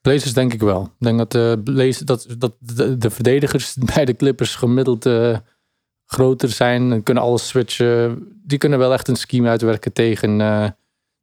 Blazers 0.01 0.33
denk 0.33 0.53
ik 0.53 0.61
wel. 0.61 0.83
Ik 0.83 0.91
denk 0.99 1.18
dat, 1.18 1.33
de 1.33 1.61
Blazers, 1.64 1.99
dat, 1.99 2.26
dat 2.39 2.55
de, 2.59 2.97
de 2.97 3.11
verdedigers 3.11 3.74
bij 3.95 4.05
de 4.05 4.16
Clippers 4.16 4.55
gemiddeld 4.55 5.07
eh, 5.07 5.39
groter 6.13 6.49
zijn. 6.49 6.93
En 6.93 7.03
kunnen 7.03 7.23
alles 7.23 7.49
switchen. 7.49 8.27
Die 8.45 8.59
kunnen 8.59 8.79
wel 8.79 8.93
echt 8.93 9.09
een 9.09 9.17
scheme 9.17 9.49
uitwerken 9.49 9.93
tegen, 9.93 10.41
eh, 10.41 10.67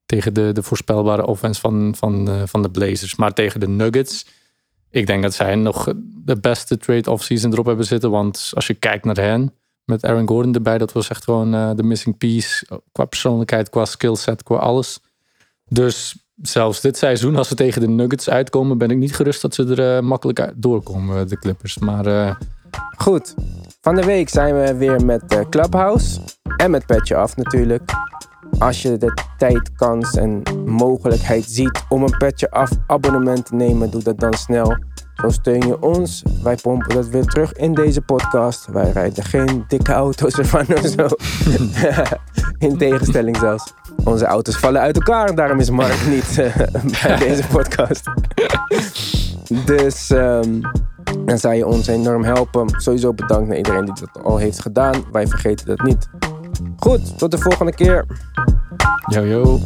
tegen 0.05 0.33
de, 0.33 0.51
de 0.51 0.63
voorspelbare 0.63 1.25
offense 1.25 1.61
van, 1.61 1.93
van, 1.97 2.29
eh, 2.29 2.41
van 2.45 2.61
de 2.61 2.69
Blazers. 2.69 3.15
Maar 3.15 3.33
tegen 3.33 3.59
de 3.59 3.67
Nuggets, 3.67 4.25
ik 4.89 5.07
denk 5.07 5.23
dat 5.23 5.33
zij 5.33 5.55
nog 5.55 5.93
de 6.25 6.39
beste 6.39 6.77
trade 6.77 7.11
offseason 7.11 7.51
erop 7.51 7.65
hebben 7.65 7.85
zitten. 7.85 8.11
Want 8.11 8.51
als 8.53 8.67
je 8.67 8.73
kijkt 8.73 9.05
naar 9.05 9.17
hen, 9.17 9.53
met 9.83 10.05
Aaron 10.05 10.27
Gordon 10.27 10.53
erbij, 10.53 10.77
dat 10.77 10.91
was 10.91 11.09
echt 11.09 11.23
gewoon 11.23 11.53
eh, 11.53 11.71
de 11.75 11.83
missing 11.83 12.17
piece. 12.17 12.81
Qua 12.91 13.05
persoonlijkheid, 13.05 13.69
qua 13.69 13.85
skillset, 13.85 14.43
qua 14.43 14.55
alles. 14.55 14.99
Dus 15.67 16.15
zelfs 16.41 16.81
dit 16.81 16.97
seizoen, 16.97 17.35
als 17.35 17.47
ze 17.47 17.55
tegen 17.55 17.81
de 17.81 17.87
Nuggets 17.87 18.29
uitkomen, 18.29 18.77
ben 18.77 18.91
ik 18.91 18.97
niet 18.97 19.15
gerust 19.15 19.41
dat 19.41 19.53
ze 19.53 19.75
er 19.75 20.03
makkelijk 20.03 20.51
doorkomen, 20.55 21.27
de 21.27 21.39
Clippers. 21.39 21.77
Maar 21.77 22.37
Goed. 22.97 23.35
Van 23.81 23.95
de 23.95 24.05
week 24.05 24.29
zijn 24.29 24.61
we 24.61 24.75
weer 24.75 25.05
met 25.05 25.23
eh, 25.27 25.39
Clubhouse. 25.49 26.19
En 26.57 26.71
met 26.71 26.85
Petje 26.85 27.15
Af 27.15 27.35
natuurlijk. 27.35 27.91
Als 28.59 28.81
je 28.81 28.97
de 28.97 29.13
tijd, 29.37 29.71
kans 29.75 30.15
en 30.15 30.41
mogelijkheid 30.65 31.45
ziet 31.47 31.83
om 31.89 32.03
een 32.03 32.17
Petje 32.17 32.51
Af 32.51 32.71
abonnement 32.87 33.45
te 33.45 33.55
nemen, 33.55 33.91
doe 33.91 34.03
dat 34.03 34.19
dan 34.19 34.33
snel. 34.33 34.77
Zo 35.21 35.29
steun 35.29 35.67
je 35.67 35.81
ons. 35.81 36.23
Wij 36.43 36.55
pompen 36.55 36.95
dat 36.95 37.07
weer 37.07 37.25
terug 37.25 37.53
in 37.53 37.73
deze 37.73 38.01
podcast. 38.01 38.67
Wij 38.71 38.91
rijden 38.91 39.23
geen 39.23 39.63
dikke 39.67 39.93
auto's 39.93 40.33
ervan 40.33 40.65
of 40.67 40.85
zo. 40.85 41.07
in 42.67 42.77
tegenstelling 42.77 43.37
zelfs. 43.37 43.73
Onze 44.03 44.25
auto's 44.25 44.57
vallen 44.57 44.81
uit 44.81 44.95
elkaar 44.95 45.27
en 45.27 45.35
daarom 45.35 45.59
is 45.59 45.69
Mark 45.69 46.07
niet 46.07 46.39
eh, 46.39 46.55
bij 47.01 47.17
deze 47.27 47.47
podcast. 47.47 48.03
Dus 49.65 50.09
ehm, 50.09 50.61
dan 51.25 51.37
zou 51.37 51.55
je 51.55 51.67
ons 51.67 51.87
enorm 51.87 52.23
helpen. 52.23 52.69
Sowieso 52.81 53.13
bedankt 53.13 53.47
naar 53.47 53.57
iedereen 53.57 53.85
die 53.85 53.93
dat 53.93 54.23
al 54.23 54.37
heeft 54.37 54.59
gedaan. 54.59 55.03
Wij 55.11 55.27
vergeten 55.27 55.65
dat 55.65 55.81
niet. 55.81 56.09
Goed, 56.77 57.17
tot 57.17 57.31
de 57.31 57.37
volgende 57.37 57.73
keer. 57.73 58.05
yo. 59.09 59.59